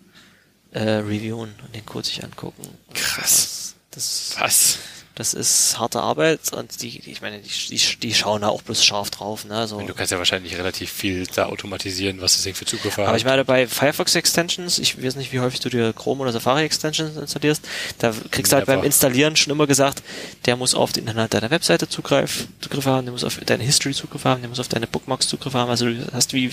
[0.73, 2.63] äh, reviewen und den Code sich angucken.
[2.95, 3.75] Krass.
[3.91, 4.79] Das, Was?
[5.19, 8.85] Das ist harte Arbeit und die, ich meine, die, die, die schauen da auch bloß
[8.85, 9.67] scharf drauf, ne?
[9.67, 9.81] So.
[9.81, 13.09] Du kannst ja wahrscheinlich relativ viel da automatisieren, was das Ding für Zugriffe hat.
[13.09, 16.31] Aber ich meine, bei Firefox Extensions, ich weiß nicht, wie häufig du dir Chrome oder
[16.31, 17.67] Safari Extensions installierst,
[17.99, 20.05] da kriegst du halt beim Installieren schon immer gesagt,
[20.47, 23.95] der muss auf den Inhalt deiner Webseite Zugriff, Zugriff haben, der muss auf deine History
[23.95, 25.69] Zugriff haben, der muss auf deine Bookmarks Zugriff haben.
[25.69, 26.53] Also du hast wie,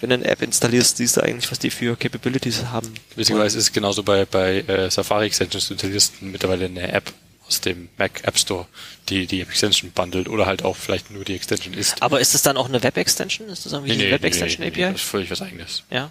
[0.00, 2.94] wenn du eine App installierst, siehst du eigentlich, was die für Capabilities haben.
[3.14, 5.68] Witzigerweise ist es genauso bei, bei äh, Safari Extensions.
[5.68, 7.12] Du installierst mittlerweile eine App
[7.50, 8.66] aus dem Mac App Store,
[9.08, 12.00] die die Extension bundelt oder halt auch vielleicht nur die Extension ist.
[12.00, 13.48] Aber ist das dann auch eine Web Extension?
[13.48, 14.92] Ist das irgendwie eine Web Extension nee, nee, API?
[14.92, 15.82] Das ist völlig was eigenes.
[15.90, 16.10] Ja.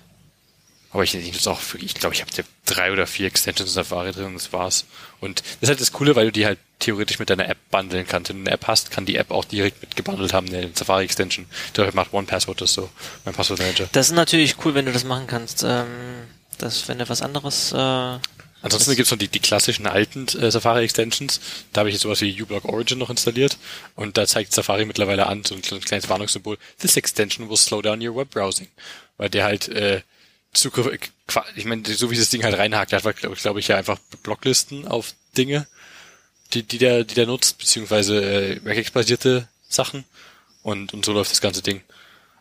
[0.91, 2.31] Aber ich ich auch, für- ich glaube, ich habe
[2.65, 4.85] drei oder vier Extensions in Safari drin und das war's.
[5.21, 8.07] Und das ist halt das Coole, weil du die halt theoretisch mit deiner App bundeln
[8.07, 8.29] kannst.
[8.29, 11.03] Wenn du eine App hast, kann die App auch direkt mit gebundelt haben, eine Safari
[11.05, 11.45] Extension.
[11.73, 12.89] Da macht OnePassword das so,
[13.23, 13.87] mein Passwortmanager.
[13.91, 15.63] Das ist natürlich cool, wenn du das machen kannst.
[15.63, 15.85] Ähm,
[16.57, 18.17] das, wenn du was anderes, äh,
[18.61, 21.39] Ansonsten gibt's noch die, die klassischen alten äh, Safari Extensions.
[21.71, 23.57] Da habe ich jetzt sowas wie uBlock Origin noch installiert
[23.95, 28.05] und da zeigt Safari mittlerweile an, so ein kleines Warnungssymbol, this extension will slow down
[28.05, 28.67] your web browsing.
[29.17, 30.01] Weil der halt äh,
[30.53, 30.99] Zugriff, äh,
[31.55, 33.97] ich meine, so wie das Ding halt reinhakt, der hat glaube glaub ich ja einfach
[34.23, 35.67] Blocklisten auf Dinge,
[36.53, 40.03] die, die der, die der nutzt, beziehungsweise äh, Regex-basierte Sachen
[40.63, 41.81] und, und so läuft das ganze Ding.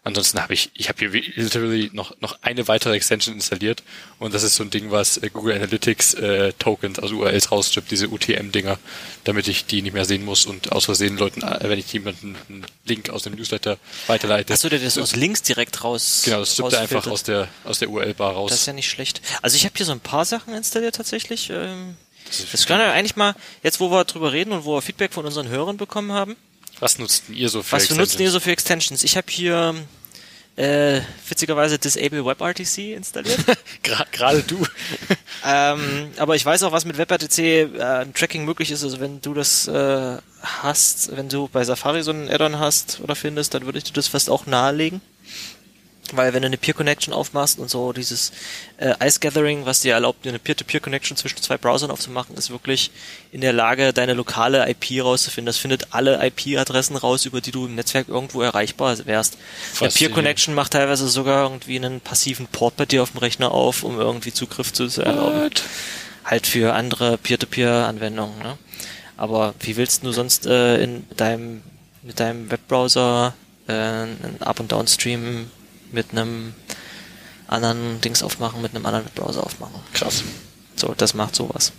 [0.08, 3.82] Ansonsten habe ich, ich habe hier literally noch, noch eine weitere Extension installiert
[4.18, 7.90] und das ist so ein Ding, was äh, Google Analytics äh, Tokens, also URLs rausstrippt,
[7.90, 8.78] diese UTM-Dinger,
[9.24, 12.36] damit ich die nicht mehr sehen muss und aus Versehen Leuten, äh, wenn ich jemanden
[12.48, 13.76] einen Link aus dem Newsletter
[14.06, 14.54] weiterleite.
[14.64, 16.22] du dir das aus Links direkt raus?
[16.24, 18.50] genau, das strippt er einfach aus der, aus der URL-Bar raus.
[18.50, 19.20] Das ist ja nicht schlecht.
[19.42, 21.50] Also ich habe hier so ein paar Sachen installiert tatsächlich.
[21.50, 21.96] Ähm,
[22.28, 25.12] Das das kann ja eigentlich mal, jetzt wo wir drüber reden und wo wir Feedback
[25.12, 26.34] von unseren Hörern bekommen haben,
[26.80, 28.08] was nutzt ihr so für was Extensions?
[28.08, 29.02] benutzt ihr so für Extensions?
[29.02, 29.74] Ich habe hier
[30.58, 33.38] äh, witzigerweise Disable WebRTC installiert.
[34.12, 34.66] Gerade du.
[35.46, 38.82] ähm, aber ich weiß auch, was mit WebRTC äh, Tracking möglich ist.
[38.82, 43.14] Also wenn du das äh, hast, wenn du bei Safari so einen Add-on hast oder
[43.14, 45.00] findest, dann würde ich dir das fast auch nahelegen.
[46.16, 48.32] Weil wenn du eine Peer-Connection aufmachst und so dieses
[48.78, 52.90] äh, Ice-Gathering, was dir erlaubt, eine Peer-to-Peer-Connection zwischen zwei Browsern aufzumachen, ist wirklich
[53.32, 55.46] in der Lage, deine lokale IP rauszufinden.
[55.46, 59.38] Das findet alle IP-Adressen raus, über die du im Netzwerk irgendwo erreichbar wärst.
[59.80, 59.90] Eine.
[59.90, 63.98] Peer-Connection macht teilweise sogar irgendwie einen passiven Port bei dir auf dem Rechner auf, um
[63.98, 65.50] irgendwie Zugriff zu erlauben.
[66.24, 68.38] Halt für andere Peer-to-Peer-Anwendungen.
[68.38, 68.58] Ne?
[69.16, 71.62] Aber wie willst du sonst äh, in deinem
[72.02, 73.34] mit deinem Webbrowser
[73.66, 75.50] äh, einen Up- und Downstream
[75.92, 76.54] mit einem
[77.46, 79.80] anderen Dings aufmachen, mit einem anderen Webbrowser aufmachen?
[79.92, 80.22] Krass.
[80.76, 81.72] So, das macht sowas.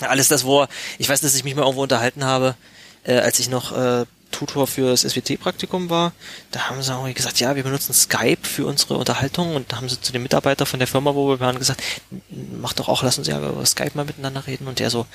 [0.00, 0.66] Alles das, wo,
[0.98, 2.56] ich weiß, dass ich mich mal irgendwo unterhalten habe,
[3.04, 6.12] äh, als ich noch äh, Tutor für das SWT-Praktikum war,
[6.50, 9.88] da haben sie irgendwie gesagt, ja, wir benutzen Skype für unsere Unterhaltung und da haben
[9.88, 11.82] sie zu dem Mitarbeiter von der Firma, wo wir waren, gesagt,
[12.30, 15.06] mach doch auch, lass uns ja über Skype mal miteinander reden und der so,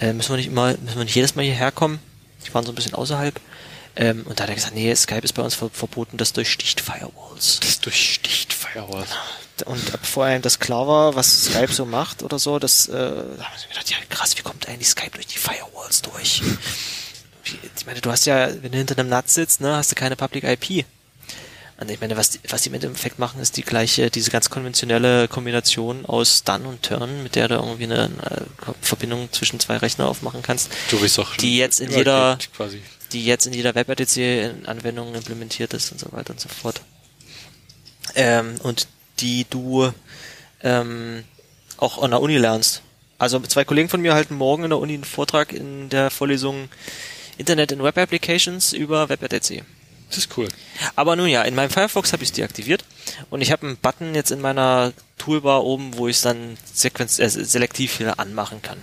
[0.00, 2.00] äh, müssen wir nicht immer, müssen wir nicht jedes Mal hierher kommen?
[2.44, 3.38] Die waren so ein bisschen außerhalb.
[3.96, 6.80] Ähm, und da hat er gesagt, nee, Skype ist bei uns ver verboten, das durchsticht
[6.80, 7.60] Firewalls.
[7.60, 9.10] Das durchsticht Firewalls.
[9.66, 12.98] Und bevor einem das klar war, was Skype so macht oder so, das, äh, da
[12.98, 16.42] haben sie gedacht, ja krass, wie kommt eigentlich Skype durch die Firewalls durch?
[17.76, 20.16] Ich meine, du hast ja, wenn du hinter einem NAT sitzt, ne, hast du keine
[20.16, 20.84] Public IP.
[21.78, 24.48] Und ich meine, was, die- was die im Endeffekt machen, ist die gleiche, diese ganz
[24.48, 28.46] konventionelle Kombination aus Done und Turn, mit der du irgendwie eine, eine
[28.80, 32.82] Verbindung zwischen zwei Rechner aufmachen kannst, Du bist doch Die jetzt in jeder- quasi.
[33.12, 36.80] Die jetzt in jeder WebRTC-Anwendung implementiert ist und so weiter und so fort.
[38.14, 38.88] Ähm, und
[39.20, 39.92] die du
[40.62, 41.24] ähm,
[41.76, 42.82] auch an der Uni lernst.
[43.18, 46.68] Also zwei Kollegen von mir halten morgen in der Uni einen Vortrag in der Vorlesung
[47.38, 49.62] Internet and Web Applications über WebRTC.
[50.08, 50.48] Das ist cool.
[50.94, 52.84] Aber nun ja, in meinem Firefox habe ich es deaktiviert
[53.30, 57.18] und ich habe einen Button jetzt in meiner Toolbar oben, wo ich es dann sequenz
[57.18, 58.78] äh, selektiv wieder anmachen kann.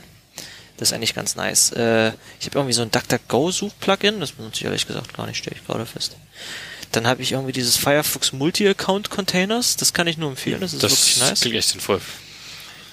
[0.81, 1.71] Das ist eigentlich ganz nice.
[1.73, 2.07] Äh,
[2.39, 5.67] ich habe irgendwie so ein DuckDuckGo-Such-Plugin, das benutze ich ehrlich gesagt gar nicht, stelle ich
[5.67, 6.17] gerade fest.
[6.91, 10.91] Dann habe ich irgendwie dieses Firefox Multi-Account-Containers, das kann ich nur empfehlen, das ist Das
[10.91, 11.39] wirklich nice.
[11.41, 12.01] klingt echt sinnvoll.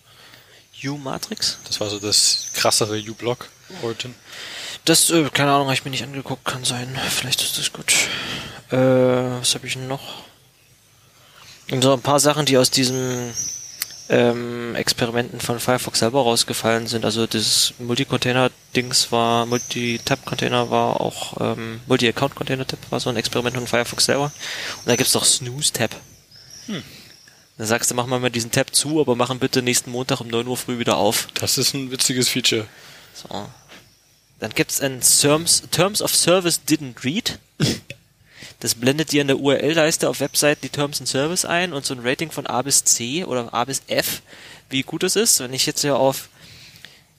[0.83, 1.57] uMatrix.
[1.65, 3.49] Das war so das krassere U-Block
[3.81, 4.13] Origin.
[4.85, 6.99] Das, äh, keine Ahnung, habe ich mir nicht angeguckt, kann sein.
[7.09, 7.91] Vielleicht ist das gut.
[8.71, 10.23] Äh, was habe ich noch?
[11.71, 13.33] Und so ein paar Sachen, die aus diesen
[14.11, 17.05] ähm, Experimenten von Firefox selber rausgefallen sind.
[17.05, 24.05] Also das Multi-Container-Dings war, Multi-Tab-Container war auch, ähm, Multi-Account-Container-Tab war so ein Experiment von Firefox
[24.05, 24.25] selber.
[24.25, 25.95] Und da gibt's doch Snooze-Tab.
[27.57, 30.27] Dann sagst du, mach mal mal diesen Tab zu, aber machen bitte nächsten Montag um
[30.27, 31.29] 9 Uhr früh wieder auf.
[31.35, 32.67] Das ist ein witziges Feature.
[33.13, 33.47] So.
[34.39, 37.39] Dann gibt's ein Terms, Terms of Service didn't read.
[38.61, 41.95] Das blendet dir in der URL-Leiste auf Webseiten die Terms and Service ein und so
[41.95, 44.21] ein Rating von A bis C oder A bis F,
[44.69, 45.39] wie gut es ist.
[45.39, 46.29] Wenn ich jetzt hier auf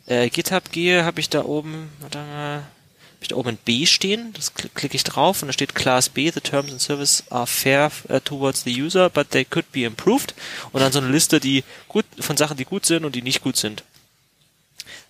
[0.07, 3.87] äh, GitHub gehe, habe ich da oben, warte mal, hab ich da oben ein B
[3.87, 4.33] stehen.
[4.35, 7.49] Das kl klicke ich drauf und da steht Class B, the Terms and Service are
[7.49, 10.35] fair uh, towards the user, but they could be improved.
[10.71, 13.43] Und dann so eine Liste, die gut von Sachen, die gut sind und die nicht
[13.43, 13.83] gut sind.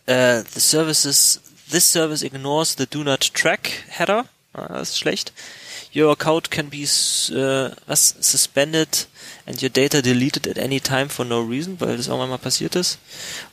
[0.09, 4.25] Uh, the services, this service ignores the do not track header.
[4.55, 5.33] Ah, das ist schlecht.
[5.95, 9.07] Your account can be uh, was, suspended
[9.47, 12.77] and your data deleted at any time for no reason, weil das irgendwann mal passiert
[12.77, 12.99] ist.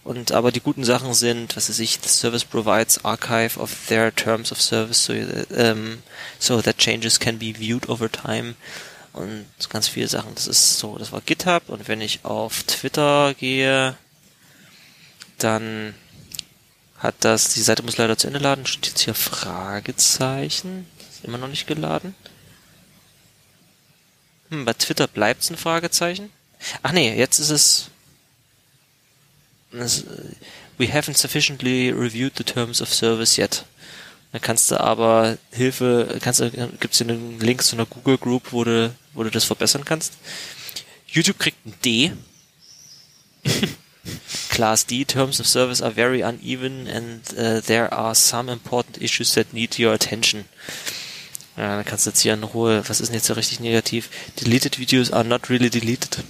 [0.03, 4.13] Und aber die guten Sachen sind, was weiß ich, the service provides archive of their
[4.13, 6.03] terms of service so, that, um,
[6.37, 8.55] so that changes can be viewed over time.
[9.13, 10.35] Und ganz viele Sachen.
[10.35, 11.63] Das ist so, das war GitHub.
[11.67, 13.97] Und wenn ich auf Twitter gehe,
[15.37, 15.95] dann
[16.99, 20.85] hat das, die Seite muss leider zu Ende laden, steht jetzt hier Fragezeichen.
[21.09, 22.13] Ist immer noch nicht geladen.
[24.49, 26.29] Hm, bei Twitter bleibt's ein Fragezeichen.
[26.83, 27.89] Ach nee, jetzt ist es,
[29.71, 30.05] es
[30.77, 33.65] We haven't sufficiently reviewed the terms of service yet.
[34.31, 38.51] Dann kannst du aber Hilfe, kannst du, gibt's hier einen Link zu einer Google Group,
[38.51, 40.13] wo du, wo du das verbessern kannst.
[41.07, 42.13] YouTube kriegt ein D.
[44.49, 49.33] Class D terms of service are very uneven and uh, there are some important issues
[49.33, 50.45] that need your attention.
[51.57, 54.09] Ja, dann kannst du jetzt hier in Ruhe, was ist denn jetzt so richtig negativ?
[54.39, 56.23] Deleted videos are not really deleted.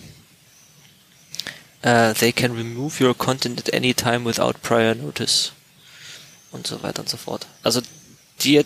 [1.82, 5.52] äh, they can remove your content at any time without prior notice.
[6.52, 7.48] Und so weiter und so fort.
[7.64, 7.82] Also
[8.42, 8.66] die,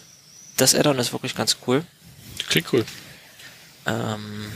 [0.57, 1.83] das Add-on ist wirklich ganz cool.
[2.49, 2.85] Klingt cool.
[3.85, 4.51] Ähm,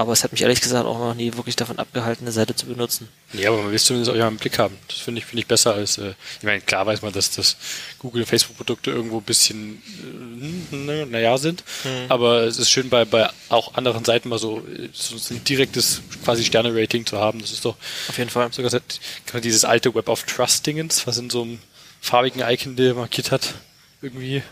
[0.00, 2.64] aber es hat mich ehrlich gesagt auch noch nie wirklich davon abgehalten, eine Seite zu
[2.64, 3.06] benutzen.
[3.34, 4.78] Ja, aber man will es zumindest im Blick haben.
[4.88, 7.58] Das finde ich, finde ich besser als, äh, ich meine, klar weiß man, dass das
[7.98, 9.82] Google- und Facebook-Produkte irgendwo ein bisschen,
[10.72, 11.64] äh, ne, naja, sind.
[12.08, 14.62] Aber es ist schön, bei, bei auch anderen Seiten mal so,
[14.94, 17.38] so ein direktes quasi Sterne-Rating zu haben.
[17.40, 17.76] Das ist doch
[18.08, 18.50] Auf jeden Fall.
[18.54, 18.70] sogar
[19.42, 21.58] dieses alte Web of Trust-Dingens, was in so einem
[22.00, 23.52] farbigen Icon der markiert hat,
[24.00, 24.42] irgendwie,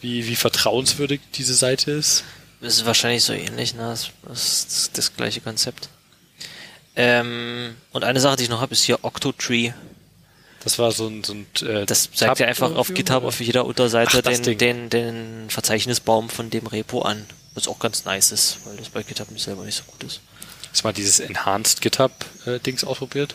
[0.00, 2.22] wie, wie vertrauenswürdig diese Seite ist.
[2.64, 3.88] Das ist wahrscheinlich so ähnlich, ne?
[3.88, 5.90] Das ist das gleiche Konzept.
[6.96, 9.72] Ähm, und eine Sache, die ich noch habe, ist hier Octotree.
[10.60, 13.28] Das war so ein, so ein äh, Das zeigt ja einfach auf GitHub oder?
[13.28, 17.26] auf jeder Unterseite Ach, den, den, den Verzeichnisbaum von dem Repo an.
[17.52, 20.20] Was auch ganz nice ist, weil das bei GitHub nicht selber nicht so gut ist.
[20.70, 23.34] Hast du mal dieses Enhanced GitHub-Dings ausprobiert?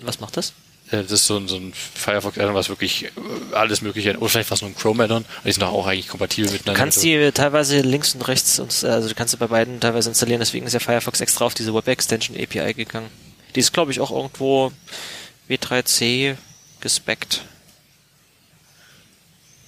[0.00, 0.52] Was macht das?
[0.90, 3.10] Äh, Das ist so ein, so ein Firefox-Addon, was wirklich äh,
[3.52, 6.52] alles mögliche, oder vielleicht was nur ein Chrome-Addon, die sind doch auch eigentlich kompatibel Du
[6.54, 6.78] miteinander.
[6.78, 10.40] kannst die teilweise links und rechts, und, also du kannst sie bei beiden teilweise installieren,
[10.40, 13.08] deswegen ist ja Firefox extra auf diese Web Extension API gegangen.
[13.54, 14.72] Die ist, glaube ich, auch irgendwo
[15.48, 16.36] W3C
[16.80, 17.42] gespeckt.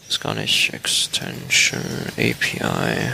[0.09, 1.81] Ist gar nicht Extension
[2.17, 3.13] API.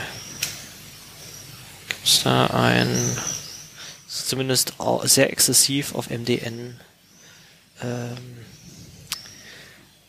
[1.88, 2.88] Gibt's da ein,
[4.08, 4.74] ist zumindest
[5.04, 6.78] sehr exzessiv auf MDN
[7.82, 8.16] ähm,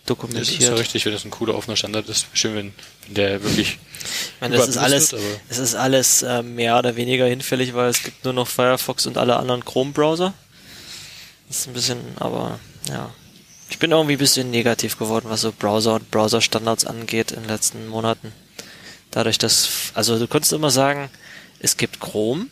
[0.05, 0.59] das dokumentiert.
[0.59, 2.27] ist ja richtig, wenn das ein cooler offener Standard ist.
[2.33, 2.73] Schön, wenn,
[3.05, 3.79] wenn der wirklich.
[4.01, 7.89] Ich meine, das ist alles, wird, es ist alles äh, mehr oder weniger hinfällig, weil
[7.89, 10.33] es gibt nur noch Firefox und alle anderen Chrome-Browser.
[11.47, 12.59] Das ist ein bisschen, aber
[12.89, 13.11] ja.
[13.69, 17.49] Ich bin irgendwie ein bisschen negativ geworden, was so Browser und Browser-Standards angeht in den
[17.49, 18.33] letzten Monaten.
[19.09, 21.09] Dadurch, dass, also du konntest immer sagen,
[21.59, 22.47] es gibt Chrome,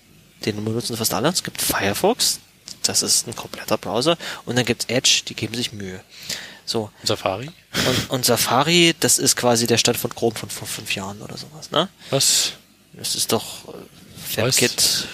[0.46, 2.40] den benutzen fast alle, es gibt Firefox,
[2.84, 6.02] das ist ein kompletter Browser, und dann gibt's Edge, die geben sich Mühe.
[6.66, 7.50] So, Safari?
[7.88, 11.38] und, und Safari, das ist quasi der Stand von Chrome von vor fünf Jahren oder
[11.38, 11.90] sowas, ne?
[12.12, 12.54] Was?
[12.94, 14.38] Das ist doch äh?
[14.38, 15.08] WebKit,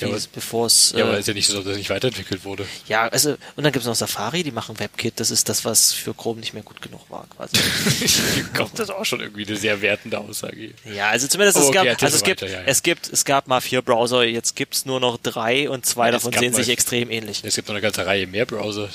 [0.00, 2.44] Ja, aber- es- bevor es Ja, aber ist ja nicht so, dass das nicht weiterentwickelt
[2.44, 2.66] wurde.
[2.88, 6.14] ja, also und dann gibt's noch Safari, die machen WebKit, das ist das, was für
[6.14, 7.56] Chrome nicht mehr gut genug war, quasi.
[8.56, 10.72] Kommt das auch schon irgendwie eine sehr wertende Aussage.
[10.84, 12.66] ja, also zumindest Oh, es okay, gab, also es gibt, weiter, ja, ja.
[12.66, 16.16] es gibt, es gab mal vier Browser, jetzt gibt's nur noch drei und zwei Ja,
[16.16, 17.42] es davon sehen mal- sich extrem ähnlich.
[17.44, 18.88] Es gibt noch eine ganze Reihe mehr Browser.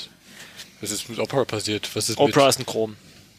[0.80, 1.88] Was ist mit Opera passiert?
[1.94, 2.94] Was ist Opera mit, ist ein Chrome.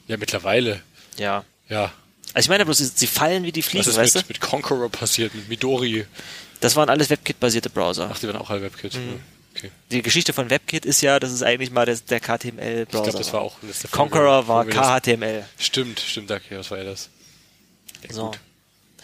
[0.07, 0.81] Ja, mittlerweile.
[1.17, 1.43] Ja.
[1.69, 1.91] Ja.
[2.33, 4.27] Also ich meine bloß, sie, fallen wie die Was Fliegen, ist weißt mit, du?
[4.29, 5.35] mit Conqueror passiert?
[5.35, 6.05] Mit Midori?
[6.63, 8.09] Das waren alles WebKit-basierte Browser.
[8.11, 8.93] Ach, die waren auch alle WebKit.
[8.95, 9.19] Mhm.
[9.55, 9.69] Okay.
[9.91, 13.17] Die Geschichte von WebKit ist ja, dass es eigentlich mal der, der Ich KTML-Browser glaube,
[13.17, 15.45] das war auch letzte Folge, Conqueror war wir das- KHTML.
[15.59, 17.09] Stimmt, stimmt, okay, was war ja das?
[18.07, 18.25] Ja, So.
[18.27, 18.39] gut.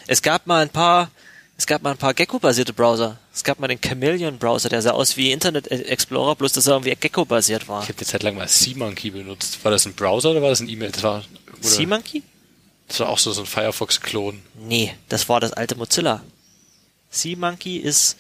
[0.08, 1.12] Es gab mal ein paar,
[1.58, 3.20] es gab mal ein paar Gecko-basierte Browser.
[3.34, 6.96] Es gab mal den Chameleon-Browser, der sah aus wie Internet Explorer, bloß dass er irgendwie
[6.96, 7.84] Gecko-basiert war.
[7.84, 9.64] Ich habe eine Zeit lang mal SeaMonkey benutzt.
[9.64, 10.92] War das ein Browser oder war das ein E-Mail?
[10.92, 11.24] Das war,
[11.62, 12.24] SeaMonkey?
[12.88, 14.42] das war auch so, so ein Firefox-Klon.
[14.66, 16.24] Nee, das war das alte Mozilla.
[17.12, 18.18] SeaMonkey ist,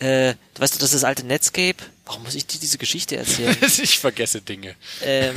[0.00, 1.76] äh, du weißt du, das ist das alte Netscape.
[2.06, 3.56] Warum muss ich dir diese Geschichte erzählen?
[3.82, 4.74] ich vergesse Dinge.
[5.02, 5.34] ähm,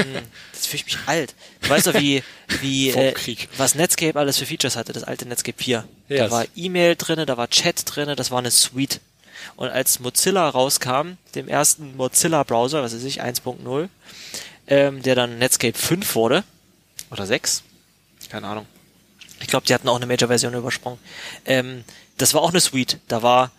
[0.54, 1.36] das fühle ich mich alt.
[1.62, 2.24] Du weißt doch, wie,
[2.62, 3.14] wie, äh,
[3.58, 5.88] was Netscape alles für Features hatte, das alte Netscape 4.
[6.10, 9.00] Ja, da war E-Mail drinne, da war Chat drinne, das war eine Suite.
[9.56, 13.90] Und als Mozilla rauskam, dem ersten Mozilla-Browser, was weiß ich, 1.0,
[14.68, 16.44] ähm, der dann Netscape 5 wurde,
[17.10, 17.64] oder 6,
[18.30, 18.66] keine Ahnung.
[19.42, 21.00] Ich glaube, die hatten auch eine Major-Version übersprungen.
[21.46, 21.84] Ähm,
[22.22, 23.00] das war auch eine Suite.
[23.08, 23.52] Da war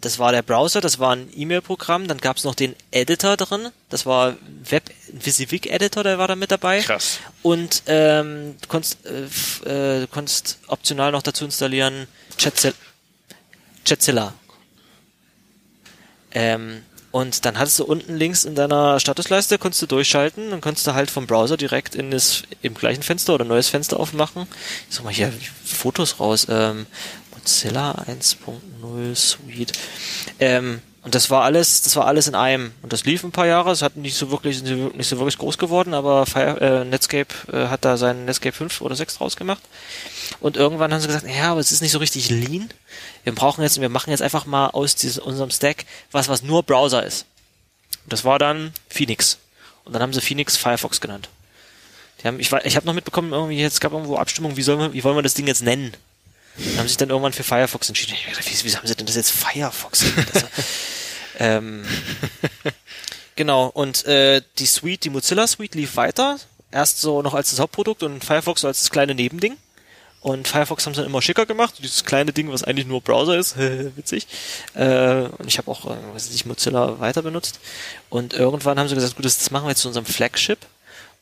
[0.00, 3.68] das war der Browser, das war ein E-Mail-Programm, dann gab es noch den Editor drin,
[3.90, 4.34] das war
[4.68, 6.80] Web Visivic Editor, der war da mit dabei.
[6.80, 7.20] Krass.
[7.42, 8.98] Und ähm, du konntest,
[9.64, 12.08] äh, äh, konntest optional noch dazu installieren
[12.38, 12.74] Chatzilla.
[13.84, 14.34] Chatzilla.
[16.32, 16.82] Ähm,
[17.12, 20.94] und dann hattest du unten links in deiner Statusleiste, konntest du durchschalten, dann konntest du
[20.94, 24.48] halt vom Browser direkt in das, im gleichen Fenster oder neues Fenster aufmachen.
[24.88, 25.32] Ich such mal hier
[25.62, 26.46] Fotos raus.
[26.48, 26.86] Ähm,
[27.42, 29.72] Mozilla 1.0 Suite.
[30.38, 32.72] Ähm, und das war alles, das war alles in einem.
[32.82, 33.72] Und das lief ein paar Jahre.
[33.72, 37.66] Es hat nicht so wirklich, nicht so wirklich groß geworden, aber Fire, äh, Netscape äh,
[37.68, 39.62] hat da seinen Netscape 5 oder 6 draus gemacht.
[40.38, 42.70] Und irgendwann haben sie gesagt, ja, aber es ist nicht so richtig lean.
[43.24, 46.62] Wir brauchen jetzt, wir machen jetzt einfach mal aus diesem, unserem Stack was, was nur
[46.62, 47.26] Browser ist.
[48.04, 49.38] Und das war dann Phoenix.
[49.84, 51.28] Und dann haben sie Phoenix Firefox genannt.
[52.22, 54.92] Die haben, ich, ich habe noch mitbekommen, irgendwie, jetzt gab irgendwo Abstimmung, wie, sollen wir,
[54.92, 55.92] wie wollen wir das Ding jetzt nennen?
[56.58, 58.14] Und haben sich dann irgendwann für Firefox entschieden.
[58.14, 60.04] Ich hab gedacht, Wie, wie haben sie denn das jetzt Firefox?
[60.32, 60.44] Das,
[61.38, 61.84] ähm,
[63.36, 66.38] genau, und äh, die Suite, die Mozilla Suite lief weiter.
[66.70, 69.56] Erst so noch als das Hauptprodukt und Firefox so als das kleine Nebending.
[70.22, 71.74] Und Firefox haben sie dann immer schicker gemacht.
[71.82, 73.56] Dieses kleine Ding, was eigentlich nur Browser ist.
[73.58, 74.28] Witzig.
[74.74, 77.58] Äh, und ich habe auch, äh, weiß ich, Mozilla weiter benutzt.
[78.08, 80.58] Und irgendwann haben sie gesagt, gut, das, das machen wir jetzt zu unserem Flagship.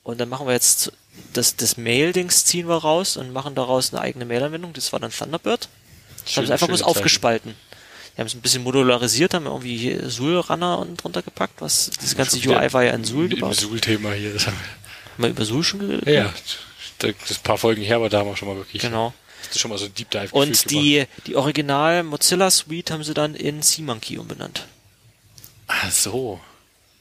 [0.03, 0.93] Und dann machen wir jetzt
[1.33, 4.73] das, das Mail-Dings ziehen wir raus und machen daraus eine eigene Mail-Anwendung.
[4.73, 5.69] Das war dann Thunderbird.
[6.25, 7.55] Das haben sie einfach bloß aufgespalten.
[8.17, 12.41] Die haben es ein bisschen modularisiert, haben irgendwie Sul-Runner unten drunter gepackt, was das ganze
[12.43, 13.57] Schon UI war ja in Sul Im gebaut.
[13.57, 14.33] Suhl-Thema hier.
[14.35, 16.07] Das haben Haben wir über Sul schon geredet?
[16.07, 16.35] ja, ja,
[16.99, 19.15] das ist ein paar Folgen her, aber da haben wir schon mal wirklich Genau.
[19.43, 23.05] das ist schon mal so ein Deep Dive Und die, die Original Mozilla Suite haben
[23.05, 24.67] sie dann in SeaMonkey umbenannt.
[25.69, 26.41] Ach so.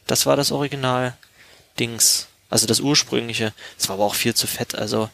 [0.07, 1.17] Das war das Original
[1.79, 2.27] Dings.
[2.49, 3.53] Also das ursprüngliche.
[3.77, 4.75] Das war aber auch viel zu fett.
[4.75, 5.09] Also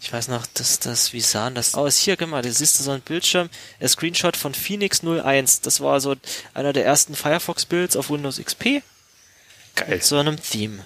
[0.00, 1.98] ich weiß noch, dass das, wie sahen das aus?
[1.98, 3.50] Hier, guck mal, da siehst du so ein Bildschirm,
[3.80, 5.62] ein Screenshot von Phoenix 01.
[5.62, 6.14] Das war so
[6.54, 8.82] einer der ersten Firefox-Builds auf Windows XP
[9.74, 9.88] Geil.
[9.88, 10.84] mit so einem Theme.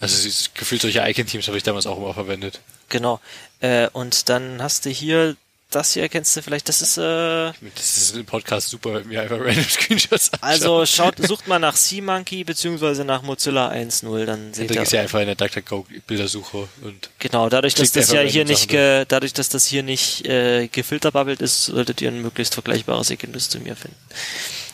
[0.00, 2.60] Also es ist gefühlt solche Icon-Teams habe ich damals auch immer verwendet.
[2.88, 3.20] Genau.
[3.60, 5.36] Äh, und dann hast du hier,
[5.74, 9.22] das hier erkennst du vielleicht, das ist, äh, Das ist im Podcast super, wenn wir
[9.22, 10.50] einfach random Screenshots anschauen.
[10.50, 14.80] also schaut, sucht mal nach SeaMonkey beziehungsweise nach Mozilla 1.0, dann seht da ihr.
[14.80, 18.44] gehst du ja einfach in der DuckDuckGo Bildersuche und Genau, dadurch, dass das ja hier
[18.44, 23.10] nicht, ge, dadurch, dass das hier nicht äh, gefilterbubbelt ist, solltet ihr ein möglichst vergleichbares
[23.10, 23.96] Ergebnis zu mir finden.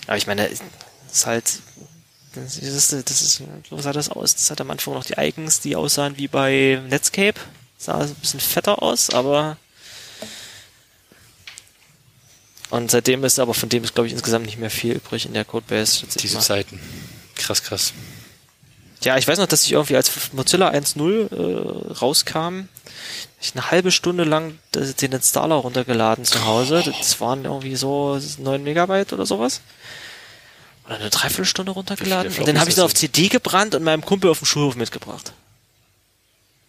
[0.07, 1.45] Aber ich meine, ist halt,
[2.35, 4.35] das ist, das ist, so sah das aus.
[4.35, 7.39] Das hat am Anfang noch die Icons, die aussahen wie bei Netscape.
[7.79, 9.57] Sah ein bisschen fetter aus, aber
[12.71, 15.35] und seitdem ist aber von dem ist, glaube ich, insgesamt nicht mehr viel übrig in
[15.35, 16.07] der Codebase.
[16.21, 16.39] diese.
[16.39, 16.81] Zeiten.
[17.37, 17.93] Krass, krass.
[19.03, 22.69] Ja, ich weiß noch, dass ich irgendwie als Mozilla 1.0 äh, rauskam,
[23.41, 26.83] ich eine halbe Stunde lang den Installer runtergeladen zu Hause.
[26.85, 29.61] Das waren irgendwie so 9 Megabyte oder sowas.
[30.87, 32.35] Oder eine Dreiviertelstunde runtergeladen.
[32.37, 35.33] Und den habe ich dann auf CD gebrannt und meinem Kumpel auf dem Schulhof mitgebracht.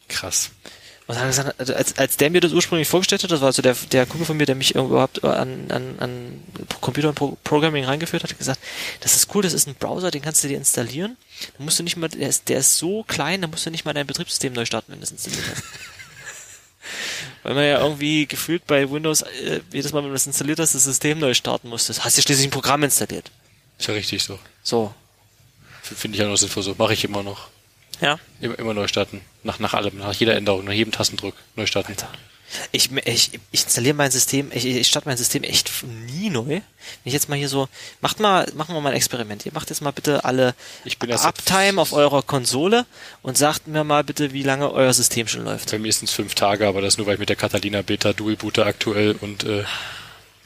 [0.08, 0.52] Krass.
[1.10, 3.48] Dann hat er gesagt, also als, als der mir das ursprünglich vorgestellt hat, das war
[3.48, 6.44] also der, der Kumpel von mir, der mich überhaupt an, an, an
[6.82, 8.60] Computer und Pro Programming reingeführt hat, hat gesagt,
[9.00, 11.18] das ist cool, das ist ein Browser, den kannst du dir installieren.
[11.58, 13.86] Da musst du nicht mal, der ist, der ist so klein, da musst du nicht
[13.86, 15.64] mal dein Betriebssystem neu starten, wenn du es installiert hast.
[17.44, 20.76] Weil man ja irgendwie gefühlt bei Windows, äh, jedes Mal, wenn du das installiert hast,
[20.76, 22.06] das System neu starten musstest.
[22.06, 23.32] Hast ja schließlich ein Programm installiert.
[23.80, 24.38] Ist ja richtig so.
[24.62, 24.94] So.
[25.82, 26.76] Finde ich ja noch sinnvoll so.
[26.78, 27.48] Mache ich immer noch.
[28.02, 28.20] Ja.
[28.42, 29.22] Immer, immer neu starten.
[29.44, 31.96] Nach, nach allem, nach jeder Änderung, nach jedem Tastendruck neu starten.
[32.72, 36.46] Ich, ich, ich installiere mein System, ich, ich starte mein System echt nie neu.
[36.46, 36.64] Wenn
[37.04, 37.68] ich jetzt mal hier so,
[38.02, 39.46] macht mal, machen wir mal ein Experiment.
[39.46, 42.86] Ihr macht jetzt mal bitte alle Ich bin erst Uptime auf eurer Konsole
[43.22, 45.70] und sagt mir mal bitte, wie lange euer System schon läuft.
[45.70, 48.14] Bei mir sind es fünf Tage, aber das nur, weil ich mit der Catalina Beta
[48.14, 49.64] Dual Booter aktuell und äh,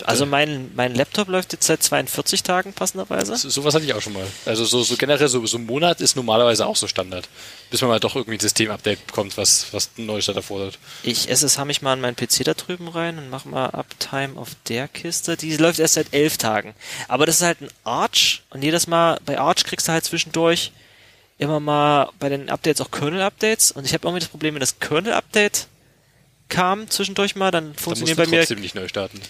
[0.03, 3.35] Also mein, mein Laptop läuft jetzt seit 42 Tagen passenderweise.
[3.35, 4.25] so, sowas hatte ich auch schon mal.
[4.45, 7.29] Also so, so generell so, so ein Monat ist normalerweise auch so Standard.
[7.69, 10.79] Bis man mal doch irgendwie ein Systemupdate bekommt, was, was einen Neustart erfordert.
[11.03, 14.49] Ich SSH mich mal an meinen PC da drüben rein und mach mal Uptime auf
[14.67, 15.37] der Kiste.
[15.37, 16.73] Die läuft erst seit elf Tagen.
[17.07, 20.71] Aber das ist halt ein Arch und jedes Mal bei Arch kriegst du halt zwischendurch
[21.37, 24.79] immer mal bei den Updates auch Kernel-Updates und ich habe irgendwie das Problem, wenn das
[24.79, 25.67] Kernel-Update
[26.53, 28.45] kam zwischendurch mal, dann funktionieren du bei mir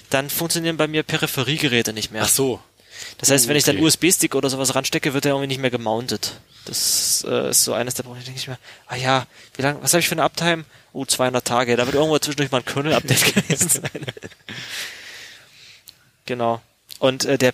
[0.10, 2.24] dann funktionieren bei mir Peripheriegeräte nicht mehr.
[2.24, 2.60] Ach so.
[3.18, 3.86] Das heißt, wenn ich dann okay.
[3.86, 6.40] USB-Stick oder sowas ranstecke, wird der irgendwie nicht mehr gemountet.
[6.66, 8.26] Das äh, ist so eines der Probleme.
[8.26, 9.26] Denke ich mir, ah ja,
[9.56, 10.66] wie lang, was habe ich für eine Uptime?
[10.91, 11.76] Oh, 200 Tage.
[11.76, 14.06] Da wird irgendwo zwischendurch mal ein Kernel-Update gewesen sein.
[16.26, 16.62] genau.
[17.00, 17.54] Und äh, der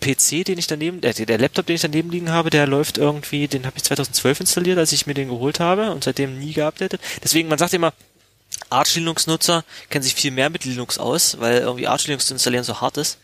[0.00, 3.48] PC, den ich daneben, äh, der Laptop, den ich daneben liegen habe, der läuft irgendwie,
[3.48, 7.00] den habe ich 2012 installiert, als ich mir den geholt habe und seitdem nie geupdatet.
[7.22, 7.92] Deswegen, man sagt immer,
[8.68, 12.64] Arch Linux-Nutzer kennen sich viel mehr mit Linux aus, weil irgendwie Arch Linux zu installieren
[12.64, 13.18] so hart ist.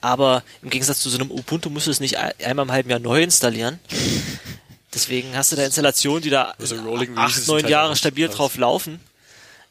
[0.00, 2.90] Aber im Gegensatz zu so einem Ubuntu musst du es nicht ein- einmal im halben
[2.90, 3.78] Jahr neu installieren.
[4.94, 6.76] Deswegen hast du da Installationen, die da Also
[7.16, 9.00] acht, neun halt Jahre stabil drauf laufen.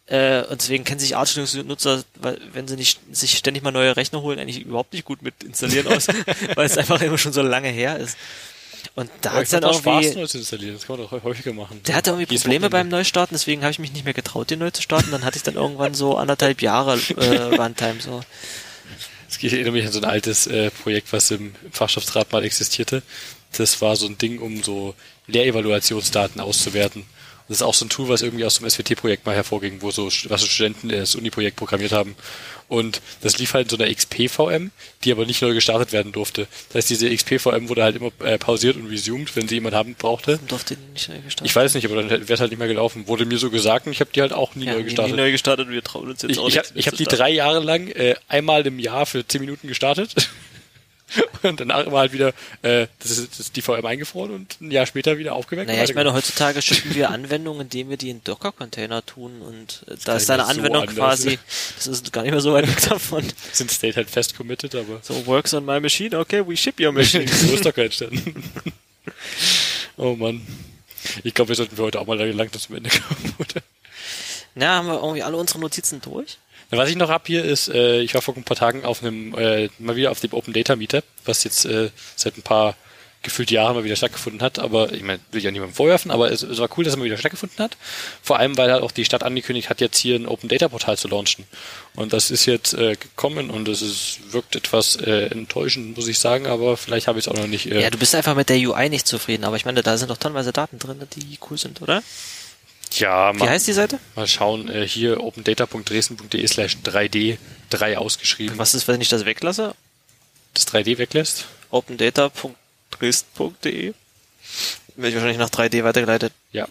[0.05, 3.97] Äh, und deswegen kennen sich Arch Linux-Nutzer, weil- wenn sie nicht sich ständig mal neue
[3.97, 6.07] Rechner holen, eigentlich überhaupt nicht gut mit installieren aus,
[6.55, 8.17] weil es einfach immer schon so lange her ist.
[8.97, 10.73] Und da hat ich dann auch Spaß, neu zu installieren.
[10.73, 11.79] Das kann man doch häufiger machen.
[11.85, 12.89] der hatte irgendwie Probleme beim.
[12.89, 15.11] Neustarten, deswegen habe ich mich nicht mehr getraut, den neu zu starten.
[15.11, 18.21] Dann hatte ich dann irgendwann so anderthalb Jahre äh, Runtime so.
[19.39, 23.03] Ich erinnere mich an so ein altes äh, Projekt, was im, Fachschaftsrat mal existierte.
[23.55, 24.95] Das war so ein Ding, um so
[25.27, 27.05] Lehrevaluationsdaten auszuwerten.
[27.47, 30.07] Das ist auch so ein Tool, was irgendwie aus dem SWT-Projekt mal hervorging, wo so,
[30.07, 32.15] was so Studenten äh, das Uni-Projekt programmiert haben.
[32.69, 34.71] Und das lief halt in so einer XP-VM,
[35.03, 36.47] die aber nicht neu gestartet werden durfte.
[36.69, 39.95] Das heißt, diese XP-VM wurde halt immer äh, pausiert und resumed, wenn sie jemand haben
[39.95, 40.37] brauchte.
[40.47, 41.49] Durfte den nicht neu gestartet.
[41.49, 43.07] Ich weiß nicht, aber dann wäre es halt nicht mehr gelaufen.
[43.07, 45.15] Wurde mir so gesagt und ich habe die halt auch nie ja, neu gestartet.
[45.15, 46.97] Nie neu gestartet und wir trauen uns jetzt Ich, auch ich habe nicht, ich hab
[46.97, 50.13] zu die drei Jahre lang äh, einmal im Jahr für zehn Minuten gestartet.
[51.43, 54.71] Und danach immer halt wieder, äh, das, ist, das ist die VM eingefroren und ein
[54.71, 55.69] Jahr später wieder aufgeweckt.
[55.69, 59.95] Naja, ich meine, heutzutage schicken wir Anwendungen, indem wir die in Docker-Container tun und äh,
[60.03, 60.95] da ist deine so Anwendung anders.
[60.95, 61.39] quasi,
[61.75, 63.23] das ist gar nicht mehr so weit weg davon.
[63.53, 66.91] sind State halt fest committed, aber So, works on my machine, okay, we ship your
[66.91, 67.27] machine.
[67.31, 68.43] so ist Docker entstanden.
[69.97, 70.45] oh Mann.
[71.23, 73.61] Ich glaube, wir sollten für heute auch mal langsam zum Ende kommen, oder?
[74.55, 76.37] Na, haben wir irgendwie alle unsere Notizen durch?
[76.69, 79.33] Was ich noch hab hier ist, äh, ich war vor ein paar Tagen auf einem,
[79.37, 82.75] äh, mal wieder auf dem Open Data Meetup, was jetzt äh, seit ein paar
[83.23, 86.31] gefühlt Jahren mal wieder stattgefunden hat, aber ich meine, will ich auch niemandem vorwerfen, aber
[86.31, 87.75] es, es war cool, dass er mal wieder stattgefunden hat.
[88.21, 90.97] Vor allem, weil halt auch die Stadt angekündigt hat, jetzt hier ein Open Data Portal
[90.97, 91.45] zu launchen.
[91.95, 96.19] Und das ist jetzt äh, gekommen und es ist, wirkt etwas äh, enttäuschend, muss ich
[96.19, 97.65] sagen, aber vielleicht habe ich es auch noch nicht.
[97.65, 100.09] Äh, Ja, du bist einfach mit der UI nicht zufrieden, aber ich meine, da sind
[100.09, 102.03] doch tonnenweise Daten drin, die cool sind, oder?
[102.99, 103.99] Ja Wie mal, heißt die Seite?
[104.15, 107.37] mal schauen, äh, hier opendata.dresden.de slash 3D
[107.69, 108.57] 3 ausgeschrieben.
[108.57, 109.75] Was ist, wenn ich das weglasse?
[110.53, 111.45] das 3D weglässt?
[111.69, 113.93] opendata.dresden.de
[114.95, 116.33] Werde ich wahrscheinlich nach 3D weitergeleitet.
[116.51, 116.67] Ja.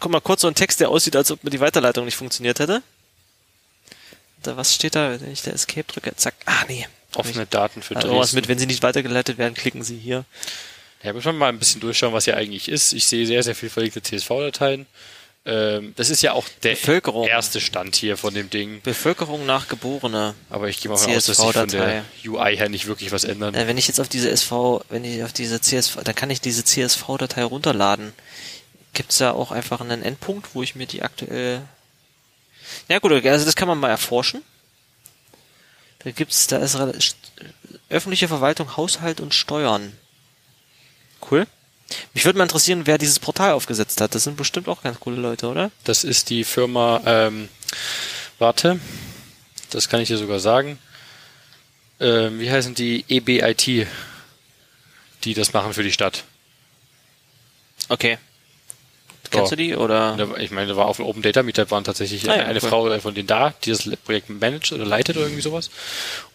[0.00, 2.58] Guck mal, kurz so ein Text, der aussieht, als ob mir die Weiterleitung nicht funktioniert
[2.58, 2.82] hätte.
[4.42, 6.16] Da, was steht da, wenn ich da Escape drücke?
[6.16, 6.34] Zack.
[6.46, 6.88] Ah, nee.
[7.14, 8.20] Offene Daten für Also Dresden.
[8.22, 10.24] was mit, wenn sie nicht weitergeleitet werden, klicken sie hier.
[11.02, 12.92] Ja, müssen wir mal ein bisschen durchschauen, was hier eigentlich ist.
[12.92, 14.86] Ich sehe sehr, sehr viel verlegte CSV-Dateien.
[15.46, 16.76] Ähm, das ist ja auch der
[17.26, 18.82] erste Stand hier von dem Ding.
[18.82, 20.34] Bevölkerung nach Geborene.
[20.50, 22.04] Aber ich gehe mal davon aus, dass sich von der.
[22.26, 23.54] UI her nicht wirklich was ändern.
[23.54, 26.42] Äh, wenn ich jetzt auf diese SV, wenn ich auf diese CSV, dann kann ich
[26.42, 28.12] diese CSV-Datei runterladen.
[28.92, 31.62] Gibt's da auch einfach einen Endpunkt, wo ich mir die aktuell.
[32.88, 34.42] Ja gut, also das kann man mal erforschen.
[36.00, 36.76] Da gibt's, da ist
[37.88, 39.92] öffentliche Verwaltung, Haushalt und Steuern.
[41.30, 41.46] Cool.
[42.14, 44.14] Mich würde mal interessieren, wer dieses Portal aufgesetzt hat.
[44.14, 45.70] Das sind bestimmt auch ganz coole Leute, oder?
[45.84, 47.48] Das ist die Firma, ähm,
[48.38, 48.78] warte,
[49.70, 50.78] das kann ich dir sogar sagen.
[51.98, 53.86] Ähm, wie heißen die EBIT,
[55.24, 56.24] die das machen für die Stadt?
[57.88, 58.18] Okay.
[59.30, 59.56] Kennst Ja.
[59.56, 60.16] du die oder?
[60.38, 62.68] Ich meine, da war auf dem Open Data Meetup waren tatsächlich Ah ja, eine cool.
[62.68, 65.70] Frau von denen da, die das Projekt managt oder leitet oder irgendwie sowas.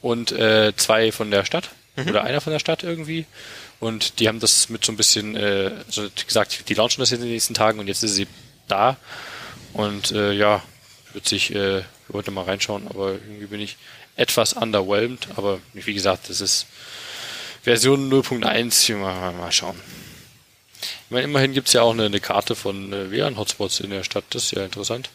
[0.02, 2.10] Und äh, zwei von der Stadt Mhm.
[2.10, 3.26] oder einer von der Stadt irgendwie.
[3.80, 7.20] Und die haben das mit so ein bisschen, äh, so gesagt, die launchen das jetzt
[7.20, 8.28] in den nächsten Tagen und jetzt ist sie
[8.68, 8.98] da.
[9.74, 10.64] Und äh, ja,
[11.14, 13.78] wird sich, äh, wir wollten mal reinschauen, aber irgendwie bin ich
[14.16, 15.28] etwas underwhelmed.
[15.36, 16.68] Aber wie gesagt, das ist
[17.64, 18.96] Version 0.1.
[18.96, 19.80] Mal, mal, mal schauen.
[20.82, 24.24] Ich meine, immerhin gibt's ja auch eine, eine Karte von äh, WLAN-Hotspots in der Stadt.
[24.30, 25.10] Das ist ja interessant.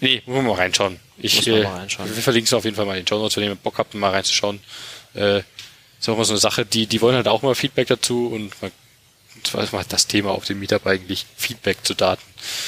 [0.00, 1.00] Nee, wollen wir mal reinschauen.
[1.18, 2.14] Ich Muss man äh, mal reinschauen.
[2.14, 3.94] wir verlinken es auf jeden Fall mal in den Show Notes, wenn ihr Bock habt,
[3.94, 4.60] mal reinzuschauen.
[5.14, 5.42] Äh,
[6.02, 8.60] ist auch mal so eine Sache, die, die wollen halt auch mal Feedback dazu und
[8.60, 8.72] mal,
[9.52, 12.22] das war das Thema auf dem Meetup eigentlich, Feedback zu Daten.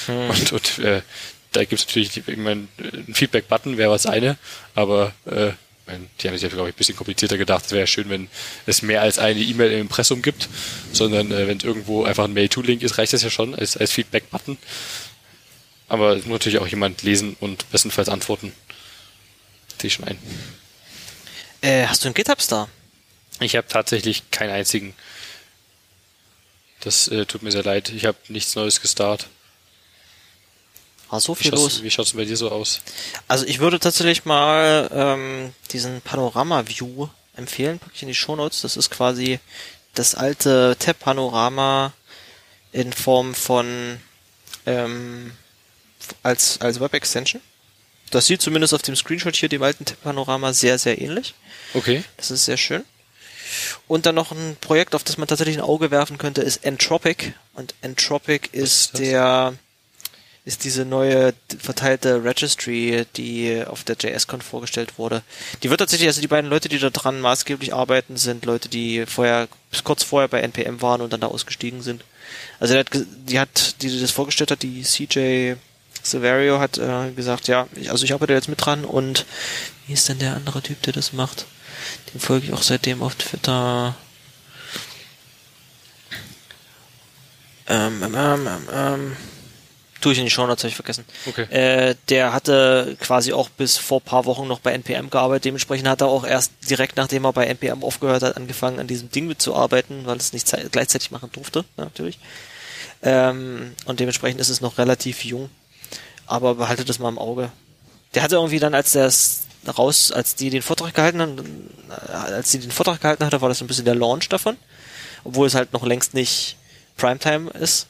[0.06, 0.30] Hm.
[0.30, 1.02] Und, und äh,
[1.50, 4.36] da gibt's natürlich ich mein, ein Feedback-Button wäre was eine,
[4.76, 5.50] aber äh,
[6.20, 7.66] die haben sich ja, glaube ich, ein bisschen komplizierter gedacht.
[7.66, 8.28] Es wäre ja schön, wenn
[8.66, 10.48] es mehr als eine E-Mail im Impressum gibt,
[10.92, 13.90] sondern äh, wenn es irgendwo einfach ein Mail-to-Link ist, reicht das ja schon als, als
[13.92, 14.56] Feedback-Button.
[15.88, 18.52] Aber es muss natürlich auch jemand lesen und bestenfalls antworten.
[19.80, 20.18] Sehe ich schon ein.
[21.60, 22.68] Äh, hast du einen GitHub-Star?
[23.44, 24.94] Ich habe tatsächlich keinen einzigen.
[26.80, 27.90] Das äh, tut mir sehr leid.
[27.90, 29.28] Ich habe nichts Neues gestartet.
[31.10, 31.82] War so Wie viel schaut's, los.
[31.82, 32.80] wie schaut's bei dir so aus?
[33.28, 38.62] Also ich würde tatsächlich mal ähm, diesen Panorama-View empfehlen, packe ich in die Shownotes.
[38.62, 39.38] Das ist quasi
[39.94, 41.92] das alte Tab-Panorama
[42.72, 44.00] in Form von
[44.66, 45.32] ähm,
[46.22, 47.40] als, als Web-Extension.
[48.10, 51.34] Das sieht zumindest auf dem Screenshot hier dem alten Tab-Panorama sehr, sehr ähnlich.
[51.74, 52.04] Okay.
[52.16, 52.84] Das ist sehr schön.
[53.86, 57.32] Und dann noch ein Projekt, auf das man tatsächlich ein Auge werfen könnte, ist Entropic.
[57.54, 59.54] Und Entropic ist der
[60.46, 65.22] ist diese neue verteilte Registry, die auf der JSCon vorgestellt wurde.
[65.62, 69.06] Die wird tatsächlich, also die beiden Leute, die da dran maßgeblich arbeiten, sind Leute, die
[69.06, 72.04] vorher, bis kurz vorher bei NPM waren und dann da ausgestiegen sind.
[72.60, 72.90] Also die hat,
[73.26, 75.54] die hat, die das vorgestellt hat, die CJ
[76.02, 79.24] Severio hat äh, gesagt, ja, ich, also ich arbeite jetzt mit dran und
[79.86, 81.46] wie ist denn der andere Typ, der das macht?
[82.12, 83.94] Den folge ich auch seitdem auf Twitter.
[87.66, 89.16] Ähm, ähm, ähm, ähm, ähm.
[90.00, 91.06] Tue ich in die Shownotes, habe ich vergessen.
[91.26, 91.44] Okay.
[91.44, 95.46] Äh, der hatte quasi auch bis vor paar Wochen noch bei NPM gearbeitet.
[95.46, 99.10] Dementsprechend hat er auch erst direkt nachdem er bei NPM aufgehört hat, angefangen an diesem
[99.10, 102.18] Ding mitzuarbeiten, weil es nicht zei- gleichzeitig machen durfte, natürlich.
[103.02, 105.48] Ähm, und dementsprechend ist es noch relativ jung.
[106.26, 107.50] Aber behaltet das mal im Auge.
[108.14, 112.12] Der hatte irgendwie dann, als der es raus, als die den Vortrag gehalten haben, äh,
[112.12, 114.56] als die den Vortrag gehalten hatte, war das ein bisschen der Launch davon.
[115.24, 116.56] Obwohl es halt noch längst nicht
[116.96, 117.86] Primetime ist.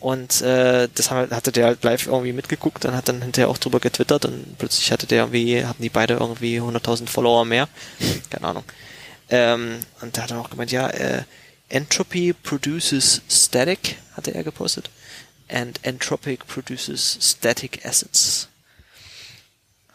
[0.00, 3.58] Und äh, das haben, hatte der halt live irgendwie mitgeguckt und hat dann hinterher auch
[3.58, 7.68] drüber getwittert und plötzlich hatte der irgendwie, hatten die beide irgendwie 100.000 Follower mehr.
[8.30, 8.64] Keine Ahnung.
[9.28, 11.24] Ähm, und da hat er auch gemeint, ja, äh,
[11.68, 14.90] Entropy produces static, hatte er gepostet.
[15.48, 18.48] And entropic produces static acids.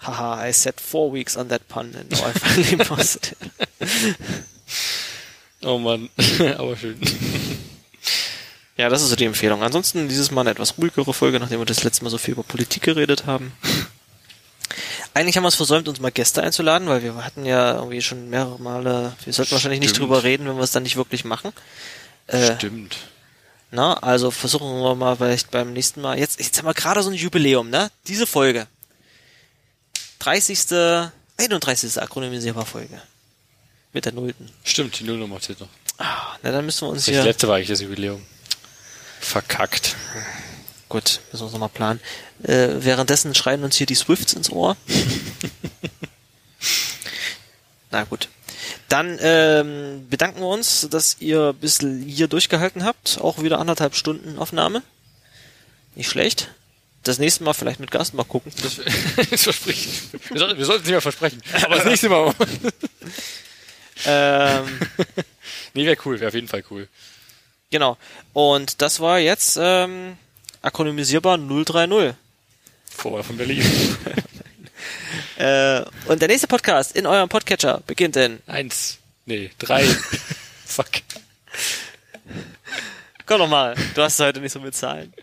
[0.04, 3.70] Haha, I said four weeks on that pun and now I finally posted it.
[5.66, 6.10] Oh Mann,
[6.58, 7.00] aber schön.
[8.76, 9.64] Ja, das ist so die Empfehlung.
[9.64, 12.44] Ansonsten dieses Mal eine etwas ruhigere Folge, nachdem wir das letzte Mal so viel über
[12.44, 13.54] Politik geredet haben.
[15.14, 18.30] Eigentlich haben wir es versäumt, uns mal Gäste einzuladen, weil wir hatten ja irgendwie schon
[18.30, 21.54] mehrere Male, wir sollten wahrscheinlich nicht drüber reden, wenn wir es dann nicht wirklich machen.
[22.28, 22.98] Äh, Stimmt.
[23.70, 26.18] na, also versuchen wir mal vielleicht beim nächsten Mal.
[26.18, 27.92] Jetzt, jetzt haben wir gerade so ein Jubiläum, ne?
[28.08, 28.68] Diese Folge.
[30.24, 31.12] 30.
[31.38, 32.02] 31.
[32.02, 33.02] akronymisierbar Folge.
[33.92, 34.50] Mit der Nullten.
[34.64, 35.68] Stimmt, die Nullnummer zählt noch.
[35.98, 37.24] Ah, na, dann müssen wir uns Das hier.
[37.24, 38.24] letzte war eigentlich das Jubiläum.
[39.20, 39.96] Verkackt.
[40.90, 42.00] Gut, müssen wir uns nochmal planen.
[42.44, 44.76] Äh, währenddessen schreien uns hier die Swifts ins Ohr.
[47.92, 48.30] Na gut.
[48.90, 53.20] Dann ähm, bedanken wir uns, dass ihr bis hier durchgehalten habt.
[53.22, 54.82] Auch wieder anderthalb Stunden Aufnahme.
[55.96, 56.50] Nicht schlecht.
[57.04, 58.52] Das nächste Mal vielleicht mit Gast mal gucken.
[58.62, 58.80] Das,
[59.30, 60.14] das verspricht.
[60.30, 61.42] Wir, sollten, es nicht mehr versprechen.
[61.64, 62.34] Aber das nächste Mal.
[64.06, 64.80] ähm,
[65.74, 66.88] nee, wäre cool, wäre auf jeden Fall cool.
[67.70, 67.98] genau.
[68.32, 70.18] Und das war jetzt ähm,
[70.62, 72.16] akronymisierbar 030.
[72.90, 73.64] Vorher von Berlin.
[75.38, 79.00] Äh, und der nächste Podcast in eurem Podcatcher beginnt in Eins.
[79.26, 79.84] Nee, drei.
[80.66, 80.90] Fuck.
[83.26, 85.14] Komm noch mal, du hast heute nicht so mit Zahlen.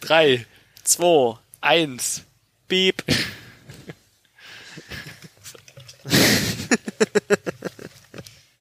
[0.00, 0.46] Drei.
[0.82, 2.24] Zwei, Eins.
[2.68, 3.02] Piep.